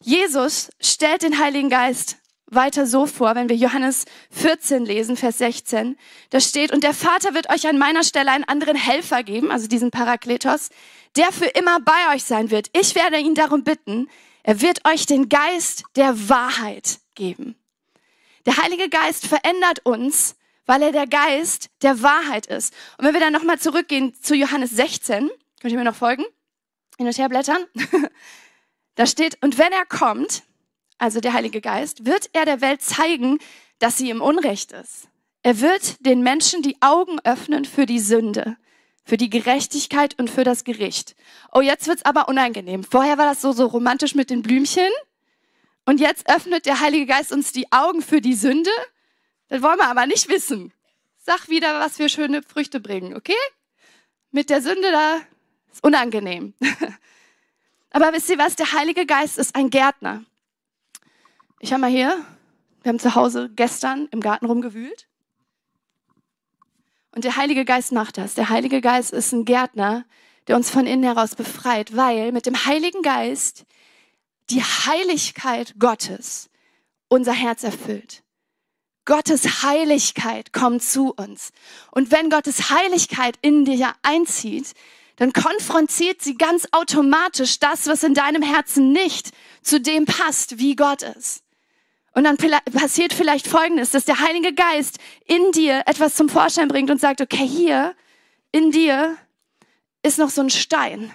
Jesus 0.00 0.70
stellt 0.80 1.22
den 1.22 1.38
Heiligen 1.38 1.70
Geist 1.70 2.18
weiter 2.46 2.86
so 2.86 3.06
vor, 3.06 3.34
wenn 3.34 3.48
wir 3.48 3.56
Johannes 3.56 4.04
14 4.30 4.84
lesen, 4.84 5.16
Vers 5.16 5.38
16. 5.38 5.96
Da 6.30 6.40
steht, 6.40 6.72
und 6.72 6.84
der 6.84 6.94
Vater 6.94 7.34
wird 7.34 7.50
euch 7.50 7.66
an 7.66 7.78
meiner 7.78 8.04
Stelle 8.04 8.30
einen 8.30 8.44
anderen 8.44 8.76
Helfer 8.76 9.22
geben, 9.22 9.50
also 9.50 9.66
diesen 9.66 9.90
Parakletos, 9.90 10.70
der 11.16 11.32
für 11.32 11.46
immer 11.46 11.80
bei 11.80 12.14
euch 12.14 12.24
sein 12.24 12.50
wird. 12.50 12.68
Ich 12.72 12.94
werde 12.94 13.18
ihn 13.18 13.34
darum 13.34 13.64
bitten, 13.64 14.08
er 14.42 14.60
wird 14.60 14.86
euch 14.86 15.06
den 15.06 15.28
Geist 15.28 15.82
der 15.96 16.28
Wahrheit 16.28 17.00
geben. 17.14 17.56
Der 18.44 18.58
Heilige 18.58 18.88
Geist 18.88 19.26
verändert 19.26 19.84
uns, 19.84 20.36
weil 20.66 20.82
er 20.82 20.92
der 20.92 21.08
Geist 21.08 21.70
der 21.82 22.00
Wahrheit 22.02 22.46
ist. 22.46 22.72
Und 22.96 23.06
wenn 23.06 23.14
wir 23.14 23.20
dann 23.20 23.32
nochmal 23.32 23.58
zurückgehen 23.58 24.14
zu 24.20 24.36
Johannes 24.36 24.70
16, 24.70 25.30
könnt 25.66 25.72
ihr 25.72 25.78
mir 25.78 25.90
noch 25.90 25.96
folgen? 25.96 26.24
Hin 26.96 27.08
und 27.08 27.18
her 27.18 27.28
blättern. 27.28 27.64
da 28.94 29.04
steht, 29.04 29.42
und 29.42 29.58
wenn 29.58 29.72
er 29.72 29.84
kommt, 29.84 30.44
also 30.96 31.18
der 31.18 31.32
Heilige 31.32 31.60
Geist, 31.60 32.06
wird 32.06 32.30
er 32.34 32.44
der 32.44 32.60
Welt 32.60 32.82
zeigen, 32.82 33.40
dass 33.80 33.98
sie 33.98 34.10
im 34.10 34.20
Unrecht 34.20 34.70
ist. 34.70 35.08
Er 35.42 35.60
wird 35.60 36.06
den 36.06 36.22
Menschen 36.22 36.62
die 36.62 36.80
Augen 36.82 37.18
öffnen 37.24 37.64
für 37.64 37.84
die 37.84 37.98
Sünde, 37.98 38.56
für 39.02 39.16
die 39.16 39.28
Gerechtigkeit 39.28 40.16
und 40.20 40.30
für 40.30 40.44
das 40.44 40.62
Gericht. 40.62 41.16
Oh, 41.52 41.60
jetzt 41.60 41.88
wird's 41.88 42.04
aber 42.04 42.28
unangenehm. 42.28 42.84
Vorher 42.84 43.18
war 43.18 43.26
das 43.26 43.40
so, 43.40 43.50
so 43.50 43.66
romantisch 43.66 44.14
mit 44.14 44.30
den 44.30 44.42
Blümchen. 44.42 44.92
Und 45.84 45.98
jetzt 45.98 46.30
öffnet 46.30 46.66
der 46.66 46.78
Heilige 46.78 47.06
Geist 47.06 47.32
uns 47.32 47.50
die 47.50 47.72
Augen 47.72 48.02
für 48.02 48.20
die 48.20 48.34
Sünde. 48.34 48.70
Das 49.48 49.62
wollen 49.62 49.80
wir 49.80 49.88
aber 49.88 50.06
nicht 50.06 50.28
wissen. 50.28 50.72
Sag 51.18 51.48
wieder, 51.48 51.80
was 51.80 51.98
wir 51.98 52.08
schöne 52.08 52.44
Früchte 52.44 52.78
bringen, 52.78 53.16
okay? 53.16 53.34
Mit 54.30 54.48
der 54.48 54.62
Sünde 54.62 54.92
da 54.92 55.20
ist 55.76 55.84
unangenehm. 55.84 56.54
aber 57.90 58.12
wisst 58.12 58.30
ihr 58.30 58.38
was? 58.38 58.56
Der 58.56 58.72
Heilige 58.72 59.06
Geist 59.06 59.38
ist 59.38 59.54
ein 59.54 59.70
Gärtner. 59.70 60.24
Ich 61.60 61.72
habe 61.72 61.82
mal 61.82 61.90
hier, 61.90 62.24
wir 62.82 62.90
haben 62.90 62.98
zu 62.98 63.14
Hause 63.14 63.50
gestern 63.54 64.08
im 64.10 64.20
Garten 64.20 64.46
rumgewühlt. 64.46 65.06
Und 67.12 67.24
der 67.24 67.36
Heilige 67.36 67.64
Geist 67.64 67.92
macht 67.92 68.18
das. 68.18 68.34
Der 68.34 68.48
Heilige 68.48 68.80
Geist 68.80 69.12
ist 69.12 69.32
ein 69.32 69.44
Gärtner, 69.44 70.04
der 70.46 70.56
uns 70.56 70.70
von 70.70 70.86
innen 70.86 71.02
heraus 71.02 71.34
befreit, 71.34 71.96
weil 71.96 72.32
mit 72.32 72.46
dem 72.46 72.66
Heiligen 72.66 73.02
Geist 73.02 73.64
die 74.50 74.62
Heiligkeit 74.62 75.74
Gottes 75.78 76.48
unser 77.08 77.32
Herz 77.32 77.64
erfüllt. 77.64 78.22
Gottes 79.04 79.62
Heiligkeit 79.62 80.52
kommt 80.52 80.82
zu 80.82 81.12
uns. 81.14 81.52
Und 81.90 82.10
wenn 82.10 82.28
Gottes 82.28 82.70
Heiligkeit 82.70 83.38
in 83.40 83.64
dir 83.64 83.94
einzieht, 84.02 84.74
dann 85.16 85.32
konfrontiert 85.32 86.22
sie 86.22 86.36
ganz 86.36 86.68
automatisch 86.72 87.58
das, 87.58 87.86
was 87.86 88.02
in 88.02 88.14
deinem 88.14 88.42
Herzen 88.42 88.92
nicht 88.92 89.30
zu 89.62 89.80
dem 89.80 90.04
passt, 90.04 90.58
wie 90.58 90.76
Gott 90.76 91.02
ist. 91.02 91.42
Und 92.12 92.24
dann 92.24 92.38
passiert 92.72 93.12
vielleicht 93.12 93.46
Folgendes, 93.46 93.90
dass 93.90 94.06
der 94.06 94.20
Heilige 94.20 94.54
Geist 94.54 94.98
in 95.26 95.52
dir 95.52 95.82
etwas 95.86 96.14
zum 96.14 96.28
Vorschein 96.28 96.68
bringt 96.68 96.90
und 96.90 97.00
sagt, 97.00 97.20
okay, 97.20 97.46
hier 97.46 97.94
in 98.52 98.70
dir 98.70 99.16
ist 100.02 100.18
noch 100.18 100.30
so 100.30 100.40
ein 100.40 100.50
Stein. 100.50 101.12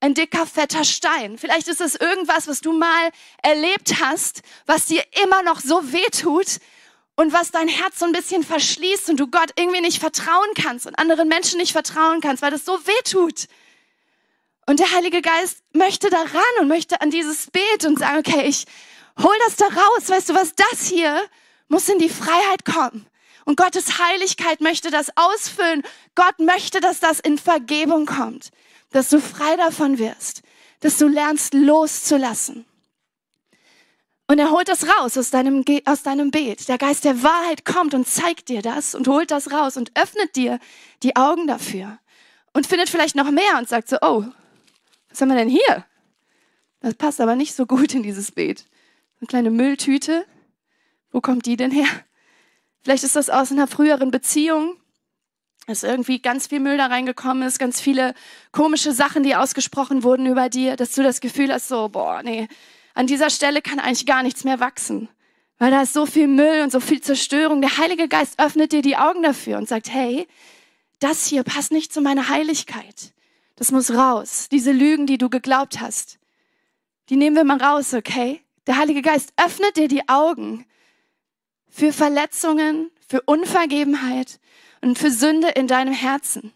Ein 0.00 0.14
dicker, 0.14 0.46
fetter 0.46 0.84
Stein. 0.84 1.36
Vielleicht 1.36 1.68
ist 1.68 1.80
es 1.80 1.94
irgendwas, 1.94 2.46
was 2.46 2.60
du 2.60 2.72
mal 2.72 3.10
erlebt 3.42 4.00
hast, 4.00 4.42
was 4.64 4.86
dir 4.86 5.02
immer 5.24 5.42
noch 5.42 5.60
so 5.60 5.92
weh 5.92 6.08
tut 6.10 6.60
und 7.18 7.32
was 7.32 7.50
dein 7.50 7.68
Herz 7.68 7.98
so 7.98 8.06
ein 8.06 8.12
bisschen 8.12 8.44
verschließt 8.44 9.10
und 9.10 9.18
du 9.18 9.26
Gott 9.26 9.50
irgendwie 9.56 9.80
nicht 9.80 9.98
vertrauen 9.98 10.50
kannst 10.54 10.86
und 10.86 10.98
anderen 10.98 11.28
Menschen 11.28 11.58
nicht 11.58 11.72
vertrauen 11.72 12.20
kannst, 12.20 12.42
weil 12.42 12.50
das 12.50 12.64
so 12.64 12.78
weh 12.86 13.02
tut. 13.04 13.46
Und 14.66 14.80
der 14.80 14.92
Heilige 14.92 15.22
Geist 15.22 15.62
möchte 15.72 16.10
daran 16.10 16.42
und 16.60 16.68
möchte 16.68 17.00
an 17.00 17.10
dieses 17.10 17.50
Beet 17.50 17.84
und 17.86 17.98
sagen, 17.98 18.18
okay, 18.18 18.46
ich 18.46 18.66
Hol 19.22 19.34
das 19.46 19.56
da 19.56 19.66
raus. 19.66 20.08
Weißt 20.08 20.28
du 20.28 20.34
was? 20.34 20.54
Das 20.54 20.86
hier 20.86 21.20
muss 21.68 21.88
in 21.88 21.98
die 21.98 22.08
Freiheit 22.08 22.64
kommen. 22.64 23.06
Und 23.44 23.56
Gottes 23.56 23.98
Heiligkeit 23.98 24.60
möchte 24.60 24.90
das 24.90 25.10
ausfüllen. 25.16 25.82
Gott 26.14 26.38
möchte, 26.38 26.80
dass 26.80 27.00
das 27.00 27.18
in 27.18 27.38
Vergebung 27.38 28.06
kommt. 28.06 28.50
Dass 28.90 29.08
du 29.08 29.20
frei 29.20 29.56
davon 29.56 29.98
wirst. 29.98 30.42
Dass 30.80 30.98
du 30.98 31.08
lernst 31.08 31.54
loszulassen. 31.54 32.64
Und 34.30 34.38
er 34.38 34.50
holt 34.50 34.68
das 34.68 34.86
raus 34.86 35.16
aus 35.16 35.30
deinem, 35.30 35.64
aus 35.86 36.02
deinem 36.02 36.30
Beet. 36.30 36.68
Der 36.68 36.76
Geist 36.76 37.04
der 37.04 37.22
Wahrheit 37.22 37.64
kommt 37.64 37.94
und 37.94 38.06
zeigt 38.06 38.50
dir 38.50 38.60
das 38.60 38.94
und 38.94 39.08
holt 39.08 39.30
das 39.30 39.50
raus 39.50 39.78
und 39.78 39.90
öffnet 39.98 40.36
dir 40.36 40.60
die 41.02 41.16
Augen 41.16 41.46
dafür. 41.46 41.98
Und 42.52 42.66
findet 42.66 42.90
vielleicht 42.90 43.16
noch 43.16 43.30
mehr 43.30 43.56
und 43.58 43.68
sagt 43.68 43.88
so, 43.88 43.96
oh, 44.02 44.24
was 45.08 45.20
haben 45.20 45.28
wir 45.28 45.36
denn 45.36 45.48
hier? 45.48 45.86
Das 46.80 46.94
passt 46.94 47.22
aber 47.22 47.36
nicht 47.36 47.54
so 47.54 47.64
gut 47.64 47.94
in 47.94 48.02
dieses 48.02 48.30
Beet. 48.30 48.66
Eine 49.20 49.28
kleine 49.28 49.50
Mülltüte. 49.50 50.26
Wo 51.10 51.22
kommt 51.22 51.46
die 51.46 51.56
denn 51.56 51.70
her? 51.70 51.88
Vielleicht 52.82 53.04
ist 53.04 53.16
das 53.16 53.30
aus 53.30 53.50
einer 53.50 53.66
früheren 53.66 54.10
Beziehung, 54.10 54.76
dass 55.66 55.82
irgendwie 55.82 56.20
ganz 56.20 56.48
viel 56.48 56.60
Müll 56.60 56.76
da 56.76 56.86
reingekommen 56.86 57.48
ist, 57.48 57.58
ganz 57.58 57.80
viele 57.80 58.14
komische 58.52 58.92
Sachen, 58.92 59.22
die 59.22 59.36
ausgesprochen 59.36 60.02
wurden 60.02 60.26
über 60.26 60.50
dir, 60.50 60.76
dass 60.76 60.92
du 60.92 61.02
das 61.02 61.20
Gefühl 61.20 61.52
hast, 61.52 61.68
so, 61.68 61.88
boah, 61.88 62.22
nee, 62.22 62.46
an 62.98 63.06
dieser 63.06 63.30
Stelle 63.30 63.62
kann 63.62 63.78
eigentlich 63.78 64.06
gar 64.06 64.24
nichts 64.24 64.42
mehr 64.42 64.58
wachsen. 64.58 65.08
Weil 65.58 65.70
da 65.70 65.82
ist 65.82 65.92
so 65.92 66.04
viel 66.04 66.26
Müll 66.26 66.62
und 66.62 66.72
so 66.72 66.80
viel 66.80 67.00
Zerstörung. 67.00 67.60
Der 67.60 67.78
Heilige 67.78 68.08
Geist 68.08 68.40
öffnet 68.40 68.72
dir 68.72 68.82
die 68.82 68.96
Augen 68.96 69.22
dafür 69.22 69.56
und 69.56 69.68
sagt, 69.68 69.88
hey, 69.88 70.26
das 70.98 71.24
hier 71.26 71.44
passt 71.44 71.70
nicht 71.70 71.92
zu 71.92 72.00
meiner 72.00 72.28
Heiligkeit. 72.28 73.12
Das 73.54 73.70
muss 73.70 73.92
raus. 73.92 74.48
Diese 74.50 74.72
Lügen, 74.72 75.06
die 75.06 75.16
du 75.16 75.30
geglaubt 75.30 75.80
hast, 75.80 76.18
die 77.08 77.14
nehmen 77.14 77.36
wir 77.36 77.44
mal 77.44 77.62
raus, 77.62 77.94
okay? 77.94 78.40
Der 78.66 78.78
Heilige 78.78 79.02
Geist 79.02 79.32
öffnet 79.36 79.76
dir 79.76 79.86
die 79.86 80.08
Augen 80.08 80.66
für 81.68 81.92
Verletzungen, 81.92 82.90
für 83.06 83.22
Unvergebenheit 83.22 84.40
und 84.80 84.98
für 84.98 85.12
Sünde 85.12 85.50
in 85.50 85.68
deinem 85.68 85.94
Herzen. 85.94 86.52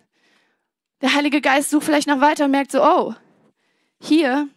Der 1.02 1.14
Heilige 1.14 1.40
Geist 1.40 1.70
sucht 1.70 1.84
vielleicht 1.84 2.08
noch 2.08 2.20
weiter 2.20 2.46
und 2.46 2.50
merkt 2.50 2.72
so, 2.72 2.82
oh, 2.82 3.14
hier 4.00 4.48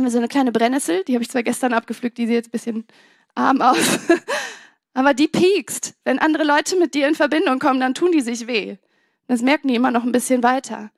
haben 0.00 0.06
wir 0.06 0.10
so 0.10 0.18
eine 0.18 0.28
kleine 0.28 0.50
Brennnessel, 0.50 1.04
die 1.04 1.12
habe 1.14 1.22
ich 1.22 1.30
zwar 1.30 1.42
gestern 1.42 1.74
abgepflückt, 1.74 2.16
die 2.16 2.26
sieht 2.26 2.36
jetzt 2.36 2.48
ein 2.48 2.52
bisschen 2.52 2.84
arm 3.34 3.60
aus, 3.60 3.98
aber 4.94 5.12
die 5.12 5.28
piekst. 5.28 5.94
Wenn 6.04 6.18
andere 6.18 6.44
Leute 6.44 6.76
mit 6.76 6.94
dir 6.94 7.06
in 7.06 7.14
Verbindung 7.14 7.58
kommen, 7.58 7.80
dann 7.80 7.94
tun 7.94 8.10
die 8.10 8.22
sich 8.22 8.46
weh. 8.46 8.78
Das 9.28 9.42
merken 9.42 9.68
die 9.68 9.74
immer 9.74 9.90
noch 9.90 10.04
ein 10.04 10.12
bisschen 10.12 10.42
weiter. 10.42 10.90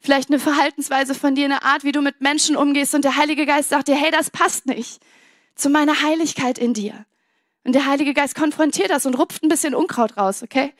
Vielleicht 0.00 0.30
eine 0.30 0.40
Verhaltensweise 0.40 1.14
von 1.14 1.36
dir, 1.36 1.44
eine 1.44 1.62
Art, 1.62 1.84
wie 1.84 1.92
du 1.92 2.02
mit 2.02 2.20
Menschen 2.20 2.56
umgehst 2.56 2.92
und 2.94 3.04
der 3.04 3.16
Heilige 3.16 3.46
Geist 3.46 3.68
sagt 3.68 3.86
dir, 3.86 3.94
hey, 3.94 4.10
das 4.10 4.30
passt 4.30 4.66
nicht 4.66 5.00
zu 5.54 5.70
meiner 5.70 6.02
Heiligkeit 6.02 6.58
in 6.58 6.74
dir. 6.74 7.06
Und 7.62 7.74
der 7.74 7.86
Heilige 7.86 8.14
Geist 8.14 8.34
konfrontiert 8.34 8.90
das 8.90 9.06
und 9.06 9.14
rupft 9.14 9.44
ein 9.44 9.48
bisschen 9.48 9.76
Unkraut 9.76 10.16
raus, 10.16 10.42
okay? 10.42 10.72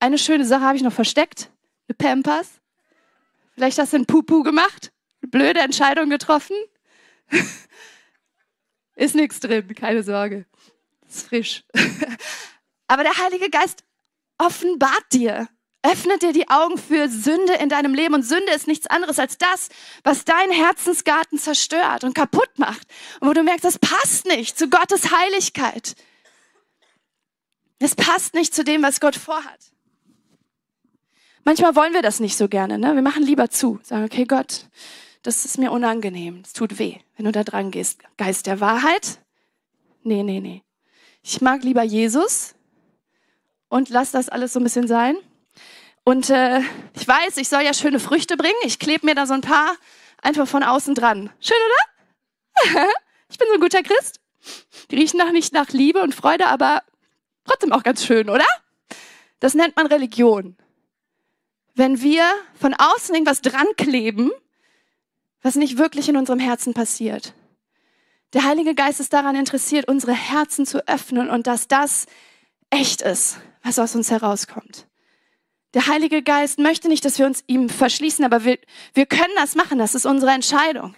Eine 0.00 0.16
schöne 0.16 0.46
Sache 0.46 0.62
habe 0.62 0.76
ich 0.76 0.82
noch 0.82 0.92
versteckt. 0.92 1.50
Eine 1.88 1.96
Pampers. 1.96 2.48
Vielleicht 3.54 3.78
hast 3.78 3.92
du 3.92 3.96
einen 3.96 4.06
Pupu 4.06 4.44
gemacht. 4.44 4.92
Eine 5.20 5.30
blöde 5.30 5.60
Entscheidung 5.60 6.08
getroffen. 6.08 6.56
Ist 8.96 9.14
nichts 9.14 9.40
drin, 9.40 9.74
keine 9.74 10.02
Sorge. 10.02 10.46
Ist 11.08 11.28
frisch. 11.28 11.64
Aber 12.88 13.02
der 13.02 13.16
Heilige 13.16 13.50
Geist 13.50 13.84
offenbart 14.38 15.12
dir, 15.12 15.48
öffnet 15.82 16.22
dir 16.22 16.32
die 16.32 16.48
Augen 16.48 16.78
für 16.78 17.08
Sünde 17.08 17.54
in 17.54 17.68
deinem 17.68 17.94
Leben. 17.94 18.14
Und 18.14 18.22
Sünde 18.22 18.52
ist 18.52 18.66
nichts 18.66 18.86
anderes 18.86 19.18
als 19.18 19.38
das, 19.38 19.68
was 20.02 20.24
deinen 20.24 20.52
Herzensgarten 20.52 21.38
zerstört 21.38 22.04
und 22.04 22.14
kaputt 22.14 22.50
macht. 22.58 22.86
Und 23.20 23.28
wo 23.28 23.32
du 23.32 23.42
merkst, 23.42 23.64
das 23.64 23.78
passt 23.78 24.26
nicht 24.26 24.58
zu 24.58 24.68
Gottes 24.68 25.12
Heiligkeit. 25.12 25.94
Es 27.78 27.94
passt 27.94 28.34
nicht 28.34 28.54
zu 28.54 28.64
dem, 28.64 28.82
was 28.82 29.00
Gott 29.00 29.16
vorhat. 29.16 29.72
Manchmal 31.44 31.76
wollen 31.76 31.94
wir 31.94 32.02
das 32.02 32.20
nicht 32.20 32.36
so 32.36 32.48
gerne. 32.48 32.78
Ne? 32.78 32.94
Wir 32.94 33.02
machen 33.02 33.22
lieber 33.22 33.48
zu. 33.48 33.78
Sagen, 33.82 34.04
okay, 34.04 34.24
Gott, 34.24 34.66
das 35.22 35.44
ist 35.44 35.58
mir 35.58 35.72
unangenehm. 35.72 36.42
Es 36.44 36.52
tut 36.52 36.78
weh, 36.78 36.96
wenn 37.16 37.24
du 37.24 37.32
da 37.32 37.44
dran 37.44 37.70
gehst. 37.70 38.00
Geist 38.16 38.46
der 38.46 38.60
Wahrheit? 38.60 39.20
Nee, 40.02 40.22
nee, 40.22 40.40
nee. 40.40 40.62
Ich 41.22 41.40
mag 41.40 41.62
lieber 41.62 41.82
Jesus 41.82 42.54
und 43.68 43.88
lass 43.88 44.12
das 44.12 44.28
alles 44.28 44.52
so 44.52 44.60
ein 44.60 44.64
bisschen 44.64 44.88
sein. 44.88 45.16
Und 46.04 46.30
äh, 46.30 46.60
ich 46.94 47.06
weiß, 47.06 47.36
ich 47.36 47.48
soll 47.48 47.62
ja 47.62 47.74
schöne 47.74 48.00
Früchte 48.00 48.36
bringen. 48.36 48.56
Ich 48.64 48.78
klebe 48.78 49.04
mir 49.04 49.14
da 49.14 49.26
so 49.26 49.34
ein 49.34 49.42
paar 49.42 49.76
einfach 50.22 50.48
von 50.48 50.62
außen 50.62 50.94
dran. 50.94 51.30
Schön, 51.40 51.56
oder? 51.66 52.88
ich 53.28 53.38
bin 53.38 53.46
so 53.48 53.54
ein 53.54 53.60
guter 53.60 53.82
Christ. 53.82 54.20
Die 54.90 54.96
riechen 54.96 55.18
noch 55.18 55.32
nicht 55.32 55.52
nach 55.52 55.68
Liebe 55.68 56.00
und 56.00 56.14
Freude, 56.14 56.46
aber 56.46 56.82
trotzdem 57.44 57.72
auch 57.72 57.82
ganz 57.82 58.04
schön, 58.04 58.30
oder? 58.30 58.46
Das 59.40 59.54
nennt 59.54 59.76
man 59.76 59.86
Religion. 59.86 60.56
Wenn 61.74 62.00
wir 62.00 62.24
von 62.58 62.74
außen 62.74 63.14
irgendwas 63.14 63.42
dran 63.42 63.66
kleben, 63.76 64.30
was 65.42 65.56
nicht 65.56 65.78
wirklich 65.78 66.08
in 66.08 66.16
unserem 66.16 66.38
Herzen 66.38 66.74
passiert. 66.74 67.34
Der 68.34 68.44
Heilige 68.44 68.74
Geist 68.74 69.00
ist 69.00 69.12
daran 69.12 69.36
interessiert, 69.36 69.88
unsere 69.88 70.12
Herzen 70.12 70.66
zu 70.66 70.86
öffnen 70.86 71.30
und 71.30 71.46
dass 71.46 71.68
das 71.68 72.06
echt 72.70 73.00
ist, 73.00 73.38
was 73.62 73.78
aus 73.78 73.94
uns 73.94 74.10
herauskommt. 74.10 74.86
Der 75.74 75.86
Heilige 75.86 76.22
Geist 76.22 76.58
möchte 76.58 76.88
nicht, 76.88 77.04
dass 77.04 77.18
wir 77.18 77.26
uns 77.26 77.44
ihm 77.46 77.68
verschließen, 77.68 78.24
aber 78.24 78.44
wir, 78.44 78.58
wir 78.94 79.06
können 79.06 79.34
das 79.36 79.54
machen. 79.54 79.78
Das 79.78 79.94
ist 79.94 80.06
unsere 80.06 80.32
Entscheidung. 80.32 80.94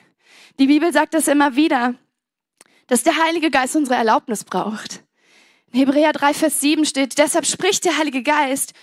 Die 0.59 0.67
Bibel 0.67 0.93
sagt 0.93 1.15
das 1.15 1.29
immer 1.29 1.57
wieder, 1.57 1.95
dass 2.87 3.03
der 3.03 3.17
Heilige 3.17 3.51
Geist 3.51 3.77
unsere 3.77 3.97
Erlaubnis 3.97 4.45
braucht. 4.45 5.05
In 5.73 5.81
Hebräer 5.81 6.13
3, 6.13 6.35
Vers 6.35 6.61
7 6.61 6.85
steht, 6.85 7.19
deshalb 7.19 7.47
spricht 7.47 7.85
der 7.85 7.97
Heilige 7.97 8.23
Geist, 8.23 8.75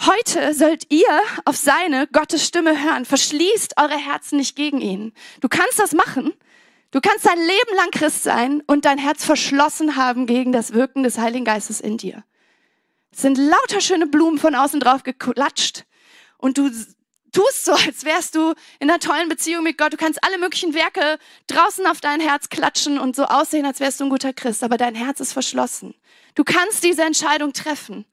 heute 0.00 0.54
sollt 0.54 0.92
ihr 0.92 1.20
auf 1.44 1.56
seine 1.56 2.06
Gottes 2.08 2.44
Stimme 2.44 2.82
hören. 2.82 3.04
Verschließt 3.04 3.74
eure 3.76 3.96
Herzen 3.96 4.38
nicht 4.38 4.56
gegen 4.56 4.80
ihn. 4.80 5.12
Du 5.40 5.48
kannst 5.48 5.78
das 5.78 5.92
machen. 5.92 6.32
Du 6.90 7.00
kannst 7.00 7.26
dein 7.26 7.38
Leben 7.38 7.76
lang 7.76 7.90
Christ 7.90 8.22
sein 8.22 8.62
und 8.66 8.84
dein 8.84 8.98
Herz 8.98 9.24
verschlossen 9.24 9.96
haben 9.96 10.26
gegen 10.26 10.52
das 10.52 10.72
Wirken 10.72 11.02
des 11.02 11.18
Heiligen 11.18 11.44
Geistes 11.44 11.80
in 11.80 11.96
dir. 11.96 12.24
Es 13.10 13.22
sind 13.22 13.36
lauter 13.36 13.80
schöne 13.80 14.06
Blumen 14.06 14.38
von 14.38 14.54
außen 14.54 14.80
drauf 14.80 15.02
geklatscht 15.02 15.84
und 16.38 16.58
du 16.58 16.70
tust 17.34 17.64
so, 17.64 17.72
als 17.72 18.04
wärst 18.04 18.34
du 18.36 18.54
in 18.78 18.88
einer 18.88 19.00
tollen 19.00 19.28
Beziehung 19.28 19.64
mit 19.64 19.76
Gott. 19.76 19.92
Du 19.92 19.96
kannst 19.96 20.22
alle 20.24 20.38
möglichen 20.38 20.72
Werke 20.72 21.18
draußen 21.48 21.86
auf 21.86 22.00
dein 22.00 22.20
Herz 22.20 22.48
klatschen 22.48 22.98
und 22.98 23.16
so 23.16 23.24
aussehen, 23.24 23.66
als 23.66 23.80
wärst 23.80 24.00
du 24.00 24.04
ein 24.04 24.10
guter 24.10 24.32
Christ, 24.32 24.62
aber 24.62 24.76
dein 24.76 24.94
Herz 24.94 25.20
ist 25.20 25.32
verschlossen. 25.32 25.94
Du 26.34 26.44
kannst 26.44 26.84
diese 26.84 27.02
Entscheidung 27.02 27.52
treffen. 27.52 28.06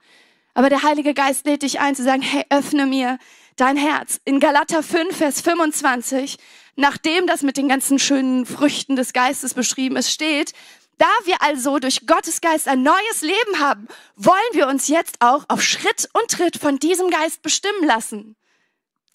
Aber 0.53 0.69
der 0.69 0.83
Heilige 0.83 1.13
Geist 1.13 1.45
lädt 1.45 1.63
dich 1.63 1.79
ein 1.79 1.95
zu 1.95 2.03
sagen, 2.03 2.21
hey, 2.21 2.45
öffne 2.49 2.85
mir 2.85 3.17
dein 3.55 3.77
Herz. 3.77 4.19
In 4.25 4.39
Galater 4.39 4.83
5, 4.83 5.15
Vers 5.15 5.41
25 5.41 6.37
nachdem 6.75 7.27
das 7.27 7.41
mit 7.41 7.57
den 7.57 7.67
ganzen 7.67 7.99
schönen 7.99 8.45
Früchten 8.45 8.95
des 8.95 9.13
Geistes 9.13 9.53
beschrieben 9.53 9.95
ist, 9.95 10.11
steht, 10.11 10.53
da 10.97 11.09
wir 11.25 11.41
also 11.41 11.79
durch 11.79 12.05
Gottes 12.05 12.41
Geist 12.41 12.67
ein 12.67 12.83
neues 12.83 13.21
Leben 13.21 13.59
haben, 13.59 13.87
wollen 14.15 14.37
wir 14.53 14.67
uns 14.67 14.87
jetzt 14.87 15.17
auch 15.19 15.45
auf 15.47 15.63
Schritt 15.63 16.09
und 16.13 16.29
Tritt 16.29 16.57
von 16.57 16.77
diesem 16.77 17.09
Geist 17.09 17.41
bestimmen 17.41 17.85
lassen. 17.85 18.35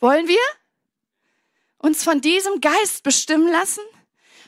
Wollen 0.01 0.27
wir 0.27 0.41
uns 1.79 2.03
von 2.03 2.21
diesem 2.21 2.61
Geist 2.61 3.03
bestimmen 3.03 3.51
lassen? 3.51 3.85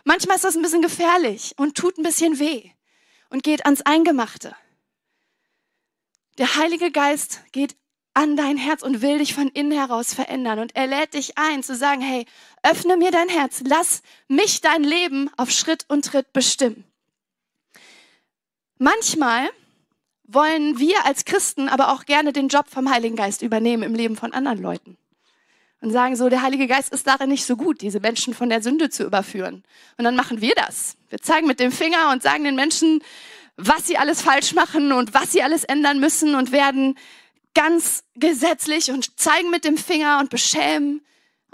Manchmal 0.04 0.36
ist 0.36 0.44
das 0.44 0.56
ein 0.56 0.62
bisschen 0.62 0.82
gefährlich 0.82 1.54
und 1.56 1.76
tut 1.76 1.98
ein 1.98 2.02
bisschen 2.02 2.38
weh 2.38 2.70
und 3.30 3.42
geht 3.42 3.64
ans 3.66 3.82
Eingemachte. 3.82 4.56
Der 6.38 6.54
Heilige 6.54 6.92
Geist 6.92 7.42
geht 7.50 7.74
an 8.14 8.36
dein 8.36 8.56
Herz 8.56 8.82
und 8.82 9.02
will 9.02 9.18
dich 9.18 9.34
von 9.34 9.48
innen 9.48 9.72
heraus 9.72 10.14
verändern. 10.14 10.60
Und 10.60 10.74
er 10.76 10.86
lädt 10.86 11.14
dich 11.14 11.36
ein 11.36 11.62
zu 11.64 11.74
sagen, 11.74 12.00
hey, 12.00 12.26
öffne 12.62 12.96
mir 12.96 13.10
dein 13.10 13.28
Herz, 13.28 13.62
lass 13.66 14.02
mich 14.28 14.60
dein 14.60 14.84
Leben 14.84 15.30
auf 15.36 15.50
Schritt 15.50 15.84
und 15.88 16.04
Tritt 16.04 16.32
bestimmen. 16.32 16.84
Manchmal 18.78 19.50
wollen 20.24 20.78
wir 20.78 21.04
als 21.06 21.24
Christen 21.24 21.68
aber 21.68 21.92
auch 21.92 22.04
gerne 22.04 22.32
den 22.32 22.48
Job 22.48 22.68
vom 22.68 22.90
Heiligen 22.90 23.16
Geist 23.16 23.42
übernehmen 23.42 23.82
im 23.82 23.94
Leben 23.94 24.16
von 24.16 24.32
anderen 24.32 24.62
Leuten. 24.62 24.96
Und 25.80 25.90
sagen 25.90 26.16
so, 26.16 26.28
der 26.28 26.42
Heilige 26.42 26.66
Geist 26.66 26.92
ist 26.92 27.06
darin 27.06 27.28
nicht 27.28 27.44
so 27.44 27.56
gut, 27.56 27.80
diese 27.80 28.00
Menschen 28.00 28.34
von 28.34 28.48
der 28.48 28.62
Sünde 28.62 28.90
zu 28.90 29.04
überführen. 29.04 29.62
Und 29.96 30.04
dann 30.04 30.16
machen 30.16 30.40
wir 30.40 30.54
das. 30.56 30.96
Wir 31.08 31.20
zeigen 31.20 31.46
mit 31.46 31.60
dem 31.60 31.70
Finger 31.70 32.10
und 32.12 32.22
sagen 32.22 32.44
den 32.44 32.56
Menschen, 32.56 33.00
was 33.58 33.86
sie 33.86 33.98
alles 33.98 34.22
falsch 34.22 34.54
machen 34.54 34.92
und 34.92 35.12
was 35.12 35.32
sie 35.32 35.42
alles 35.42 35.64
ändern 35.64 35.98
müssen 35.98 36.36
und 36.36 36.52
werden 36.52 36.96
ganz 37.54 38.04
gesetzlich 38.14 38.92
und 38.92 39.18
zeigen 39.18 39.50
mit 39.50 39.64
dem 39.64 39.76
Finger 39.76 40.20
und 40.20 40.30
beschämen. 40.30 41.04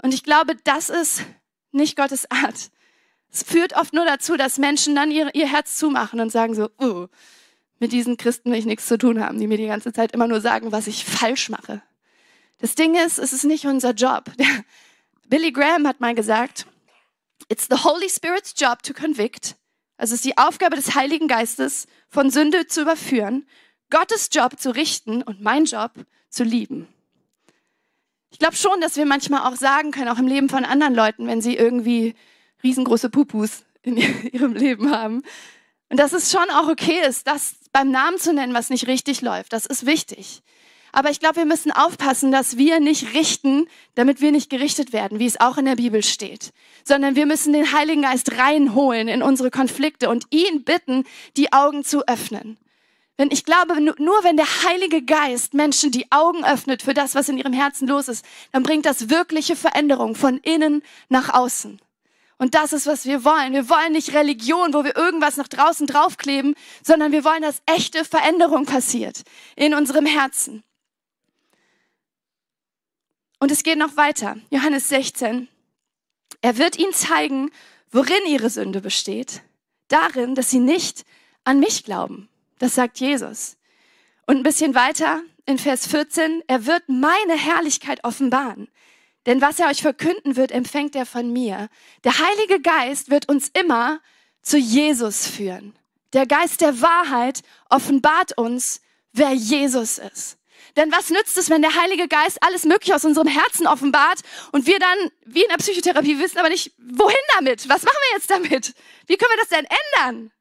Und 0.03 0.13
ich 0.13 0.23
glaube, 0.23 0.55
das 0.63 0.89
ist 0.89 1.23
nicht 1.71 1.97
Gottes 1.97 2.29
Art. 2.29 2.69
Es 3.31 3.41
führt 3.41 3.75
oft 3.75 3.93
nur 3.93 4.05
dazu, 4.05 4.37
dass 4.37 4.59
Menschen 4.59 4.95
dann 4.95 5.09
ihr, 5.09 5.33
ihr 5.33 5.51
Herz 5.51 5.77
zumachen 5.77 6.19
und 6.19 6.31
sagen 6.31 6.53
so, 6.53 6.69
uh, 6.79 7.07
mit 7.79 7.91
diesen 7.91 8.17
Christen 8.17 8.51
will 8.51 8.59
ich 8.59 8.67
nichts 8.67 8.85
zu 8.85 8.99
tun 8.99 9.19
haben, 9.19 9.39
die 9.39 9.47
mir 9.47 9.57
die 9.57 9.65
ganze 9.65 9.91
Zeit 9.91 10.11
immer 10.11 10.27
nur 10.27 10.41
sagen, 10.41 10.71
was 10.71 10.85
ich 10.85 11.03
falsch 11.03 11.49
mache. 11.49 11.81
Das 12.59 12.75
Ding 12.75 12.95
ist, 12.95 13.17
es 13.17 13.33
ist 13.33 13.43
nicht 13.43 13.65
unser 13.65 13.91
Job. 13.91 14.31
Billy 15.27 15.51
Graham 15.51 15.87
hat 15.87 16.01
mal 16.01 16.13
gesagt, 16.13 16.67
it's 17.49 17.67
the 17.67 17.83
Holy 17.83 18.09
Spirit's 18.09 18.53
job 18.55 18.83
to 18.83 18.93
convict. 18.93 19.55
Also 19.97 20.13
es 20.13 20.19
ist 20.19 20.25
die 20.25 20.37
Aufgabe 20.37 20.75
des 20.75 20.95
Heiligen 20.95 21.27
Geistes, 21.27 21.87
von 22.09 22.29
Sünde 22.29 22.67
zu 22.67 22.81
überführen 22.81 23.45
Gottes 23.89 24.29
Job 24.31 24.59
zu 24.59 24.71
richten 24.71 25.21
und 25.21 25.41
mein 25.41 25.65
Job 25.65 25.91
zu 26.29 26.43
lieben. 26.43 26.87
Ich 28.31 28.39
glaube 28.39 28.55
schon, 28.55 28.81
dass 28.81 28.97
wir 28.97 29.05
manchmal 29.05 29.49
auch 29.49 29.55
sagen 29.55 29.91
können, 29.91 30.09
auch 30.09 30.19
im 30.19 30.27
Leben 30.27 30.49
von 30.49 30.65
anderen 30.65 30.93
Leuten, 30.93 31.27
wenn 31.27 31.41
sie 31.41 31.55
irgendwie 31.55 32.15
riesengroße 32.63 33.09
Pupus 33.09 33.63
in 33.83 33.97
ihrem 34.33 34.53
Leben 34.53 34.91
haben. 34.91 35.21
Und 35.89 35.99
dass 35.99 36.13
es 36.13 36.31
schon 36.31 36.49
auch 36.49 36.67
okay 36.67 37.01
ist, 37.07 37.27
das 37.27 37.55
beim 37.71 37.91
Namen 37.91 38.17
zu 38.17 38.33
nennen, 38.33 38.53
was 38.53 38.69
nicht 38.69 38.87
richtig 38.87 39.21
läuft. 39.21 39.53
Das 39.53 39.65
ist 39.65 39.85
wichtig. 39.85 40.41
Aber 40.95 41.09
ich 41.09 41.19
glaube, 41.19 41.35
wir 41.35 41.45
müssen 41.45 41.73
aufpassen, 41.73 42.31
dass 42.31 42.55
wir 42.55 42.79
nicht 42.79 43.13
richten, 43.13 43.67
damit 43.95 44.21
wir 44.21 44.31
nicht 44.31 44.49
gerichtet 44.49 44.93
werden, 44.93 45.19
wie 45.19 45.25
es 45.25 45.41
auch 45.41 45.57
in 45.57 45.65
der 45.65 45.75
Bibel 45.75 46.01
steht, 46.01 46.53
sondern 46.85 47.17
wir 47.17 47.25
müssen 47.25 47.51
den 47.51 47.73
Heiligen 47.73 48.03
Geist 48.03 48.37
reinholen 48.37 49.09
in 49.09 49.21
unsere 49.21 49.51
Konflikte 49.51 50.09
und 50.09 50.23
ihn 50.29 50.63
bitten, 50.63 51.03
die 51.35 51.51
Augen 51.51 51.83
zu 51.83 52.07
öffnen. 52.07 52.57
Wenn 53.17 53.29
ich 53.29 53.43
glaube, 53.43 53.81
nur 53.81 54.23
wenn 54.23 54.37
der 54.37 54.63
Heilige 54.63 55.01
Geist 55.01 55.53
Menschen 55.53 55.91
die 55.91 56.09
Augen 56.13 56.45
öffnet 56.45 56.81
für 56.81 56.93
das, 56.93 57.13
was 57.13 57.27
in 57.27 57.37
ihrem 57.37 57.51
Herzen 57.51 57.89
los 57.89 58.07
ist, 58.07 58.23
dann 58.53 58.63
bringt 58.63 58.85
das 58.85 59.09
wirkliche 59.09 59.57
Veränderung 59.57 60.15
von 60.15 60.37
innen 60.37 60.81
nach 61.09 61.33
außen. 61.33 61.77
Und 62.37 62.55
das 62.55 62.71
ist, 62.71 62.87
was 62.87 63.05
wir 63.05 63.25
wollen. 63.25 63.51
Wir 63.51 63.67
wollen 63.69 63.91
nicht 63.91 64.13
Religion, 64.13 64.73
wo 64.73 64.85
wir 64.85 64.95
irgendwas 64.95 65.35
nach 65.35 65.49
draußen 65.49 65.87
draufkleben, 65.87 66.55
sondern 66.83 67.11
wir 67.11 67.25
wollen, 67.25 67.41
dass 67.41 67.61
echte 67.65 68.05
Veränderung 68.05 68.65
passiert 68.65 69.23
in 69.57 69.73
unserem 69.73 70.05
Herzen. 70.05 70.63
Und 73.45 73.51
es 73.51 73.61
geht 73.61 73.77
noch 73.77 73.95
weiter. 73.95 74.37
Johannes 74.49 74.89
16. 74.89 75.47
Er 76.41 76.57
wird 76.57 76.79
ihnen 76.79 76.93
zeigen, 76.93 77.51
worin 77.91 78.25
ihre 78.27 78.49
Sünde 78.49 78.81
besteht. 78.81 79.43
Darin, 79.87 80.33
dass 80.33 80.49
sie 80.49 80.57
nicht 80.57 81.05
an 81.43 81.59
mich 81.59 81.83
glauben. 81.83 82.27
Das 82.57 82.73
sagt 82.73 82.99
Jesus. 82.99 83.57
Und 84.25 84.37
ein 84.37 84.41
bisschen 84.41 84.73
weiter 84.73 85.21
in 85.45 85.59
Vers 85.59 85.85
14, 85.85 86.41
er 86.47 86.65
wird 86.65 86.89
meine 86.89 87.37
Herrlichkeit 87.37 88.03
offenbaren. 88.03 88.67
Denn 89.27 89.41
was 89.41 89.59
er 89.59 89.69
euch 89.69 89.83
verkünden 89.83 90.37
wird, 90.37 90.51
empfängt 90.51 90.95
er 90.95 91.05
von 91.05 91.31
mir. 91.31 91.69
Der 92.03 92.17
Heilige 92.17 92.59
Geist 92.59 93.11
wird 93.11 93.29
uns 93.29 93.49
immer 93.49 94.01
zu 94.41 94.57
Jesus 94.57 95.27
führen. 95.27 95.75
Der 96.13 96.25
Geist 96.25 96.61
der 96.61 96.81
Wahrheit 96.81 97.43
offenbart 97.69 98.35
uns, 98.39 98.81
wer 99.13 99.33
Jesus 99.33 99.99
ist. 99.99 100.39
Denn 100.75 100.91
was 100.91 101.09
nützt 101.09 101.37
es, 101.37 101.49
wenn 101.49 101.61
der 101.61 101.75
Heilige 101.75 102.07
Geist 102.07 102.37
alles 102.41 102.65
Mögliche 102.65 102.95
aus 102.95 103.05
unserem 103.05 103.27
Herzen 103.27 103.65
offenbart 103.65 104.19
und 104.51 104.67
wir 104.67 104.77
dann, 104.79 105.11
wie 105.25 105.43
in 105.43 105.49
der 105.49 105.57
Psychotherapie, 105.57 106.19
wissen 106.19 106.37
aber 106.37 106.49
nicht, 106.49 106.73
wohin 106.77 107.15
damit? 107.35 107.69
Was 107.69 107.83
machen 107.83 107.97
wir 108.09 108.17
jetzt 108.17 108.29
damit? 108.29 108.73
Wie 109.07 109.15
können 109.15 109.31
wir 109.31 109.37
das 109.37 109.49
denn 109.49 109.67
ändern? 110.03 110.31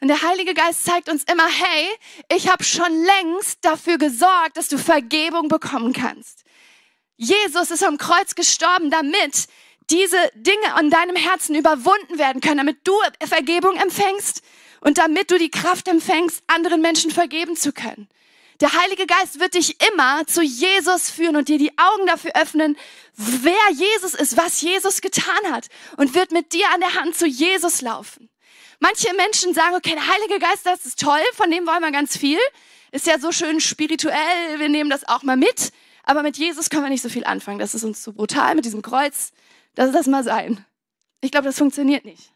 Und 0.00 0.08
der 0.08 0.22
Heilige 0.22 0.52
Geist 0.52 0.84
zeigt 0.84 1.08
uns 1.08 1.24
immer, 1.24 1.46
hey, 1.48 1.88
ich 2.36 2.48
habe 2.48 2.62
schon 2.64 2.92
längst 3.04 3.64
dafür 3.64 3.96
gesorgt, 3.96 4.56
dass 4.56 4.68
du 4.68 4.76
Vergebung 4.76 5.48
bekommen 5.48 5.94
kannst. 5.94 6.44
Jesus 7.16 7.70
ist 7.70 7.82
am 7.82 7.96
Kreuz 7.96 8.34
gestorben, 8.34 8.90
damit 8.90 9.46
diese 9.88 10.18
Dinge 10.34 10.74
an 10.74 10.90
deinem 10.90 11.16
Herzen 11.16 11.54
überwunden 11.54 12.18
werden 12.18 12.42
können, 12.42 12.58
damit 12.58 12.80
du 12.84 12.92
Vergebung 13.26 13.76
empfängst 13.76 14.42
und 14.80 14.98
damit 14.98 15.30
du 15.30 15.38
die 15.38 15.50
Kraft 15.50 15.88
empfängst, 15.88 16.42
anderen 16.46 16.82
Menschen 16.82 17.10
vergeben 17.10 17.56
zu 17.56 17.72
können. 17.72 18.08
Der 18.60 18.72
Heilige 18.72 19.06
Geist 19.06 19.38
wird 19.38 19.54
dich 19.54 19.76
immer 19.86 20.26
zu 20.26 20.42
Jesus 20.42 21.10
führen 21.10 21.36
und 21.36 21.48
dir 21.48 21.58
die 21.58 21.76
Augen 21.76 22.06
dafür 22.06 22.32
öffnen, 22.34 22.76
wer 23.14 23.70
Jesus 23.74 24.14
ist, 24.14 24.36
was 24.36 24.60
Jesus 24.62 25.02
getan 25.02 25.52
hat 25.52 25.66
und 25.98 26.14
wird 26.14 26.32
mit 26.32 26.52
dir 26.54 26.66
an 26.72 26.80
der 26.80 26.94
Hand 26.94 27.16
zu 27.16 27.26
Jesus 27.26 27.82
laufen. 27.82 28.30
Manche 28.78 29.12
Menschen 29.14 29.52
sagen, 29.52 29.74
okay, 29.74 29.94
der 29.94 30.06
Heilige 30.06 30.38
Geist, 30.38 30.64
das 30.64 30.86
ist 30.86 31.00
toll, 31.00 31.20
von 31.34 31.50
dem 31.50 31.66
wollen 31.66 31.82
wir 31.82 31.92
ganz 31.92 32.16
viel. 32.16 32.38
Ist 32.92 33.06
ja 33.06 33.18
so 33.18 33.32
schön 33.32 33.60
spirituell, 33.60 34.58
wir 34.58 34.68
nehmen 34.68 34.90
das 34.90 35.06
auch 35.06 35.22
mal 35.22 35.36
mit. 35.36 35.72
Aber 36.04 36.22
mit 36.22 36.38
Jesus 36.38 36.70
können 36.70 36.84
wir 36.84 36.90
nicht 36.90 37.02
so 37.02 37.08
viel 37.08 37.24
anfangen. 37.24 37.58
Das 37.58 37.74
ist 37.74 37.84
uns 37.84 38.02
zu 38.02 38.12
brutal 38.12 38.54
mit 38.54 38.64
diesem 38.64 38.80
Kreuz. 38.80 39.32
Lass 39.76 39.92
das 39.92 40.06
mal 40.06 40.24
sein. 40.24 40.64
Ich 41.20 41.30
glaube, 41.30 41.46
das 41.46 41.58
funktioniert 41.58 42.04
nicht. 42.04 42.32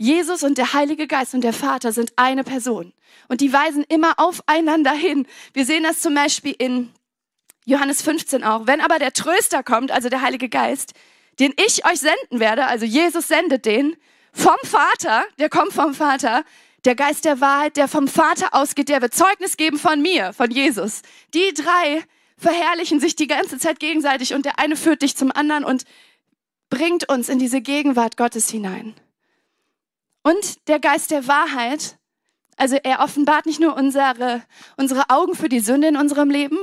Jesus 0.00 0.44
und 0.44 0.58
der 0.58 0.74
Heilige 0.74 1.08
Geist 1.08 1.34
und 1.34 1.42
der 1.42 1.52
Vater 1.52 1.90
sind 1.90 2.12
eine 2.14 2.44
Person. 2.44 2.92
Und 3.26 3.40
die 3.40 3.52
weisen 3.52 3.84
immer 3.88 4.14
aufeinander 4.18 4.92
hin. 4.92 5.26
Wir 5.52 5.66
sehen 5.66 5.82
das 5.82 5.98
zum 5.98 6.14
Beispiel 6.14 6.54
in 6.56 6.90
Johannes 7.64 8.00
15 8.02 8.44
auch. 8.44 8.68
Wenn 8.68 8.80
aber 8.80 9.00
der 9.00 9.12
Tröster 9.12 9.64
kommt, 9.64 9.90
also 9.90 10.08
der 10.08 10.22
Heilige 10.22 10.48
Geist, 10.48 10.92
den 11.40 11.52
ich 11.66 11.84
euch 11.84 11.98
senden 11.98 12.38
werde, 12.38 12.66
also 12.66 12.84
Jesus 12.84 13.26
sendet 13.26 13.66
den, 13.66 13.96
vom 14.32 14.54
Vater, 14.62 15.24
der 15.40 15.48
kommt 15.48 15.72
vom 15.72 15.94
Vater, 15.94 16.44
der 16.84 16.94
Geist 16.94 17.24
der 17.24 17.40
Wahrheit, 17.40 17.76
der 17.76 17.88
vom 17.88 18.06
Vater 18.06 18.54
ausgeht, 18.54 18.88
der 18.88 19.02
wird 19.02 19.14
Zeugnis 19.14 19.56
geben 19.56 19.80
von 19.80 20.00
mir, 20.00 20.32
von 20.32 20.48
Jesus. 20.48 21.02
Die 21.34 21.52
drei 21.54 22.04
verherrlichen 22.36 23.00
sich 23.00 23.16
die 23.16 23.26
ganze 23.26 23.58
Zeit 23.58 23.80
gegenseitig 23.80 24.32
und 24.32 24.44
der 24.44 24.60
eine 24.60 24.76
führt 24.76 25.02
dich 25.02 25.16
zum 25.16 25.32
anderen 25.32 25.64
und 25.64 25.82
bringt 26.70 27.08
uns 27.08 27.28
in 27.28 27.40
diese 27.40 27.60
Gegenwart 27.60 28.16
Gottes 28.16 28.48
hinein. 28.48 28.94
Und 30.22 30.68
der 30.68 30.78
Geist 30.78 31.10
der 31.10 31.26
Wahrheit, 31.26 31.98
also 32.56 32.76
er 32.76 33.00
offenbart 33.00 33.46
nicht 33.46 33.60
nur 33.60 33.76
unsere, 33.76 34.42
unsere 34.76 35.10
Augen 35.10 35.34
für 35.34 35.48
die 35.48 35.60
Sünde 35.60 35.88
in 35.88 35.96
unserem 35.96 36.30
Leben, 36.30 36.58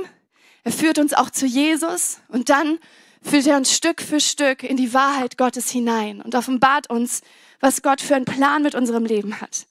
er 0.64 0.72
führt 0.72 0.98
uns 0.98 1.14
auch 1.14 1.30
zu 1.30 1.46
Jesus 1.46 2.20
und 2.28 2.48
dann 2.48 2.78
führt 3.22 3.46
er 3.46 3.56
uns 3.56 3.72
Stück 3.72 4.02
für 4.02 4.20
Stück 4.20 4.62
in 4.62 4.76
die 4.76 4.92
Wahrheit 4.92 5.38
Gottes 5.38 5.70
hinein 5.70 6.20
und 6.20 6.34
offenbart 6.34 6.90
uns, 6.90 7.22
was 7.60 7.82
Gott 7.82 8.00
für 8.00 8.14
einen 8.14 8.24
Plan 8.24 8.62
mit 8.62 8.74
unserem 8.74 9.04
Leben 9.04 9.40
hat. 9.40 9.66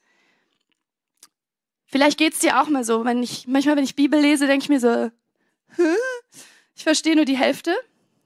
Vielleicht 1.86 2.18
geht's 2.18 2.40
dir 2.40 2.62
auch 2.62 2.68
mal 2.68 2.84
so, 2.84 3.06
wenn 3.06 3.24
ich, 3.24 3.48
manchmal, 3.48 3.78
wenn 3.78 3.84
ich 3.84 3.96
Bibel 3.96 4.20
lese, 4.20 4.48
denke 4.48 4.64
ich 4.64 4.70
mir 4.70 4.80
so, 4.80 5.12
ich 6.76 6.84
verstehe 6.84 7.16
nur 7.16 7.26
die 7.26 7.38
Hälfte. 7.38 7.76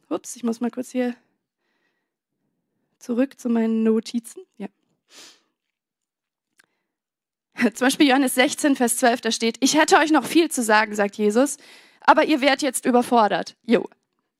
Ups, 0.09 0.35
ich 0.35 0.43
muss 0.43 0.59
mal 0.59 0.71
kurz 0.71 0.89
hier 0.91 1.15
zurück 2.97 3.39
zu 3.39 3.49
meinen 3.49 3.83
Notizen. 3.83 4.43
Ja. 4.57 4.67
Zum 7.73 7.87
Beispiel 7.87 8.07
Johannes 8.07 8.35
16, 8.35 8.75
Vers 8.75 8.97
12, 8.97 9.21
da 9.21 9.31
steht, 9.31 9.57
ich 9.59 9.77
hätte 9.77 9.97
euch 9.97 10.11
noch 10.11 10.25
viel 10.25 10.49
zu 10.49 10.63
sagen, 10.63 10.95
sagt 10.95 11.15
Jesus, 11.15 11.57
aber 12.01 12.25
ihr 12.25 12.41
werdet 12.41 12.61
jetzt 12.61 12.85
überfordert. 12.85 13.55
Jo. 13.65 13.87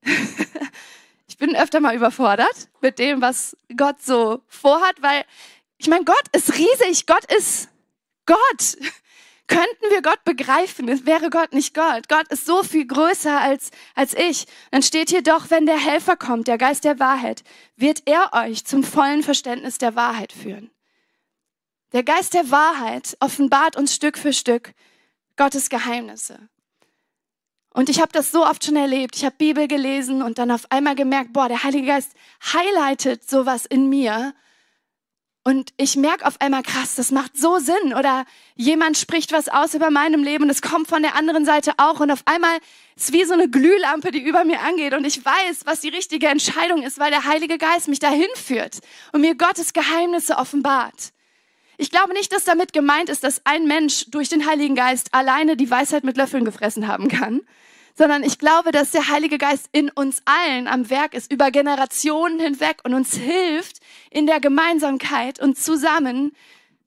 ich 1.27 1.37
bin 1.37 1.55
öfter 1.55 1.79
mal 1.79 1.95
überfordert 1.95 2.69
mit 2.81 2.99
dem, 2.99 3.21
was 3.21 3.57
Gott 3.75 4.01
so 4.01 4.41
vorhat, 4.47 5.01
weil 5.01 5.23
ich 5.77 5.87
meine, 5.87 6.05
Gott 6.05 6.23
ist 6.33 6.53
riesig, 6.57 7.05
Gott 7.05 7.25
ist 7.37 7.69
Gott. 8.25 8.37
Könnten 9.47 9.89
wir 9.89 10.03
Gott 10.03 10.23
begreifen, 10.25 11.07
wäre 11.07 11.31
Gott 11.31 11.53
nicht 11.53 11.73
Gott. 11.73 12.07
Gott 12.07 12.27
ist 12.27 12.45
so 12.45 12.61
viel 12.61 12.85
größer 12.85 13.41
als, 13.41 13.71
als 13.95 14.13
ich. 14.13 14.45
Dann 14.69 14.83
steht 14.83 15.09
hier 15.09 15.23
doch, 15.23 15.49
wenn 15.49 15.65
der 15.65 15.79
Helfer 15.79 16.15
kommt, 16.15 16.47
der 16.47 16.59
Geist 16.59 16.83
der 16.83 16.99
Wahrheit, 16.99 17.43
wird 17.75 18.03
er 18.05 18.31
euch 18.33 18.63
zum 18.65 18.83
vollen 18.83 19.23
Verständnis 19.23 19.79
der 19.79 19.95
Wahrheit 19.95 20.33
führen. 20.33 20.69
Der 21.93 22.03
Geist 22.03 22.33
der 22.33 22.51
Wahrheit 22.51 23.17
offenbart 23.19 23.75
uns 23.75 23.95
Stück 23.95 24.17
für 24.17 24.33
Stück 24.33 24.73
Gottes 25.37 25.69
Geheimnisse. 25.69 26.49
Und 27.73 27.89
ich 27.89 28.01
habe 28.01 28.11
das 28.11 28.31
so 28.31 28.45
oft 28.45 28.63
schon 28.63 28.75
erlebt. 28.75 29.15
Ich 29.15 29.25
habe 29.25 29.35
Bibel 29.37 29.67
gelesen 29.67 30.21
und 30.21 30.37
dann 30.37 30.51
auf 30.51 30.71
einmal 30.71 30.95
gemerkt, 30.95 31.33
boah, 31.33 31.47
der 31.47 31.63
Heilige 31.63 31.87
Geist 31.87 32.11
highlightet 32.53 33.29
sowas 33.29 33.65
in 33.65 33.89
mir 33.89 34.33
und 35.49 35.73
ich 35.77 35.95
merke 35.95 36.27
auf 36.27 36.39
einmal, 36.41 36.63
krass, 36.63 36.95
das 36.95 37.11
macht 37.11 37.37
so 37.37 37.57
Sinn. 37.57 37.95
Oder 37.97 38.25
jemand 38.55 38.97
spricht 38.97 39.31
was 39.31 39.47
aus 39.47 39.73
über 39.73 39.89
meinem 39.89 40.21
Leben 40.21 40.43
und 40.43 40.49
es 40.49 40.61
kommt 40.61 40.87
von 40.87 41.01
der 41.01 41.15
anderen 41.15 41.45
Seite 41.45 41.73
auch. 41.77 41.99
Und 42.01 42.11
auf 42.11 42.21
einmal 42.25 42.59
ist 42.95 43.13
wie 43.13 43.23
so 43.23 43.33
eine 43.33 43.49
Glühlampe, 43.49 44.11
die 44.11 44.19
über 44.19 44.43
mir 44.43 44.59
angeht. 44.61 44.93
Und 44.93 45.05
ich 45.05 45.25
weiß, 45.25 45.61
was 45.65 45.81
die 45.81 45.89
richtige 45.89 46.27
Entscheidung 46.27 46.83
ist, 46.83 46.99
weil 46.99 47.09
der 47.09 47.23
Heilige 47.23 47.57
Geist 47.57 47.87
mich 47.87 47.99
dahin 47.99 48.27
führt 48.35 48.79
und 49.11 49.21
mir 49.21 49.35
Gottes 49.35 49.73
Geheimnisse 49.73 50.37
offenbart. 50.37 51.13
Ich 51.81 51.91
glaube 51.91 52.11
nicht, 52.11 52.33
dass 52.33 52.43
damit 52.43 52.73
gemeint 52.73 53.07
ist, 53.07 53.23
dass 53.23 53.39
ein 53.45 53.65
Mensch 53.65 54.07
durch 54.09 54.27
den 54.27 54.45
Heiligen 54.45 54.75
Geist 54.75 55.13
alleine 55.13 55.55
die 55.55 55.71
Weisheit 55.71 56.03
mit 56.03 56.17
Löffeln 56.17 56.43
gefressen 56.43 56.89
haben 56.89 57.07
kann, 57.07 57.39
sondern 57.97 58.21
ich 58.21 58.37
glaube, 58.37 58.73
dass 58.73 58.91
der 58.91 59.07
Heilige 59.07 59.37
Geist 59.37 59.69
in 59.71 59.89
uns 59.89 60.21
allen 60.25 60.67
am 60.67 60.89
Werk 60.89 61.13
ist, 61.13 61.31
über 61.31 61.51
Generationen 61.51 62.37
hinweg 62.37 62.81
und 62.83 62.93
uns 62.93 63.13
hilft, 63.13 63.77
in 64.11 64.27
der 64.27 64.41
Gemeinsamkeit 64.41 65.39
und 65.39 65.57
zusammen 65.57 66.33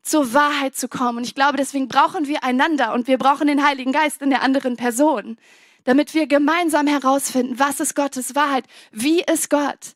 zur 0.02 0.34
Wahrheit 0.34 0.76
zu 0.76 0.88
kommen. 0.88 1.16
Und 1.16 1.24
ich 1.24 1.34
glaube, 1.34 1.56
deswegen 1.56 1.88
brauchen 1.88 2.28
wir 2.28 2.44
einander 2.44 2.92
und 2.92 3.06
wir 3.06 3.16
brauchen 3.16 3.46
den 3.46 3.66
Heiligen 3.66 3.92
Geist 3.92 4.20
in 4.20 4.28
der 4.28 4.42
anderen 4.42 4.76
Person, 4.76 5.38
damit 5.84 6.12
wir 6.12 6.26
gemeinsam 6.26 6.86
herausfinden, 6.86 7.58
was 7.58 7.80
ist 7.80 7.96
Gottes 7.96 8.34
Wahrheit, 8.34 8.66
wie 8.90 9.22
ist 9.22 9.48
Gott. 9.48 9.94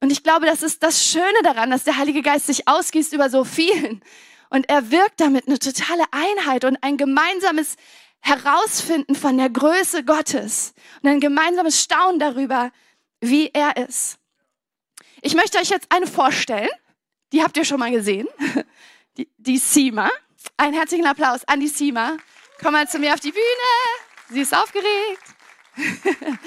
Und 0.00 0.10
ich 0.10 0.22
glaube, 0.22 0.46
das 0.46 0.62
ist 0.62 0.82
das 0.82 1.04
Schöne 1.04 1.42
daran, 1.42 1.70
dass 1.70 1.84
der 1.84 1.98
Heilige 1.98 2.22
Geist 2.22 2.46
sich 2.46 2.66
ausgießt 2.66 3.12
über 3.12 3.28
so 3.28 3.44
vielen. 3.44 4.02
Und 4.48 4.68
er 4.68 4.90
wirkt 4.90 5.20
damit 5.20 5.46
eine 5.46 5.58
totale 5.58 6.04
Einheit 6.10 6.64
und 6.64 6.76
ein 6.82 6.96
gemeinsames 6.96 7.76
Herausfinden 8.20 9.14
von 9.14 9.36
der 9.38 9.50
Größe 9.50 10.04
Gottes 10.04 10.74
und 11.02 11.10
ein 11.10 11.20
gemeinsames 11.20 11.80
Staunen 11.80 12.18
darüber, 12.18 12.72
wie 13.20 13.50
er 13.52 13.76
ist. 13.76 14.18
Ich 15.22 15.34
möchte 15.34 15.58
euch 15.58 15.68
jetzt 15.68 15.86
eine 15.90 16.06
vorstellen. 16.06 16.68
Die 17.32 17.42
habt 17.42 17.56
ihr 17.56 17.64
schon 17.64 17.78
mal 17.78 17.90
gesehen. 17.90 18.28
Die, 19.16 19.28
die 19.38 19.58
Sima. 19.58 20.08
Einen 20.56 20.72
herzlichen 20.72 21.04
Applaus 21.04 21.44
an 21.46 21.58
die 21.58 21.68
Sima. 21.68 22.16
Komm 22.62 22.72
mal 22.72 22.88
zu 22.88 22.98
mir 22.98 23.12
auf 23.12 23.20
die 23.20 23.32
Bühne. 23.32 23.42
Sie 24.30 24.40
ist 24.40 24.54
aufgeregt. 24.54 25.24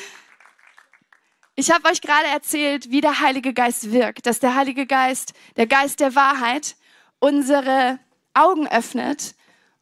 Ich 1.55 1.71
habe 1.71 1.87
euch 1.87 2.01
gerade 2.01 2.27
erzählt, 2.27 2.89
wie 2.89 3.01
der 3.01 3.19
Heilige 3.19 3.53
Geist 3.53 3.91
wirkt, 3.91 4.25
dass 4.25 4.39
der 4.39 4.55
Heilige 4.55 4.87
Geist, 4.87 5.33
der 5.55 5.67
Geist 5.67 5.99
der 5.99 6.15
Wahrheit, 6.15 6.75
unsere 7.19 7.99
Augen 8.33 8.67
öffnet 8.67 9.35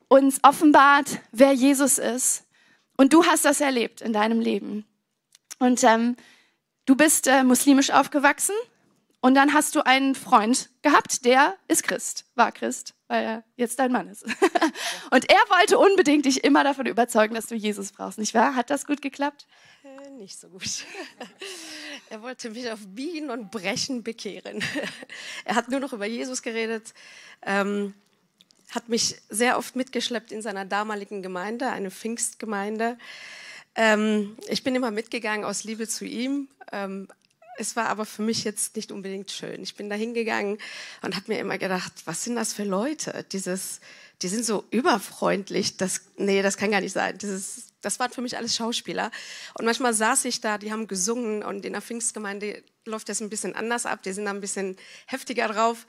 uns 0.10 0.40
offenbart, 0.44 1.22
wer 1.32 1.54
Jesus 1.54 1.98
ist. 1.98 2.44
Und 2.98 3.14
du 3.14 3.26
hast 3.26 3.46
das 3.46 3.62
erlebt 3.62 4.02
in 4.02 4.12
deinem 4.12 4.42
Leben. 4.42 4.86
Und 5.58 5.86
ähm, 5.86 6.18
du 6.86 6.96
bist 6.98 7.28
äh, 7.28 7.44
muslimisch 7.44 7.92
aufgewachsen 7.92 8.56
und 9.22 9.36
dann 9.36 9.54
hast 9.54 9.76
du 9.76 9.86
einen 9.86 10.16
Freund 10.16 10.70
gehabt, 10.82 11.26
der 11.26 11.56
ist 11.68 11.84
Christ, 11.84 12.26
war 12.34 12.52
Christ, 12.52 12.96
weil 13.08 13.24
er 13.24 13.44
jetzt 13.56 13.78
dein 13.78 13.92
Mann 13.92 14.08
ist. 14.08 14.24
und 15.12 15.30
er 15.30 15.38
wollte 15.50 15.78
unbedingt 15.78 16.26
dich 16.26 16.44
immer 16.44 16.64
davon 16.64 16.88
überzeugen, 16.88 17.36
dass 17.36 17.46
du 17.46 17.54
Jesus 17.54 17.92
brauchst, 17.92 18.18
nicht 18.18 18.34
wahr? 18.34 18.56
Hat 18.56 18.72
das 18.72 18.88
gut 18.88 19.00
geklappt? 19.00 19.46
Äh, 19.84 20.10
nicht 20.12 20.40
so 20.40 20.50
gut. 20.50 20.64
er 22.10 22.24
wollte 22.24 22.50
mich 22.50 22.72
auf 22.72 22.80
Biegen 22.88 23.30
und 23.30 23.52
Brechen 23.52 24.02
bekehren. 24.04 24.64
er 25.46 25.56
hat 25.56 25.70
nur 25.70 25.80
noch 25.80 25.94
über 25.94 26.08
Jesus 26.08 26.42
geredet. 26.42 26.96
Ähm, 27.44 27.94
hat 28.72 28.90
mich 28.90 29.18
sehr 29.30 29.60
oft 29.60 29.76
mitgeschleppt 29.76 30.32
in 30.32 30.42
seiner 30.42 30.66
damaligen 30.66 31.22
Gemeinde, 31.22 31.70
eine 31.70 31.92
Pfingstgemeinde. 31.92 32.98
Ähm, 33.76 34.36
ich 34.48 34.64
bin 34.64 34.74
immer 34.74 34.90
mitgegangen 34.90 35.46
aus 35.46 35.64
Liebe 35.64 35.88
zu 35.88 36.06
ihm. 36.06 36.48
Ähm, 36.72 37.08
es 37.58 37.76
war 37.76 37.88
aber 37.88 38.06
für 38.06 38.22
mich 38.22 38.44
jetzt 38.44 38.76
nicht 38.76 38.92
unbedingt 38.92 39.32
schön. 39.32 39.62
Ich 39.62 39.76
bin 39.76 39.90
da 39.90 39.96
hingegangen 39.96 40.58
und 41.02 41.16
habe 41.16 41.26
mir 41.28 41.40
immer 41.40 41.58
gedacht, 41.58 41.94
was 42.06 42.24
sind 42.24 42.36
das 42.36 42.54
für 42.54 42.64
Leute? 42.64 43.26
Dieses, 43.32 43.82
die 44.22 44.28
sind 44.28 44.46
so 44.46 44.64
überfreundlich. 44.72 45.78
Das, 45.78 46.02
nee, 46.18 46.42
das 46.42 46.58
kann 46.58 46.72
gar 46.72 46.82
nicht 46.82 46.94
sein. 46.94 47.18
Dieses, 47.18 47.74
das 47.82 48.00
waren 48.00 48.12
für 48.12 48.22
mich 48.22 48.38
alles 48.38 48.56
Schauspieler. 48.56 49.12
Und 49.58 49.66
manchmal 49.66 49.94
saß 49.94 50.26
ich 50.26 50.42
da, 50.42 50.58
die 50.58 50.72
haben 50.72 50.88
gesungen 50.88 51.44
und 51.44 51.66
in 51.66 51.74
der 51.74 51.82
Pfingstgemeinde 51.82 52.64
läuft 52.86 53.10
das 53.10 53.22
ein 53.22 53.30
bisschen 53.30 53.56
anders 53.56 53.86
ab. 53.86 54.02
Die 54.04 54.14
sind 54.14 54.26
da 54.26 54.32
ein 54.32 54.42
bisschen 54.42 54.78
heftiger 55.06 55.48
drauf. 55.48 55.86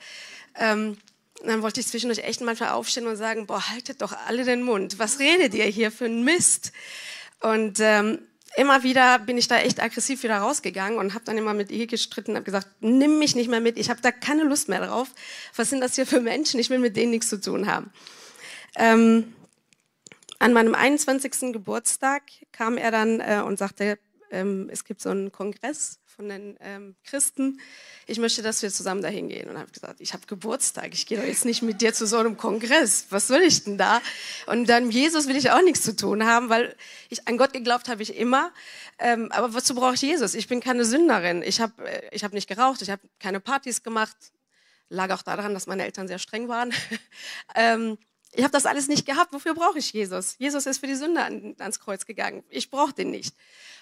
Ähm, 0.55 0.97
dann 1.43 1.61
wollte 1.61 1.79
ich 1.79 1.87
zwischendurch 1.87 2.19
echt 2.19 2.41
manchmal 2.41 2.69
aufstehen 2.69 3.07
und 3.07 3.15
sagen, 3.15 3.47
boah, 3.47 3.69
haltet 3.69 4.01
doch 4.01 4.13
alle 4.27 4.43
den 4.43 4.63
Mund. 4.63 4.99
Was 4.99 5.19
redet 5.19 5.53
ihr 5.53 5.65
hier 5.65 5.91
für 5.91 6.05
ein 6.05 6.23
Mist? 6.23 6.71
Und 7.41 7.79
ähm, 7.79 8.19
immer 8.55 8.83
wieder 8.83 9.19
bin 9.19 9.37
ich 9.37 9.47
da 9.47 9.57
echt 9.59 9.81
aggressiv 9.81 10.23
wieder 10.23 10.37
rausgegangen 10.37 10.99
und 10.99 11.13
habe 11.13 11.25
dann 11.25 11.37
immer 11.37 11.53
mit 11.53 11.71
ihr 11.71 11.87
gestritten, 11.87 12.35
habe 12.35 12.45
gesagt, 12.45 12.67
nimm 12.81 13.19
mich 13.19 13.35
nicht 13.35 13.49
mehr 13.49 13.61
mit, 13.61 13.77
ich 13.77 13.89
habe 13.89 14.01
da 14.01 14.11
keine 14.11 14.43
Lust 14.43 14.69
mehr 14.69 14.85
drauf. 14.85 15.09
Was 15.55 15.69
sind 15.69 15.81
das 15.81 15.95
hier 15.95 16.05
für 16.05 16.21
Menschen? 16.21 16.59
Ich 16.59 16.69
will 16.69 16.79
mit 16.79 16.95
denen 16.95 17.11
nichts 17.11 17.29
zu 17.29 17.39
tun 17.39 17.67
haben. 17.67 17.91
Ähm, 18.75 19.33
an 20.39 20.53
meinem 20.53 20.75
21. 20.75 21.53
Geburtstag 21.53 22.23
kam 22.51 22.77
er 22.77 22.91
dann 22.91 23.19
äh, 23.19 23.41
und 23.45 23.57
sagte, 23.57 23.97
ähm, 24.33 24.67
es 24.71 24.83
gibt 24.83 25.01
so 25.01 25.09
einen 25.09 25.31
Kongress 25.31 25.99
von 26.05 26.27
den 26.27 26.57
ähm, 26.59 26.95
Christen, 27.05 27.59
ich 28.05 28.19
möchte, 28.19 28.41
dass 28.41 28.61
wir 28.61 28.69
zusammen 28.69 29.01
dahin 29.01 29.29
gehen. 29.29 29.49
Und 29.49 29.57
habe 29.57 29.71
gesagt, 29.71 30.01
ich 30.01 30.13
habe 30.13 30.25
Geburtstag, 30.27 30.93
ich 30.93 31.05
gehe 31.05 31.17
doch 31.17 31.25
jetzt 31.25 31.45
nicht 31.45 31.61
mit 31.61 31.81
dir 31.81 31.93
zu 31.93 32.05
so 32.05 32.17
einem 32.17 32.35
Kongress. 32.35 33.07
Was 33.09 33.27
soll 33.27 33.41
ich 33.41 33.63
denn 33.63 33.77
da? 33.77 34.01
Und 34.47 34.67
dann 34.67 34.91
Jesus 34.91 35.27
will 35.27 35.37
ich 35.37 35.51
auch 35.51 35.61
nichts 35.61 35.83
zu 35.83 35.95
tun 35.95 36.25
haben, 36.25 36.49
weil 36.49 36.75
ich 37.09 37.27
an 37.27 37.37
Gott 37.37 37.53
geglaubt 37.53 37.89
habe 37.89 38.03
ich 38.03 38.15
immer. 38.15 38.51
Ähm, 38.99 39.31
aber 39.31 39.53
wozu 39.53 39.75
brauche 39.75 39.95
ich 39.95 40.01
Jesus? 40.01 40.33
Ich 40.33 40.47
bin 40.47 40.59
keine 40.59 40.85
Sünderin. 40.85 41.41
Ich 41.43 41.61
habe 41.61 41.87
äh, 41.87 42.09
ich 42.11 42.23
hab 42.23 42.33
nicht 42.33 42.47
geraucht, 42.47 42.81
ich 42.81 42.89
habe 42.89 43.01
keine 43.19 43.39
Partys 43.39 43.83
gemacht. 43.83 44.17
Lag 44.89 45.11
auch 45.11 45.23
daran, 45.23 45.53
dass 45.53 45.67
meine 45.67 45.85
Eltern 45.85 46.07
sehr 46.07 46.19
streng 46.19 46.47
waren. 46.47 46.73
ähm, 47.55 47.97
ich 48.35 48.43
habe 48.43 48.51
das 48.51 48.65
alles 48.65 48.87
nicht 48.87 49.05
gehabt. 49.05 49.31
Wofür 49.31 49.53
brauche 49.53 49.79
ich 49.79 49.93
Jesus? 49.93 50.35
Jesus 50.39 50.65
ist 50.65 50.79
für 50.79 50.87
die 50.87 50.95
Sünde 50.95 51.21
ans 51.21 51.79
Kreuz 51.79 52.05
gegangen. 52.05 52.43
Ich 52.49 52.71
brauche 52.71 52.93
den 52.93 53.11
nicht 53.11 53.35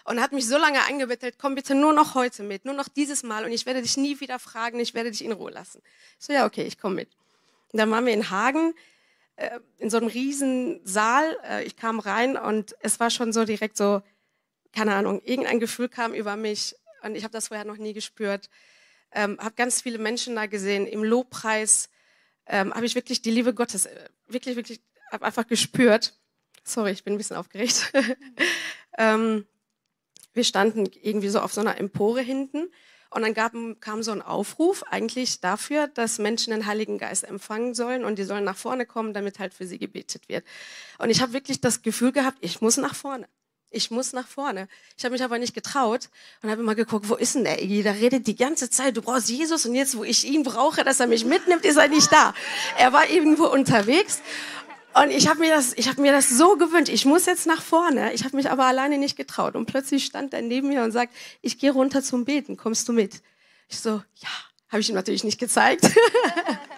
und 0.05 0.21
hat 0.21 0.31
mich 0.31 0.47
so 0.47 0.57
lange 0.57 0.85
angebettelt, 0.87 1.35
komm 1.37 1.55
bitte 1.55 1.75
nur 1.75 1.93
noch 1.93 2.15
heute 2.15 2.43
mit, 2.43 2.65
nur 2.65 2.73
noch 2.73 2.87
dieses 2.87 3.23
Mal 3.23 3.45
und 3.45 3.51
ich 3.51 3.65
werde 3.65 3.81
dich 3.81 3.97
nie 3.97 4.19
wieder 4.19 4.39
fragen, 4.39 4.79
ich 4.79 4.93
werde 4.93 5.11
dich 5.11 5.23
in 5.23 5.31
Ruhe 5.31 5.51
lassen. 5.51 5.81
Ich 6.19 6.25
so, 6.25 6.33
ja, 6.33 6.45
okay, 6.45 6.63
ich 6.63 6.77
komme 6.77 6.95
mit. 6.95 7.09
Und 7.71 7.79
dann 7.79 7.89
waren 7.91 8.05
wir 8.05 8.13
in 8.13 8.29
Hagen, 8.29 8.73
äh, 9.35 9.59
in 9.77 9.89
so 9.89 9.97
einem 9.97 10.07
riesen 10.07 10.81
Saal. 10.83 11.37
Äh, 11.43 11.63
ich 11.63 11.75
kam 11.75 11.99
rein 11.99 12.37
und 12.37 12.75
es 12.81 12.99
war 12.99 13.09
schon 13.09 13.33
so 13.33 13.45
direkt 13.45 13.77
so, 13.77 14.01
keine 14.73 14.93
Ahnung, 14.95 15.21
irgendein 15.23 15.59
Gefühl 15.59 15.89
kam 15.89 16.13
über 16.13 16.35
mich 16.35 16.75
und 17.03 17.15
ich 17.15 17.23
habe 17.23 17.31
das 17.31 17.47
vorher 17.47 17.65
noch 17.65 17.77
nie 17.77 17.93
gespürt. 17.93 18.49
Ähm, 19.11 19.37
habe 19.39 19.55
ganz 19.55 19.81
viele 19.81 19.97
Menschen 19.97 20.35
da 20.35 20.45
gesehen. 20.45 20.87
Im 20.87 21.03
Lobpreis 21.03 21.89
ähm, 22.45 22.73
habe 22.73 22.85
ich 22.85 22.95
wirklich 22.95 23.21
die 23.21 23.31
Liebe 23.31 23.53
Gottes, 23.53 23.85
äh, 23.85 24.09
wirklich, 24.27 24.55
wirklich, 24.55 24.81
habe 25.11 25.25
einfach 25.25 25.47
gespürt. 25.47 26.13
Sorry, 26.63 26.91
ich 26.91 27.03
bin 27.03 27.15
ein 27.15 27.17
bisschen 27.17 27.35
aufgeregt. 27.35 27.91
ähm, 28.97 29.45
wir 30.33 30.43
standen 30.43 30.89
irgendwie 31.01 31.29
so 31.29 31.39
auf 31.39 31.53
so 31.53 31.61
einer 31.61 31.77
Empore 31.77 32.21
hinten 32.21 32.69
Und 33.13 33.23
dann 33.23 33.33
gab, 33.33 33.51
kam 33.81 34.03
so 34.03 34.11
ein 34.11 34.21
Aufruf 34.21 34.83
eigentlich 34.89 35.41
dafür, 35.41 35.87
dass 35.87 36.17
Menschen 36.17 36.51
den 36.51 36.65
Heiligen 36.65 36.97
Geist 36.97 37.25
empfangen 37.25 37.73
sollen 37.73 38.05
und 38.05 38.17
die 38.17 38.23
sollen 38.23 38.45
nach 38.45 38.55
vorne 38.55 38.85
kommen, 38.85 39.13
damit 39.13 39.37
halt 39.37 39.53
für 39.53 39.65
sie 39.67 39.77
gebetet 39.77 40.29
wird. 40.29 40.45
Und 40.97 41.09
ich 41.09 41.21
habe 41.21 41.33
wirklich 41.33 41.59
das 41.59 41.81
Gefühl 41.81 42.13
gehabt, 42.13 42.37
ich 42.39 42.61
muss 42.61 42.77
nach 42.77 42.95
vorne. 42.95 43.27
Ich 43.69 43.91
muss 43.91 44.11
nach 44.13 44.27
vorne. 44.27 44.67
Ich 44.97 45.03
habe 45.03 45.13
mich 45.13 45.23
aber 45.23 45.39
nicht 45.39 45.53
getraut 45.53 46.09
und 46.41 46.49
habe 46.49 46.61
immer 46.61 46.75
geguckt, 46.75 47.09
wo 47.09 47.15
ist 47.15 47.35
denn 47.35 47.43
der 47.43 47.61
Iggy? 47.61 47.83
Der 47.83 47.95
redet 47.95 48.27
die 48.27 48.35
ganze 48.35 48.69
Zeit, 48.69 48.95
du 48.95 49.01
brauchst 49.01 49.29
Jesus 49.29 49.65
und 49.65 49.75
jetzt, 49.75 49.97
wo 49.97 50.03
ich 50.03 50.25
ihn 50.25 50.43
brauche, 50.43 50.83
dass 50.83 50.99
er 50.99 51.07
mich 51.07 51.25
mitnimmt, 51.25 51.65
ist 51.65 51.77
er 51.77 51.87
nicht 51.89 52.11
da. 52.11 52.33
Er 52.77 52.91
war 52.91 53.09
irgendwo 53.09 53.45
unterwegs 53.45 54.21
und 54.93 55.11
ich 55.11 55.27
habe 55.27 55.39
mir 55.39 55.49
das, 55.49 55.73
ich 55.73 55.87
habe 55.87 56.01
mir 56.01 56.11
das 56.11 56.29
so 56.29 56.57
gewünscht. 56.57 56.91
Ich 56.91 57.05
muss 57.05 57.25
jetzt 57.25 57.47
nach 57.47 57.61
vorne. 57.61 58.13
Ich 58.13 58.23
habe 58.23 58.35
mich 58.35 58.49
aber 58.49 58.65
alleine 58.65 58.97
nicht 58.97 59.15
getraut. 59.15 59.55
Und 59.55 59.65
plötzlich 59.65 60.05
stand 60.05 60.33
er 60.33 60.41
neben 60.41 60.69
mir 60.69 60.83
und 60.83 60.91
sagt, 60.91 61.13
ich 61.41 61.59
gehe 61.59 61.71
runter 61.71 62.01
zum 62.01 62.25
Beten. 62.25 62.57
Kommst 62.57 62.87
du 62.87 62.93
mit? 62.93 63.21
Ich 63.67 63.79
so, 63.79 64.01
ja. 64.17 64.29
Habe 64.69 64.79
ich 64.79 64.89
ihm 64.89 64.95
natürlich 64.95 65.25
nicht 65.25 65.39
gezeigt. 65.39 65.85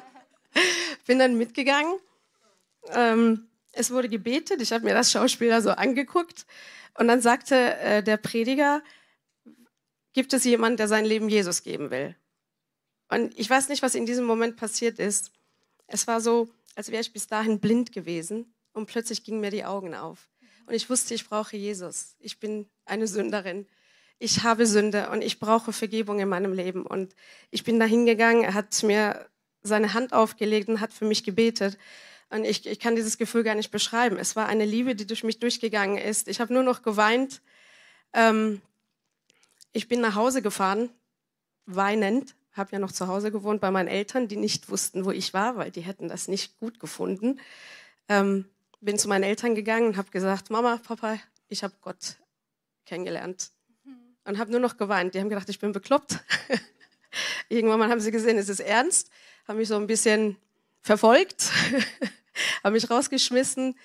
Bin 1.05 1.19
dann 1.19 1.37
mitgegangen. 1.37 1.93
Ähm, 2.91 3.47
es 3.71 3.91
wurde 3.91 4.09
gebetet. 4.09 4.61
Ich 4.61 4.71
habe 4.71 4.83
mir 4.83 4.95
das 4.95 5.11
Schauspieler 5.11 5.61
so 5.61 5.69
angeguckt. 5.71 6.47
Und 6.95 7.07
dann 7.07 7.21
sagte 7.21 7.75
äh, 7.77 8.03
der 8.03 8.17
Prediger, 8.17 8.81
gibt 10.13 10.33
es 10.33 10.43
jemanden, 10.43 10.77
der 10.77 10.87
sein 10.87 11.05
Leben 11.05 11.29
Jesus 11.29 11.61
geben 11.63 11.91
will? 11.91 12.15
Und 13.09 13.37
ich 13.37 13.47
weiß 13.47 13.69
nicht, 13.69 13.83
was 13.83 13.93
in 13.93 14.07
diesem 14.07 14.25
Moment 14.25 14.57
passiert 14.57 14.97
ist. 14.97 15.31
Es 15.85 16.07
war 16.07 16.19
so, 16.19 16.49
als 16.75 16.91
wäre 16.91 17.01
ich 17.01 17.13
bis 17.13 17.27
dahin 17.27 17.59
blind 17.59 17.91
gewesen 17.91 18.53
und 18.73 18.87
plötzlich 18.87 19.23
gingen 19.23 19.41
mir 19.41 19.51
die 19.51 19.65
Augen 19.65 19.95
auf. 19.95 20.29
Und 20.65 20.73
ich 20.73 20.89
wusste, 20.89 21.13
ich 21.13 21.27
brauche 21.27 21.57
Jesus. 21.57 22.15
Ich 22.19 22.39
bin 22.39 22.69
eine 22.85 23.07
Sünderin. 23.07 23.67
Ich 24.19 24.43
habe 24.43 24.65
Sünde 24.65 25.09
und 25.09 25.21
ich 25.21 25.39
brauche 25.39 25.73
Vergebung 25.73 26.19
in 26.19 26.29
meinem 26.29 26.53
Leben. 26.53 26.85
Und 26.85 27.15
ich 27.51 27.63
bin 27.63 27.79
da 27.79 27.85
hingegangen, 27.85 28.43
er 28.43 28.53
hat 28.53 28.81
mir 28.83 29.27
seine 29.61 29.93
Hand 29.93 30.13
aufgelegt 30.13 30.69
und 30.69 30.79
hat 30.79 30.93
für 30.93 31.05
mich 31.05 31.23
gebetet. 31.23 31.77
Und 32.29 32.45
ich, 32.45 32.65
ich 32.65 32.79
kann 32.79 32.95
dieses 32.95 33.17
Gefühl 33.17 33.43
gar 33.43 33.55
nicht 33.55 33.71
beschreiben. 33.71 34.17
Es 34.17 34.35
war 34.35 34.47
eine 34.47 34.65
Liebe, 34.65 34.95
die 34.95 35.05
durch 35.05 35.23
mich 35.23 35.39
durchgegangen 35.39 35.97
ist. 35.97 36.27
Ich 36.27 36.39
habe 36.39 36.53
nur 36.53 36.63
noch 36.63 36.81
geweint. 36.81 37.41
Ähm, 38.13 38.61
ich 39.71 39.87
bin 39.87 40.01
nach 40.01 40.15
Hause 40.15 40.41
gefahren, 40.41 40.89
weinend, 41.65 42.35
habe 42.53 42.71
ja 42.71 42.79
noch 42.79 42.91
zu 42.91 43.07
Hause 43.07 43.31
gewohnt 43.31 43.61
bei 43.61 43.71
meinen 43.71 43.87
Eltern, 43.87 44.27
die 44.27 44.35
nicht 44.37 44.69
wussten, 44.69 45.05
wo 45.05 45.11
ich 45.11 45.33
war, 45.33 45.57
weil 45.57 45.71
die 45.71 45.81
hätten 45.81 46.07
das 46.07 46.27
nicht 46.27 46.57
gut 46.59 46.79
gefunden. 46.79 47.39
Ähm, 48.07 48.45
bin 48.79 48.97
zu 48.97 49.07
meinen 49.07 49.23
Eltern 49.23 49.55
gegangen 49.55 49.87
und 49.87 49.97
habe 49.97 50.11
gesagt, 50.11 50.49
Mama, 50.49 50.79
Papa, 50.83 51.17
ich 51.47 51.63
habe 51.63 51.73
Gott 51.81 52.17
kennengelernt. 52.85 53.51
Mhm. 53.83 53.97
Und 54.25 54.37
habe 54.37 54.51
nur 54.51 54.59
noch 54.59 54.77
geweint. 54.77 55.13
Die 55.13 55.19
haben 55.19 55.29
gedacht, 55.29 55.49
ich 55.49 55.59
bin 55.59 55.71
bekloppt. 55.71 56.19
Irgendwann 57.49 57.79
mal 57.79 57.89
haben 57.89 58.01
sie 58.01 58.11
gesehen, 58.11 58.37
es 58.37 58.49
ist 58.49 58.59
ernst, 58.59 59.09
haben 59.47 59.57
mich 59.57 59.67
so 59.67 59.75
ein 59.75 59.87
bisschen 59.87 60.37
verfolgt, 60.81 61.51
haben 62.63 62.73
mich 62.73 62.89
rausgeschmissen. 62.89 63.77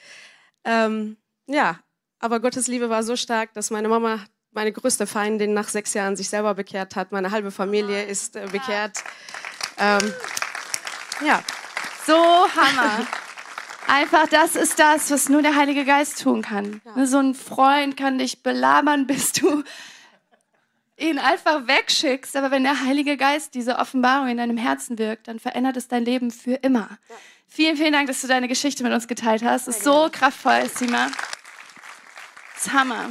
Ähm, 0.64 1.16
ja, 1.46 1.81
aber 2.18 2.40
Gottes 2.40 2.66
Liebe 2.66 2.90
war 2.90 3.02
so 3.02 3.16
stark, 3.16 3.52
dass 3.54 3.70
meine 3.70 3.88
Mama 3.88 4.24
meine 4.52 4.72
größte 4.72 5.06
Feindin 5.06 5.54
nach 5.54 5.68
sechs 5.68 5.94
Jahren 5.94 6.16
sich 6.16 6.28
selber 6.28 6.54
bekehrt 6.54 6.96
hat. 6.96 7.12
Meine 7.12 7.30
halbe 7.30 7.50
Familie 7.50 8.04
ist 8.04 8.37
äh, 8.37 8.46
bekehrt. 8.50 9.02
Ähm, 9.78 10.12
ja. 11.24 11.42
So 12.06 12.14
Hammer. 12.14 13.06
Einfach, 13.87 14.28
das 14.28 14.54
ist 14.56 14.78
das, 14.78 15.11
was 15.11 15.28
nur 15.28 15.42
der 15.42 15.56
Heilige 15.56 15.84
Geist 15.84 16.22
tun 16.22 16.42
kann. 16.42 16.82
Ja. 16.84 17.06
So 17.06 17.18
ein 17.18 17.34
Freund 17.34 17.96
kann 17.96 18.18
dich 18.18 18.42
belabern, 18.42 19.06
bis 19.06 19.32
du 19.32 19.62
ihn 20.96 21.18
einfach 21.18 21.66
wegschickst. 21.66 22.37
Aber 22.37 22.50
wenn 22.50 22.64
der 22.64 22.84
Heilige 22.84 23.16
Geist 23.16 23.54
diese 23.54 23.76
Offenbarung 23.76 24.28
in 24.28 24.37
deinem 24.37 24.58
Herzen 24.58 24.98
wirkt, 24.98 25.28
dann 25.28 25.38
verändert 25.38 25.76
es 25.76 25.88
dein 25.88 26.04
Leben 26.04 26.30
für 26.30 26.54
immer. 26.54 26.98
Ja. 27.08 27.16
Vielen, 27.50 27.76
vielen 27.78 27.92
Dank, 27.94 28.08
dass 28.08 28.20
du 28.20 28.26
deine 28.26 28.46
Geschichte 28.46 28.82
mit 28.82 28.92
uns 28.92 29.08
geteilt 29.08 29.42
hast. 29.42 29.68
Das 29.68 29.76
ist 29.76 29.84
so 29.84 30.11
kraftvoll, 30.12 30.68
Sima. 30.68 31.06
Das 32.54 32.66
ist 32.66 32.72
Hammer. 32.72 33.11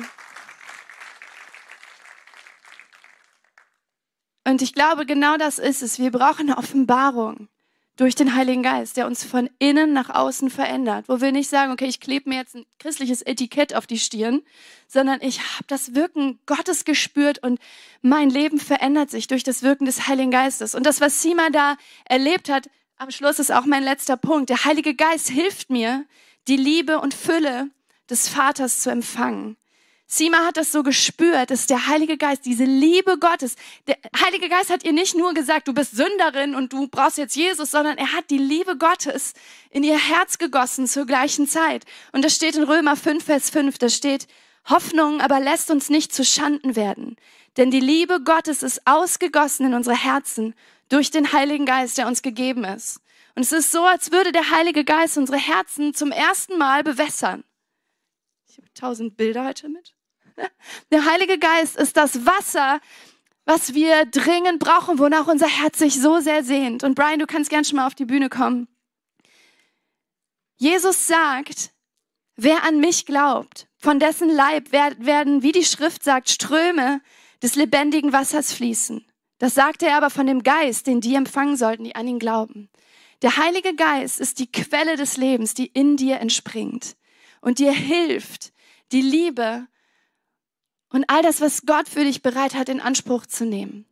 Und 4.47 4.61
ich 4.61 4.73
glaube, 4.73 5.05
genau 5.05 5.35
das 5.35 5.59
ist 5.59 5.81
es. 5.81 5.99
Wir 5.99 6.09
brauchen 6.09 6.49
eine 6.49 6.57
Offenbarung 6.57 7.49
durch 7.97 8.15
den 8.15 8.33
Heiligen 8.33 8.63
Geist, 8.63 8.95
der 8.95 9.05
uns 9.05 9.25
von 9.25 9.49
innen 9.59 9.91
nach 9.91 10.09
außen 10.09 10.49
verändert. 10.49 11.09
Wo 11.09 11.19
wir 11.19 11.33
nicht 11.33 11.49
sagen, 11.49 11.73
okay, 11.73 11.87
ich 11.87 11.99
klebe 11.99 12.29
mir 12.29 12.37
jetzt 12.37 12.55
ein 12.55 12.65
christliches 12.79 13.21
Etikett 13.21 13.75
auf 13.75 13.87
die 13.87 13.99
Stirn, 13.99 14.43
sondern 14.87 15.19
ich 15.21 15.41
habe 15.41 15.65
das 15.67 15.95
Wirken 15.95 16.39
Gottes 16.45 16.85
gespürt 16.85 17.43
und 17.43 17.59
mein 18.01 18.29
Leben 18.29 18.57
verändert 18.57 19.09
sich 19.09 19.27
durch 19.27 19.43
das 19.43 19.63
Wirken 19.63 19.83
des 19.83 20.07
Heiligen 20.07 20.31
Geistes. 20.31 20.75
Und 20.75 20.85
das, 20.85 21.01
was 21.01 21.21
Sima 21.21 21.49
da 21.49 21.75
erlebt 22.05 22.47
hat, 22.49 22.69
am 22.95 23.11
Schluss 23.11 23.39
ist 23.39 23.51
auch 23.51 23.65
mein 23.65 23.83
letzter 23.83 24.15
Punkt. 24.15 24.49
Der 24.49 24.63
Heilige 24.63 24.95
Geist 24.95 25.27
hilft 25.27 25.69
mir, 25.69 26.05
die 26.47 26.55
Liebe 26.55 27.01
und 27.01 27.13
Fülle 27.13 27.69
des 28.09 28.29
Vaters 28.29 28.79
zu 28.79 28.91
empfangen. 28.91 29.57
Sima 30.09 30.45
hat 30.45 30.55
das 30.55 30.71
so 30.71 30.83
gespürt, 30.83 31.51
dass 31.51 31.67
der 31.67 31.87
Heilige 31.87 32.17
Geist, 32.17 32.45
diese 32.45 32.63
Liebe 32.63 33.17
Gottes, 33.19 33.57
der 33.87 33.97
Heilige 34.23 34.47
Geist 34.47 34.69
hat 34.69 34.85
ihr 34.85 34.93
nicht 34.93 35.15
nur 35.15 35.33
gesagt, 35.33 35.67
du 35.67 35.73
bist 35.73 35.97
Sünderin 35.97 36.55
und 36.55 36.71
du 36.71 36.87
brauchst 36.87 37.17
jetzt 37.17 37.35
Jesus, 37.35 37.71
sondern 37.71 37.97
er 37.97 38.13
hat 38.13 38.29
die 38.29 38.37
Liebe 38.37 38.77
Gottes 38.77 39.33
in 39.69 39.83
ihr 39.83 39.99
Herz 39.99 40.37
gegossen 40.37 40.87
zur 40.87 41.05
gleichen 41.05 41.45
Zeit. 41.45 41.83
Und 42.13 42.23
das 42.23 42.33
steht 42.33 42.55
in 42.55 42.63
Römer 42.63 42.95
5, 42.95 43.21
Vers 43.21 43.49
5, 43.49 43.77
da 43.79 43.89
steht, 43.89 44.27
Hoffnung 44.69 45.19
aber 45.19 45.41
lässt 45.41 45.71
uns 45.71 45.89
nicht 45.89 46.13
zu 46.13 46.23
Schanden 46.23 46.77
werden, 46.77 47.17
denn 47.57 47.69
die 47.69 47.81
Liebe 47.81 48.21
Gottes 48.23 48.63
ist 48.63 48.87
ausgegossen 48.87 49.65
in 49.65 49.73
unsere 49.73 49.95
Herzen 49.95 50.55
durch 50.87 51.11
den 51.11 51.33
Heiligen 51.33 51.65
Geist, 51.65 51.97
der 51.97 52.07
uns 52.07 52.21
gegeben 52.21 52.63
ist. 52.63 53.01
Und 53.35 53.43
es 53.43 53.51
ist 53.51 53.73
so, 53.73 53.83
als 53.83 54.13
würde 54.13 54.31
der 54.31 54.51
Heilige 54.51 54.85
Geist 54.85 55.17
unsere 55.17 55.37
Herzen 55.37 55.93
zum 55.93 56.11
ersten 56.11 56.57
Mal 56.57 56.83
bewässern. 56.83 57.43
Ich 58.47 58.57
habe 58.57 58.73
tausend 58.73 59.17
Bilder 59.17 59.45
heute 59.45 59.67
mit. 59.67 59.96
Der 60.91 61.05
Heilige 61.05 61.37
Geist 61.37 61.77
ist 61.77 61.97
das 61.97 62.25
Wasser, 62.25 62.79
was 63.45 63.73
wir 63.73 64.05
dringend 64.05 64.59
brauchen, 64.59 64.99
wonach 64.99 65.27
unser 65.27 65.47
Herz 65.47 65.79
sich 65.79 65.99
so 65.99 66.19
sehr 66.19 66.43
sehnt. 66.43 66.83
Und 66.83 66.95
Brian, 66.95 67.19
du 67.19 67.25
kannst 67.25 67.49
gern 67.49 67.63
schon 67.63 67.77
mal 67.77 67.87
auf 67.87 67.95
die 67.95 68.05
Bühne 68.05 68.29
kommen. 68.29 68.67
Jesus 70.57 71.07
sagt, 71.07 71.71
wer 72.35 72.63
an 72.63 72.79
mich 72.79 73.05
glaubt, 73.05 73.67
von 73.77 73.99
dessen 73.99 74.29
Leib 74.29 74.71
werden, 74.71 75.43
wie 75.43 75.51
die 75.51 75.63
Schrift 75.63 76.03
sagt, 76.03 76.29
Ströme 76.29 77.01
des 77.41 77.55
lebendigen 77.55 78.11
Wassers 78.11 78.53
fließen. 78.53 79.05
Das 79.37 79.53
sagte 79.53 79.85
er 79.85 79.97
aber 79.97 80.09
von 80.09 80.25
dem 80.25 80.43
Geist, 80.43 80.87
den 80.87 80.99
die 80.99 81.15
empfangen 81.15 81.57
sollten, 81.57 81.83
die 81.83 81.95
an 81.95 82.07
ihn 82.07 82.19
glauben. 82.19 82.69
Der 83.21 83.37
Heilige 83.37 83.75
Geist 83.75 84.19
ist 84.19 84.39
die 84.39 84.51
Quelle 84.51 84.95
des 84.95 85.17
Lebens, 85.17 85.53
die 85.53 85.67
in 85.67 85.95
dir 85.95 86.19
entspringt 86.19 86.95
und 87.41 87.59
dir 87.59 87.71
hilft, 87.71 88.51
die 88.91 89.01
Liebe 89.01 89.67
und 90.89 91.05
all 91.09 91.21
das, 91.21 91.41
was 91.41 91.65
Gott 91.65 91.89
für 91.89 92.03
dich 92.03 92.21
bereit 92.21 92.55
hat, 92.55 92.69
in 92.69 92.79
Anspruch 92.81 93.25
zu 93.25 93.45
nehmen. 93.45 93.85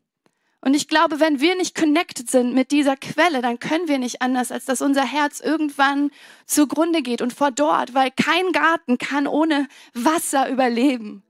Und 0.61 0.73
ich 0.73 0.87
glaube, 0.87 1.19
wenn 1.19 1.39
wir 1.39 1.55
nicht 1.55 1.75
connected 1.75 2.31
sind 2.31 2.55
mit 2.55 2.71
dieser 2.71 2.97
Quelle, 2.97 3.43
dann 3.43 3.59
können 3.59 3.87
wir 3.87 3.99
nicht 3.99 4.23
anders, 4.23 4.51
als 4.51 4.65
dass 4.65 4.81
unser 4.81 5.03
Herz 5.03 5.39
irgendwann 5.39 6.09
zugrunde 6.47 7.03
geht 7.03 7.21
und 7.21 7.33
verdorrt, 7.33 7.93
weil 7.93 8.09
kein 8.09 8.51
Garten 8.51 8.97
kann 8.97 9.27
ohne 9.27 9.67
Wasser 9.93 10.49
überleben. 10.49 11.21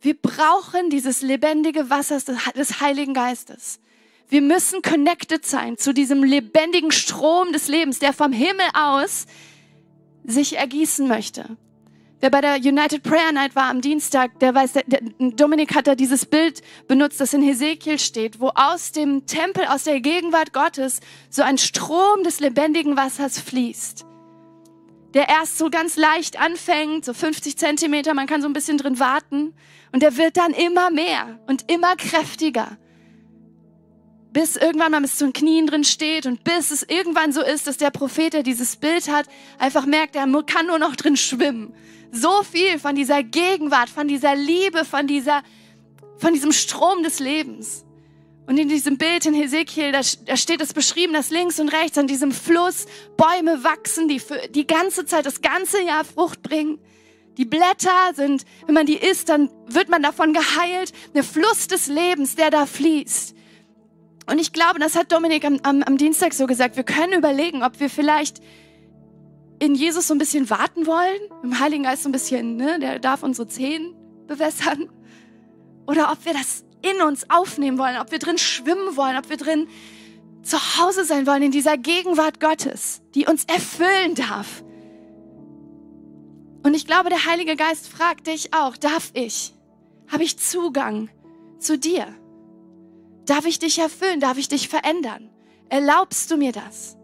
Wir 0.00 0.14
brauchen 0.14 0.90
dieses 0.90 1.22
lebendige 1.22 1.90
Wasser 1.90 2.20
des 2.54 2.80
Heiligen 2.80 3.14
Geistes. 3.14 3.80
Wir 4.28 4.42
müssen 4.42 4.80
connected 4.82 5.44
sein 5.44 5.76
zu 5.76 5.92
diesem 5.92 6.22
lebendigen 6.22 6.92
Strom 6.92 7.52
des 7.52 7.66
Lebens, 7.66 7.98
der 7.98 8.12
vom 8.12 8.32
Himmel 8.32 8.66
aus 8.74 9.26
sich 10.24 10.56
ergießen 10.56 11.08
möchte. 11.08 11.56
Wer 12.20 12.30
bei 12.30 12.40
der 12.40 12.56
United 12.56 13.02
Prayer 13.02 13.32
Night 13.32 13.54
war 13.54 13.68
am 13.68 13.80
Dienstag, 13.80 14.38
der 14.38 14.54
weiß, 14.54 14.72
der, 14.72 14.84
der, 14.86 15.00
Dominik 15.18 15.74
hat 15.74 15.86
da 15.86 15.94
dieses 15.94 16.24
Bild 16.24 16.62
benutzt, 16.88 17.20
das 17.20 17.34
in 17.34 17.42
Hesekiel 17.42 17.98
steht, 17.98 18.40
wo 18.40 18.50
aus 18.54 18.92
dem 18.92 19.26
Tempel, 19.26 19.66
aus 19.66 19.84
der 19.84 20.00
Gegenwart 20.00 20.52
Gottes 20.52 21.00
so 21.28 21.42
ein 21.42 21.58
Strom 21.58 22.22
des 22.24 22.40
lebendigen 22.40 22.96
Wassers 22.96 23.38
fließt. 23.38 24.06
Der 25.12 25.28
erst 25.28 25.58
so 25.58 25.70
ganz 25.70 25.96
leicht 25.96 26.40
anfängt, 26.40 27.04
so 27.04 27.12
50 27.12 27.56
Zentimeter, 27.56 28.14
man 28.14 28.26
kann 28.26 28.42
so 28.42 28.48
ein 28.48 28.52
bisschen 28.52 28.78
drin 28.78 28.98
warten. 28.98 29.54
Und 29.92 30.02
der 30.02 30.16
wird 30.16 30.36
dann 30.36 30.52
immer 30.52 30.90
mehr 30.90 31.38
und 31.46 31.70
immer 31.70 31.94
kräftiger 31.94 32.78
bis 34.34 34.56
irgendwann 34.56 34.90
mal 34.90 35.00
bis 35.00 35.16
zu 35.16 35.26
den 35.26 35.32
Knien 35.32 35.68
drin 35.68 35.84
steht 35.84 36.26
und 36.26 36.42
bis 36.42 36.72
es 36.72 36.82
irgendwann 36.82 37.32
so 37.32 37.40
ist, 37.40 37.68
dass 37.68 37.76
der 37.76 37.90
Prophet, 37.90 38.32
der 38.32 38.42
dieses 38.42 38.74
Bild 38.74 39.08
hat, 39.08 39.26
einfach 39.58 39.86
merkt, 39.86 40.16
er 40.16 40.26
kann 40.44 40.66
nur 40.66 40.80
noch 40.80 40.96
drin 40.96 41.16
schwimmen 41.16 41.72
so 42.14 42.42
viel 42.42 42.78
von 42.78 42.94
dieser 42.94 43.22
Gegenwart, 43.22 43.90
von 43.90 44.08
dieser 44.08 44.34
Liebe, 44.34 44.84
von 44.84 45.06
dieser, 45.06 45.42
von 46.18 46.32
diesem 46.32 46.52
Strom 46.52 47.02
des 47.02 47.20
Lebens. 47.20 47.84
Und 48.46 48.58
in 48.58 48.68
diesem 48.68 48.98
Bild 48.98 49.24
in 49.24 49.34
Hesekiel, 49.34 49.90
da, 49.90 50.00
da 50.26 50.36
steht 50.36 50.60
es 50.60 50.72
beschrieben, 50.72 51.14
dass 51.14 51.30
links 51.30 51.58
und 51.58 51.70
rechts 51.70 51.96
an 51.96 52.06
diesem 52.06 52.30
Fluss 52.30 52.86
Bäume 53.16 53.64
wachsen, 53.64 54.06
die 54.06 54.20
für 54.20 54.38
die 54.48 54.66
ganze 54.66 55.06
Zeit, 55.06 55.24
das 55.24 55.40
ganze 55.40 55.82
Jahr 55.82 56.04
Frucht 56.04 56.42
bringen. 56.42 56.78
Die 57.38 57.46
Blätter 57.46 58.12
sind, 58.14 58.44
wenn 58.66 58.74
man 58.74 58.86
die 58.86 58.96
isst, 58.96 59.28
dann 59.28 59.50
wird 59.66 59.88
man 59.88 60.02
davon 60.02 60.34
geheilt. 60.34 60.92
Der 61.14 61.24
Fluss 61.24 61.68
des 61.68 61.88
Lebens, 61.88 62.36
der 62.36 62.50
da 62.50 62.66
fließt. 62.66 63.34
Und 64.30 64.40
ich 64.40 64.52
glaube, 64.52 64.78
das 64.78 64.94
hat 64.94 65.10
Dominik 65.10 65.44
am, 65.44 65.58
am, 65.62 65.82
am 65.82 65.96
Dienstag 65.96 66.32
so 66.32 66.46
gesagt, 66.46 66.76
wir 66.76 66.84
können 66.84 67.12
überlegen, 67.14 67.62
ob 67.62 67.80
wir 67.80 67.90
vielleicht 67.90 68.40
in 69.64 69.74
Jesus 69.74 70.06
so 70.08 70.14
ein 70.14 70.18
bisschen 70.18 70.50
warten 70.50 70.86
wollen, 70.86 71.20
im 71.42 71.58
Heiligen 71.58 71.84
Geist 71.84 72.02
so 72.02 72.08
ein 72.08 72.12
bisschen, 72.12 72.56
ne, 72.56 72.78
der 72.78 72.98
darf 72.98 73.22
unsere 73.22 73.48
Zehen 73.48 73.94
bewässern. 74.26 74.90
Oder 75.86 76.12
ob 76.12 76.24
wir 76.24 76.34
das 76.34 76.64
in 76.82 77.00
uns 77.02 77.28
aufnehmen 77.30 77.78
wollen, 77.78 77.98
ob 77.98 78.10
wir 78.12 78.18
drin 78.18 78.38
schwimmen 78.38 78.96
wollen, 78.96 79.16
ob 79.16 79.30
wir 79.30 79.38
drin 79.38 79.66
zu 80.42 80.58
Hause 80.78 81.04
sein 81.04 81.26
wollen 81.26 81.42
in 81.42 81.50
dieser 81.50 81.78
Gegenwart 81.78 82.40
Gottes, 82.40 83.00
die 83.14 83.26
uns 83.26 83.44
erfüllen 83.44 84.14
darf. 84.14 84.62
Und 86.62 86.74
ich 86.74 86.86
glaube, 86.86 87.08
der 87.08 87.24
Heilige 87.24 87.56
Geist 87.56 87.88
fragt 87.88 88.26
dich 88.26 88.52
auch, 88.54 88.76
darf 88.76 89.10
ich? 89.14 89.54
Habe 90.08 90.24
ich 90.24 90.38
Zugang 90.38 91.08
zu 91.58 91.78
dir? 91.78 92.06
Darf 93.24 93.46
ich 93.46 93.58
dich 93.58 93.78
erfüllen? 93.78 94.20
Darf 94.20 94.36
ich 94.36 94.48
dich 94.48 94.68
verändern? 94.68 95.30
Erlaubst 95.70 96.30
du 96.30 96.36
mir 96.36 96.52
das? 96.52 96.98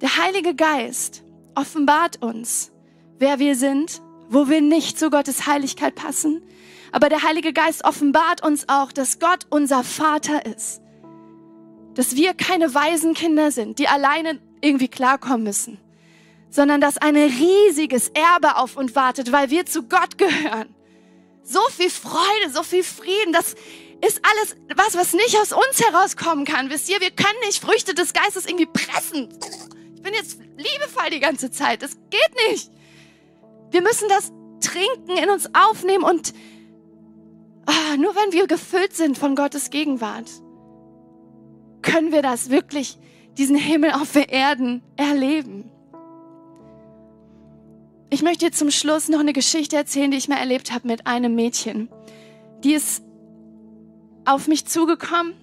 Der 0.00 0.16
Heilige 0.16 0.54
Geist 0.54 1.22
offenbart 1.54 2.22
uns, 2.22 2.70
wer 3.18 3.38
wir 3.38 3.56
sind, 3.56 4.00
wo 4.28 4.48
wir 4.48 4.60
nicht 4.60 4.98
zu 4.98 5.10
Gottes 5.10 5.46
Heiligkeit 5.46 5.94
passen. 5.94 6.42
Aber 6.92 7.08
der 7.08 7.22
Heilige 7.22 7.52
Geist 7.52 7.84
offenbart 7.84 8.44
uns 8.44 8.68
auch, 8.68 8.92
dass 8.92 9.18
Gott 9.18 9.46
unser 9.50 9.84
Vater 9.84 10.46
ist. 10.46 10.80
Dass 11.94 12.16
wir 12.16 12.34
keine 12.34 12.74
Waisenkinder 12.74 13.50
sind, 13.50 13.78
die 13.78 13.88
alleine 13.88 14.38
irgendwie 14.60 14.88
klarkommen 14.88 15.44
müssen 15.44 15.78
sondern 16.50 16.80
dass 16.80 16.98
ein 16.98 17.16
riesiges 17.16 18.08
Erbe 18.08 18.56
auf 18.56 18.76
uns 18.76 18.94
wartet, 18.94 19.32
weil 19.32 19.50
wir 19.50 19.66
zu 19.66 19.82
Gott 19.84 20.18
gehören. 20.18 20.74
So 21.42 21.60
viel 21.70 21.90
Freude, 21.90 22.50
so 22.52 22.62
viel 22.62 22.84
Frieden, 22.84 23.32
das 23.32 23.54
ist 24.06 24.20
alles 24.22 24.56
was, 24.74 24.96
was 24.96 25.12
nicht 25.12 25.36
aus 25.38 25.52
uns 25.52 25.82
herauskommen 25.84 26.44
kann. 26.44 26.70
Wisst 26.70 26.88
ihr, 26.88 27.00
wir 27.00 27.10
können 27.10 27.38
nicht 27.46 27.62
Früchte 27.62 27.94
des 27.94 28.12
Geistes 28.12 28.46
irgendwie 28.46 28.66
pressen. 28.66 29.28
Bin 30.08 30.16
jetzt 30.16 30.40
liebevoll 30.56 31.10
die 31.12 31.20
ganze 31.20 31.50
Zeit. 31.50 31.82
Das 31.82 31.98
geht 32.08 32.50
nicht. 32.50 32.70
Wir 33.70 33.82
müssen 33.82 34.08
das 34.08 34.32
trinken, 34.62 35.22
in 35.22 35.28
uns 35.28 35.50
aufnehmen 35.54 36.02
und 36.02 36.32
oh, 37.66 37.96
nur 37.98 38.16
wenn 38.16 38.32
wir 38.32 38.46
gefüllt 38.46 38.96
sind 38.96 39.18
von 39.18 39.36
Gottes 39.36 39.68
Gegenwart, 39.68 40.30
können 41.82 42.10
wir 42.10 42.22
das 42.22 42.48
wirklich, 42.48 42.96
diesen 43.36 43.56
Himmel 43.56 43.92
auf 43.92 44.16
Erden 44.16 44.82
erleben. 44.96 45.70
Ich 48.08 48.22
möchte 48.22 48.46
dir 48.46 48.52
zum 48.52 48.70
Schluss 48.70 49.10
noch 49.10 49.20
eine 49.20 49.34
Geschichte 49.34 49.76
erzählen, 49.76 50.10
die 50.10 50.16
ich 50.16 50.28
mal 50.28 50.38
erlebt 50.38 50.72
habe 50.72 50.88
mit 50.88 51.06
einem 51.06 51.34
Mädchen. 51.34 51.90
Die 52.64 52.72
ist 52.72 53.02
auf 54.24 54.48
mich 54.48 54.64
zugekommen, 54.64 55.34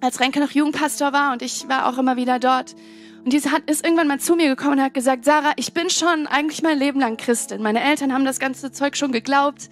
als 0.00 0.20
Renke 0.20 0.38
noch 0.38 0.52
Jugendpastor 0.52 1.12
war 1.12 1.32
und 1.32 1.42
ich 1.42 1.68
war 1.68 1.88
auch 1.88 1.98
immer 1.98 2.14
wieder 2.14 2.38
dort. 2.38 2.76
Und 3.24 3.32
diese 3.32 3.50
hat, 3.50 3.68
ist 3.68 3.84
irgendwann 3.84 4.08
mal 4.08 4.18
zu 4.18 4.34
mir 4.34 4.48
gekommen 4.48 4.78
und 4.78 4.82
hat 4.82 4.94
gesagt, 4.94 5.24
Sarah, 5.24 5.52
ich 5.56 5.74
bin 5.74 5.90
schon 5.90 6.26
eigentlich 6.26 6.62
mein 6.62 6.78
Leben 6.78 7.00
lang 7.00 7.16
Christin. 7.16 7.62
Meine 7.62 7.82
Eltern 7.82 8.12
haben 8.12 8.24
das 8.24 8.38
ganze 8.38 8.72
Zeug 8.72 8.96
schon 8.96 9.12
geglaubt. 9.12 9.68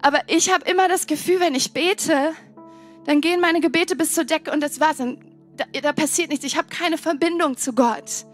Aber 0.00 0.20
ich 0.28 0.52
habe 0.52 0.68
immer 0.70 0.86
das 0.86 1.06
Gefühl, 1.06 1.40
wenn 1.40 1.54
ich 1.54 1.72
bete, 1.72 2.32
dann 3.04 3.20
gehen 3.20 3.40
meine 3.40 3.60
Gebete 3.60 3.96
bis 3.96 4.14
zur 4.14 4.24
Decke 4.24 4.52
und 4.52 4.60
das 4.60 4.78
war's. 4.78 5.00
Und 5.00 5.18
da, 5.56 5.64
da 5.80 5.92
passiert 5.92 6.30
nichts. 6.30 6.44
Ich 6.44 6.56
habe 6.56 6.68
keine 6.68 6.98
Verbindung 6.98 7.56
zu 7.56 7.72
Gott. 7.72 8.26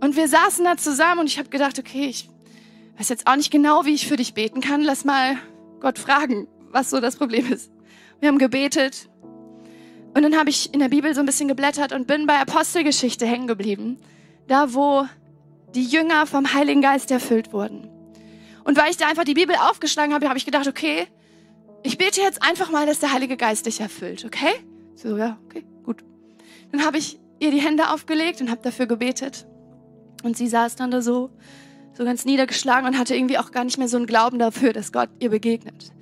Und 0.00 0.16
wir 0.16 0.28
saßen 0.28 0.64
da 0.64 0.76
zusammen 0.76 1.20
und 1.20 1.26
ich 1.26 1.38
habe 1.38 1.48
gedacht, 1.48 1.78
okay, 1.78 2.06
ich 2.06 2.28
weiß 2.98 3.08
jetzt 3.08 3.26
auch 3.26 3.36
nicht 3.36 3.50
genau, 3.50 3.84
wie 3.84 3.94
ich 3.94 4.06
für 4.06 4.16
dich 4.16 4.34
beten 4.34 4.60
kann. 4.60 4.82
Lass 4.82 5.04
mal 5.04 5.36
Gott 5.80 5.98
fragen, 5.98 6.48
was 6.70 6.90
so 6.90 7.00
das 7.00 7.16
Problem 7.16 7.52
ist. 7.52 7.70
Wir 8.20 8.28
haben 8.28 8.38
gebetet 8.38 9.08
und 10.16 10.22
dann 10.22 10.38
habe 10.38 10.48
ich 10.48 10.72
in 10.72 10.80
der 10.80 10.88
Bibel 10.88 11.14
so 11.14 11.20
ein 11.20 11.26
bisschen 11.26 11.46
geblättert 11.46 11.92
und 11.92 12.06
bin 12.06 12.26
bei 12.26 12.38
Apostelgeschichte 12.38 13.26
hängen 13.26 13.46
geblieben. 13.46 13.98
Da, 14.48 14.72
wo 14.72 15.06
die 15.74 15.84
Jünger 15.84 16.26
vom 16.26 16.54
Heiligen 16.54 16.80
Geist 16.80 17.10
erfüllt 17.10 17.52
wurden. 17.52 17.90
Und 18.64 18.78
weil 18.78 18.90
ich 18.90 18.96
da 18.96 19.08
einfach 19.08 19.24
die 19.24 19.34
Bibel 19.34 19.54
aufgeschlagen 19.56 20.14
habe, 20.14 20.30
habe 20.30 20.38
ich 20.38 20.46
gedacht, 20.46 20.68
okay, 20.68 21.06
ich 21.82 21.98
bete 21.98 22.22
jetzt 22.22 22.42
einfach 22.42 22.70
mal, 22.70 22.86
dass 22.86 22.98
der 22.98 23.12
Heilige 23.12 23.36
Geist 23.36 23.66
dich 23.66 23.78
erfüllt, 23.80 24.24
okay? 24.24 24.54
So, 24.94 25.18
ja, 25.18 25.38
okay, 25.44 25.66
gut. 25.84 26.02
Dann 26.72 26.82
habe 26.86 26.96
ich 26.96 27.20
ihr 27.38 27.50
die 27.50 27.60
Hände 27.60 27.90
aufgelegt 27.90 28.40
und 28.40 28.50
habe 28.50 28.62
dafür 28.62 28.86
gebetet. 28.86 29.46
Und 30.22 30.38
sie 30.38 30.48
saß 30.48 30.76
dann 30.76 30.90
da 30.90 31.02
so, 31.02 31.28
so 31.92 32.06
ganz 32.06 32.24
niedergeschlagen 32.24 32.88
und 32.88 32.98
hatte 32.98 33.14
irgendwie 33.14 33.36
auch 33.36 33.50
gar 33.50 33.64
nicht 33.64 33.76
mehr 33.76 33.88
so 33.88 33.98
einen 33.98 34.06
Glauben 34.06 34.38
dafür, 34.38 34.72
dass 34.72 34.92
Gott 34.92 35.10
ihr 35.18 35.28
begegnet. 35.28 35.92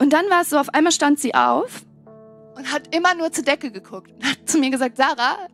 Und 0.00 0.12
dann 0.12 0.28
war 0.28 0.42
es 0.42 0.50
so, 0.50 0.58
auf 0.58 0.70
einmal 0.70 0.90
stand 0.90 1.20
sie 1.20 1.36
auf 1.36 1.84
und 2.56 2.72
hat 2.72 2.94
immer 2.94 3.14
nur 3.14 3.32
zur 3.32 3.44
Decke 3.44 3.70
geguckt 3.70 4.12
und 4.12 4.24
hat 4.24 4.38
zu 4.46 4.58
mir 4.58 4.70
gesagt, 4.70 4.96
Sarah, 4.96 5.48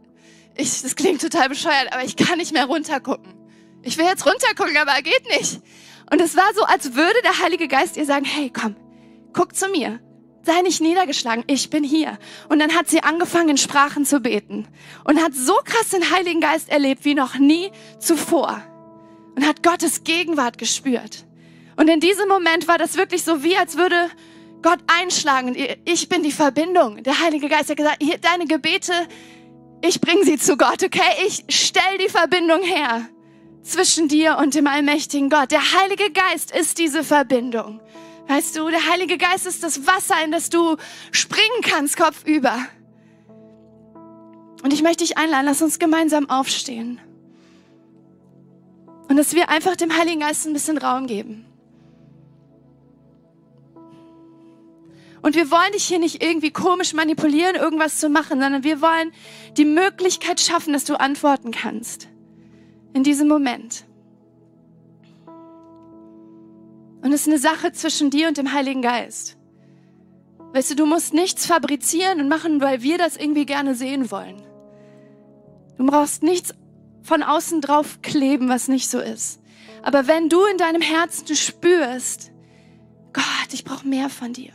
ich, 0.55 0.83
das 0.83 0.97
klingt 0.97 1.21
total 1.21 1.49
bescheuert, 1.49 1.93
aber 1.93 2.05
ich 2.05 2.17
kann 2.17 2.39
nicht 2.39 2.53
mehr 2.53 2.67
runtergucken. 2.67 3.35
Ich 3.83 3.97
will 3.97 4.05
jetzt 4.05 4.27
runtergucken, 4.27 4.77
aber 4.77 5.01
geht 5.03 5.27
nicht. 5.39 5.61
Und 6.13 6.21
es 6.21 6.37
war 6.37 6.53
so, 6.55 6.65
als 6.65 6.95
würde 6.95 7.21
der 7.23 7.43
Heilige 7.43 7.69
Geist 7.69 7.97
ihr 7.97 8.05
sagen, 8.05 8.25
hey, 8.25 8.51
komm, 8.53 8.77
guck 9.33 9.55
zu 9.55 9.69
mir 9.69 10.01
sei 10.43 10.63
nicht 10.63 10.81
niedergeschlagen, 10.81 11.45
ich 11.47 11.71
bin 11.71 11.85
hier. 11.85 12.19
Und 12.49 12.59
dann 12.59 12.75
hat 12.75 12.89
sie 12.89 13.03
angefangen, 13.03 13.51
in 13.51 13.57
Sprachen 13.57 14.05
zu 14.05 14.21
beten 14.21 14.67
und 15.05 15.23
hat 15.23 15.35
so 15.35 15.55
krass 15.65 15.91
den 15.91 16.11
Heiligen 16.11 16.41
Geist 16.41 16.69
erlebt 16.69 17.05
wie 17.05 17.15
noch 17.15 17.39
nie 17.39 17.71
zuvor 17.99 18.63
und 19.37 19.47
hat 19.47 19.63
Gottes 19.63 20.05
Gegenwart 20.05 20.59
gespürt. 20.59 21.27
Und 21.77 21.89
in 21.89 22.01
diesem 22.01 22.29
Moment 22.29 22.69
war 22.69 22.79
das 22.79 22.97
wirklich 22.97 23.23
so 23.23 23.43
wie, 23.43 23.57
als 23.57 23.77
würde 23.77 24.11
Gott 24.63 24.79
einschlagen. 24.87 25.57
Ich 25.85 26.09
bin 26.09 26.23
die 26.23 26.33
Verbindung. 26.33 27.03
Der 27.03 27.21
Heilige 27.21 27.49
Geist 27.49 27.71
hat 27.71 27.77
gesagt, 27.77 28.03
hier, 28.03 28.19
deine 28.19 28.47
Gebete, 28.47 28.93
ich 29.83 30.01
bringe 30.01 30.25
sie 30.25 30.39
zu 30.39 30.57
Gott, 30.57 30.83
okay? 30.83 31.27
Ich 31.27 31.45
stell 31.49 31.99
die 31.99 32.09
Verbindung 32.09 32.63
her 32.63 33.09
zwischen 33.63 34.09
dir 34.09 34.39
und 34.39 34.55
dem 34.55 34.67
allmächtigen 34.67 35.31
Gott. 35.31 35.51
Der 35.51 35.61
Heilige 35.61 36.11
Geist 36.13 36.55
ist 36.55 36.79
diese 36.79 37.05
Verbindung. 37.05 37.81
Weißt 38.29 38.57
du, 38.57 38.69
der 38.69 38.89
Heilige 38.91 39.19
Geist 39.19 39.47
ist 39.47 39.63
das 39.63 39.87
Wasser, 39.87 40.23
in 40.25 40.31
das 40.31 40.51
du 40.51 40.77
springen 41.11 41.63
kannst, 41.63 41.97
kopfüber. 41.97 42.59
Und 44.63 44.73
ich 44.73 44.83
möchte 44.83 45.05
dich 45.05 45.17
einladen, 45.17 45.47
lass 45.47 45.63
uns 45.63 45.79
gemeinsam 45.79 46.29
aufstehen. 46.29 47.01
Und 49.09 49.17
dass 49.17 49.35
wir 49.35 49.49
einfach 49.49 49.75
dem 49.75 49.97
Heiligen 49.97 50.21
Geist 50.21 50.47
ein 50.47 50.53
bisschen 50.53 50.79
Raum 50.79 51.07
geben. 51.07 51.50
Und 55.23 55.35
wir 55.35 55.51
wollen 55.51 55.73
dich 55.73 55.85
hier 55.85 55.99
nicht 55.99 56.23
irgendwie 56.23 56.51
komisch 56.51 56.95
manipulieren, 56.95 57.57
irgendwas 57.57 57.99
zu 57.99 58.09
machen, 58.09 58.41
sondern 58.41 58.65
wir 58.65 58.81
wollen 58.81 59.13
die 59.57 59.65
Möglichkeit 59.65 60.41
schaffen, 60.41 60.73
dass 60.73 60.85
du 60.85 60.99
antworten 60.99 61.51
kannst. 61.51 62.09
In 62.95 63.05
diesem 63.05 63.29
Moment. 63.29 63.85
Und 67.03 67.13
es 67.13 67.23
ist 67.23 67.29
eine 67.29 67.39
Sache 67.39 67.73
zwischen 67.73 68.11
dir 68.11 68.29
und 68.29 68.37
dem 68.37 68.53
Heiligen 68.53 68.83
Geist. 68.83 69.37
Weißt 70.53 70.71
du, 70.71 70.75
du 70.75 70.87
musst 70.87 71.15
nichts 71.15 71.47
fabrizieren 71.47 72.21
und 72.21 72.29
machen, 72.29 72.61
weil 72.61 72.83
wir 72.83 72.99
das 72.99 73.17
irgendwie 73.17 73.47
gerne 73.47 73.75
sehen 73.75 74.11
wollen. 74.11 74.43
Du 75.79 75.87
brauchst 75.87 76.23
nichts 76.23 76.53
von 77.03 77.23
außen 77.23 77.61
drauf 77.61 78.01
kleben, 78.03 78.49
was 78.49 78.69
nicht 78.69 78.91
so 78.91 78.99
ist. 78.99 79.41
Aber 79.83 80.07
wenn 80.07 80.29
du 80.29 80.45
in 80.45 80.59
deinem 80.59 80.83
Herzen 80.83 81.35
spürst, 81.35 82.33
Gott, 83.13 83.53
ich 83.53 83.65
brauche 83.65 83.87
mehr 83.87 84.11
von 84.11 84.33
dir, 84.33 84.53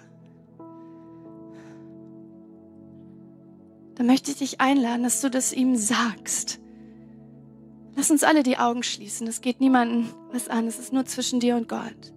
dann 3.95 4.07
möchte 4.07 4.31
ich 4.31 4.37
dich 4.37 4.61
einladen, 4.61 5.03
dass 5.03 5.21
du 5.21 5.29
das 5.29 5.53
ihm 5.53 5.75
sagst. 5.75 6.59
Lass 7.95 8.11
uns 8.11 8.23
alle 8.23 8.43
die 8.43 8.57
Augen 8.57 8.83
schließen. 8.83 9.25
Es 9.27 9.41
geht 9.41 9.61
niemandem 9.61 10.09
was 10.31 10.49
an. 10.49 10.67
Es 10.67 10.79
ist 10.79 10.91
nur 10.91 11.05
zwischen 11.05 11.39
dir 11.39 11.55
und 11.55 11.69
Gott. 11.69 12.13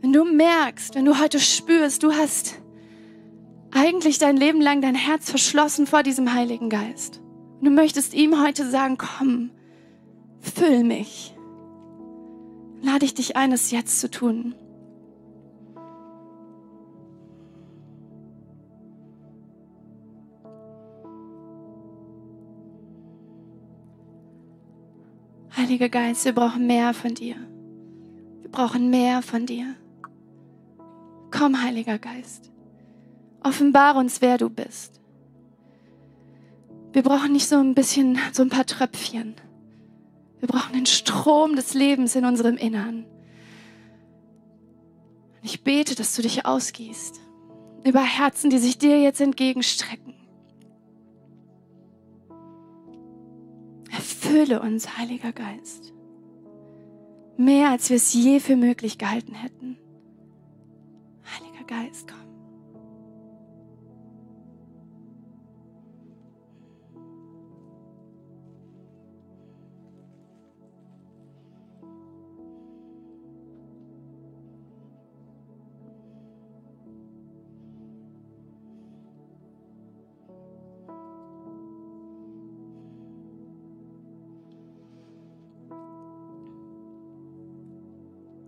Wenn 0.00 0.12
du 0.12 0.24
merkst, 0.24 0.94
wenn 0.94 1.04
du 1.04 1.18
heute 1.18 1.40
spürst, 1.40 2.02
du 2.02 2.12
hast 2.12 2.60
eigentlich 3.72 4.18
dein 4.18 4.36
Leben 4.36 4.60
lang 4.60 4.80
dein 4.80 4.94
Herz 4.94 5.30
verschlossen 5.30 5.86
vor 5.86 6.02
diesem 6.04 6.32
Heiligen 6.32 6.70
Geist. 6.70 7.20
Und 7.58 7.64
du 7.64 7.70
möchtest 7.70 8.14
ihm 8.14 8.40
heute 8.40 8.68
sagen, 8.70 8.96
komm, 8.96 9.50
füll 10.40 10.84
mich. 10.84 11.34
Lade 12.80 13.04
ich 13.04 13.14
dich 13.14 13.36
ein, 13.36 13.50
es 13.50 13.70
jetzt 13.72 13.98
zu 13.98 14.10
tun. 14.10 14.54
Heiliger 25.64 25.88
Geist, 25.88 26.26
wir 26.26 26.34
brauchen 26.34 26.66
mehr 26.66 26.92
von 26.92 27.14
dir. 27.14 27.36
Wir 28.42 28.50
brauchen 28.50 28.90
mehr 28.90 29.22
von 29.22 29.46
dir. 29.46 29.74
Komm, 31.30 31.62
Heiliger 31.62 31.98
Geist, 31.98 32.52
offenbare 33.42 33.98
uns, 33.98 34.20
wer 34.20 34.36
du 34.36 34.50
bist. 34.50 35.00
Wir 36.92 37.02
brauchen 37.02 37.32
nicht 37.32 37.48
so 37.48 37.56
ein 37.56 37.74
bisschen, 37.74 38.18
so 38.32 38.42
ein 38.42 38.50
paar 38.50 38.66
Tröpfchen. 38.66 39.36
Wir 40.38 40.48
brauchen 40.48 40.74
den 40.74 40.84
Strom 40.84 41.56
des 41.56 41.72
Lebens 41.72 42.14
in 42.14 42.26
unserem 42.26 42.58
Innern. 42.58 43.06
Ich 45.40 45.64
bete, 45.64 45.94
dass 45.94 46.14
du 46.14 46.20
dich 46.20 46.44
ausgießt 46.44 47.22
über 47.86 48.02
Herzen, 48.02 48.50
die 48.50 48.58
sich 48.58 48.76
dir 48.76 49.00
jetzt 49.00 49.22
entgegenstrecken. 49.22 50.13
Erfülle 54.24 54.62
uns, 54.62 54.96
Heiliger 54.96 55.32
Geist. 55.32 55.92
Mehr, 57.36 57.70
als 57.70 57.90
wir 57.90 57.96
es 57.96 58.14
je 58.14 58.40
für 58.40 58.56
möglich 58.56 58.96
gehalten 58.96 59.34
hätten. 59.34 59.76
Heiliger 61.24 61.64
Geist, 61.66 62.08
komm. 62.08 62.33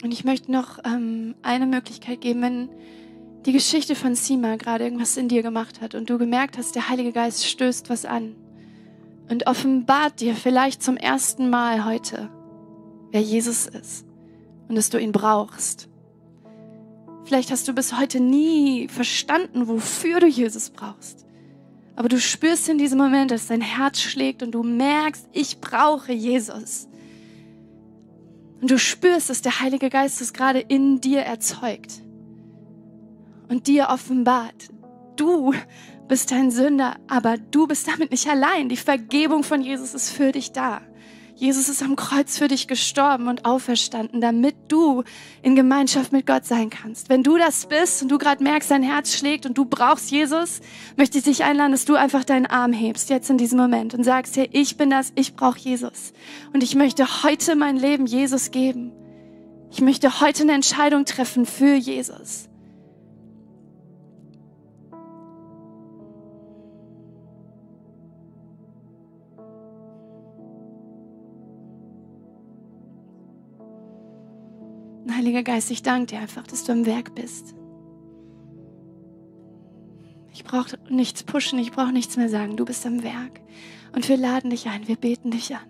Und 0.07 0.13
ich 0.13 0.23
möchte 0.23 0.53
noch 0.53 0.79
ähm, 0.85 1.35
eine 1.43 1.67
Möglichkeit 1.67 2.21
geben, 2.21 2.41
wenn 2.41 2.69
die 3.45 3.51
Geschichte 3.51 3.97
von 3.97 4.15
Sima 4.15 4.55
gerade 4.55 4.85
irgendwas 4.85 5.17
in 5.17 5.27
dir 5.27 5.43
gemacht 5.43 5.81
hat 5.81 5.97
und 5.97 6.09
du 6.09 6.17
gemerkt 6.17 6.57
hast, 6.59 6.77
der 6.77 6.89
Heilige 6.89 7.11
Geist 7.11 7.45
stößt 7.45 7.91
was 7.91 8.05
an 8.05 8.37
und 9.29 9.49
offenbart 9.49 10.21
dir 10.21 10.37
vielleicht 10.37 10.81
zum 10.81 10.97
ersten 10.97 11.51
Mal 11.51 11.85
heute, 11.85 12.31
wer 13.11 13.21
Jesus 13.21 13.67
ist 13.67 14.07
und 14.69 14.77
dass 14.77 14.91
du 14.91 15.01
ihn 15.01 15.11
brauchst. 15.11 15.89
Vielleicht 17.25 17.51
hast 17.51 17.67
du 17.67 17.73
bis 17.73 17.99
heute 17.99 18.21
nie 18.21 18.87
verstanden, 18.87 19.67
wofür 19.67 20.21
du 20.21 20.29
Jesus 20.29 20.71
brauchst. 20.71 21.27
Aber 21.97 22.09
du 22.09 22.21
spürst 22.21 22.69
in 22.69 22.79
diesem 22.79 22.99
Moment, 22.99 23.33
dass 23.33 23.49
dein 23.49 23.61
Herz 23.61 24.01
schlägt 24.01 24.45
und 24.45 24.53
du 24.53 24.63
merkst, 24.63 25.27
ich 25.33 25.61
brauche 25.61 26.13
Jesus. 26.13 26.87
Und 28.61 28.71
du 28.71 28.79
spürst, 28.79 29.31
dass 29.31 29.43
der 29.43 29.61
Heilige 29.61 29.91
Geist 29.91 30.21
es 30.21 30.33
gerade 30.33 30.61
in 30.61 31.01
dir 31.01 31.21
erzeugt 31.21 32.03
und 33.49 33.67
dir 33.67 33.89
offenbart. 33.91 34.71
Du 35.17 35.53
bist 36.09 36.33
ein 36.33 36.51
Sünder, 36.51 36.97
aber 37.09 37.37
du 37.37 37.67
bist 37.67 37.89
damit 37.89 38.11
nicht 38.11 38.29
allein. 38.29 38.69
Die 38.69 38.77
Vergebung 38.77 39.43
von 39.43 39.61
Jesus 39.63 39.95
ist 39.95 40.11
für 40.11 40.33
dich 40.33 40.53
da. 40.53 40.81
Jesus 41.37 41.69
ist 41.69 41.83
am 41.83 41.97
Kreuz 41.97 42.39
für 42.39 42.49
dich 42.49 42.67
gestorben 42.67 43.29
und 43.29 43.45
auferstanden, 43.45 44.23
damit 44.23 44.57
du 44.69 45.05
in 45.43 45.55
Gemeinschaft 45.55 46.11
mit 46.11 46.27
Gott 46.27 46.47
sein 46.47 46.71
kannst. 46.71 47.11
Wenn 47.11 47.23
du 47.23 47.37
das 47.37 47.67
bist 47.67 48.03
und 48.03 48.09
du 48.09 48.17
gerade 48.17 48.43
merkst, 48.43 48.71
dein 48.71 48.83
Herz 48.83 49.15
schlägt 49.15 49.45
und 49.45 49.59
du 49.59 49.67
brauchst 49.67 50.11
Jesus, 50.11 50.63
möchte 50.97 51.19
ich 51.19 51.25
dich 51.25 51.45
einladen, 51.45 51.73
dass 51.73 51.85
du 51.85 51.95
einfach 51.95 52.25
deinen 52.25 52.47
Arm 52.47 52.73
hebst, 52.73 53.11
jetzt 53.11 53.29
in 53.29 53.37
diesem 53.37 53.59
Moment 53.59 53.93
und 53.93 54.03
sagst, 54.03 54.35
hey, 54.39 54.49
ich 54.51 54.79
bin 54.79 54.89
das, 54.89 55.13
ich 55.15 55.37
brauche 55.37 55.59
Jesus. 55.59 56.15
Und 56.55 56.63
ich 56.63 56.75
möchte 56.75 57.23
heute 57.23 57.55
mein 57.55 57.77
Leben 57.77 58.07
Jesus 58.07 58.51
geben. 58.51 58.93
Ich 59.71 59.83
möchte 59.83 60.23
heute 60.23 60.45
eine 60.45 60.53
Entscheidung 60.53 61.05
treffen 61.05 61.45
für 61.45 61.75
Jesus. 61.75 62.49
Heiliger 75.27 75.43
Geist, 75.43 75.73
ich 75.73 75.83
danke 75.83 76.07
dir 76.07 76.21
einfach, 76.21 76.47
dass 76.47 76.63
du 76.63 76.71
am 76.71 76.87
Werk 76.87 77.17
bist. 77.17 77.57
Ich 80.33 80.45
brauche 80.45 80.79
nichts 80.89 81.25
pushen, 81.25 81.59
ich 81.59 81.73
brauche 81.73 81.91
nichts 81.91 82.17
mehr 82.17 82.29
sagen. 82.29 82.57
Du 82.57 82.65
bist 82.65 82.87
am 82.87 83.03
Werk. 83.03 83.41
Und 83.93 84.09
wir 84.09 84.19
laden 84.19 84.51
dich 84.51 84.69
ein, 84.69 84.87
wir 84.87 84.95
beten 84.95 85.33
dich 85.33 85.53
an. 85.53 85.67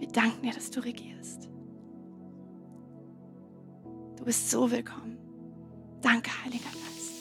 Wir 0.00 0.08
danken 0.08 0.42
dir, 0.42 0.52
dass 0.52 0.72
du 0.72 0.80
regierst. 0.80 1.48
Du 4.16 4.24
bist 4.24 4.50
so 4.50 4.68
willkommen. 4.68 5.16
Danke, 6.02 6.32
Heiliger 6.44 6.64
Geist. 6.64 7.12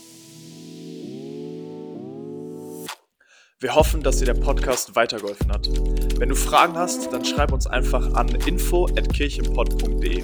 Wir 3.59 3.75
hoffen, 3.75 4.01
dass 4.01 4.17
dir 4.17 4.25
der 4.25 4.33
Podcast 4.33 4.95
weitergeholfen 4.95 5.51
hat. 5.51 5.69
Wenn 6.17 6.29
du 6.29 6.35
Fragen 6.35 6.75
hast, 6.75 7.13
dann 7.13 7.23
schreib 7.23 7.51
uns 7.51 7.67
einfach 7.67 8.15
an 8.15 8.29
info@kirchenpod.de. 8.29 10.23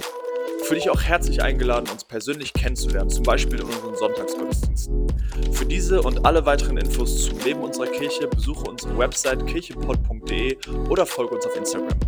Fühle 0.65 0.79
dich 0.79 0.89
auch 0.89 1.01
herzlich 1.03 1.43
eingeladen, 1.43 1.87
uns 1.91 2.03
persönlich 2.03 2.51
kennenzulernen, 2.51 3.11
zum 3.11 3.21
Beispiel 3.21 3.59
in 3.59 3.65
unseren 3.65 3.95
Sonntagsgottesdiensten. 3.95 5.07
Für 5.51 5.65
diese 5.67 6.01
und 6.01 6.25
alle 6.25 6.43
weiteren 6.47 6.77
Infos 6.77 7.25
zum 7.25 7.37
Leben 7.41 7.61
unserer 7.61 7.85
Kirche 7.85 8.27
besuche 8.27 8.67
unsere 8.67 8.97
Website 8.97 9.45
kirchenpod.de 9.45 10.57
oder 10.89 11.05
folge 11.05 11.35
uns 11.35 11.45
auf 11.45 11.55
Instagram. 11.55 11.99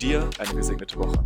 Dir 0.00 0.30
eine 0.38 0.54
gesegnete 0.54 0.96
Woche. 0.98 1.22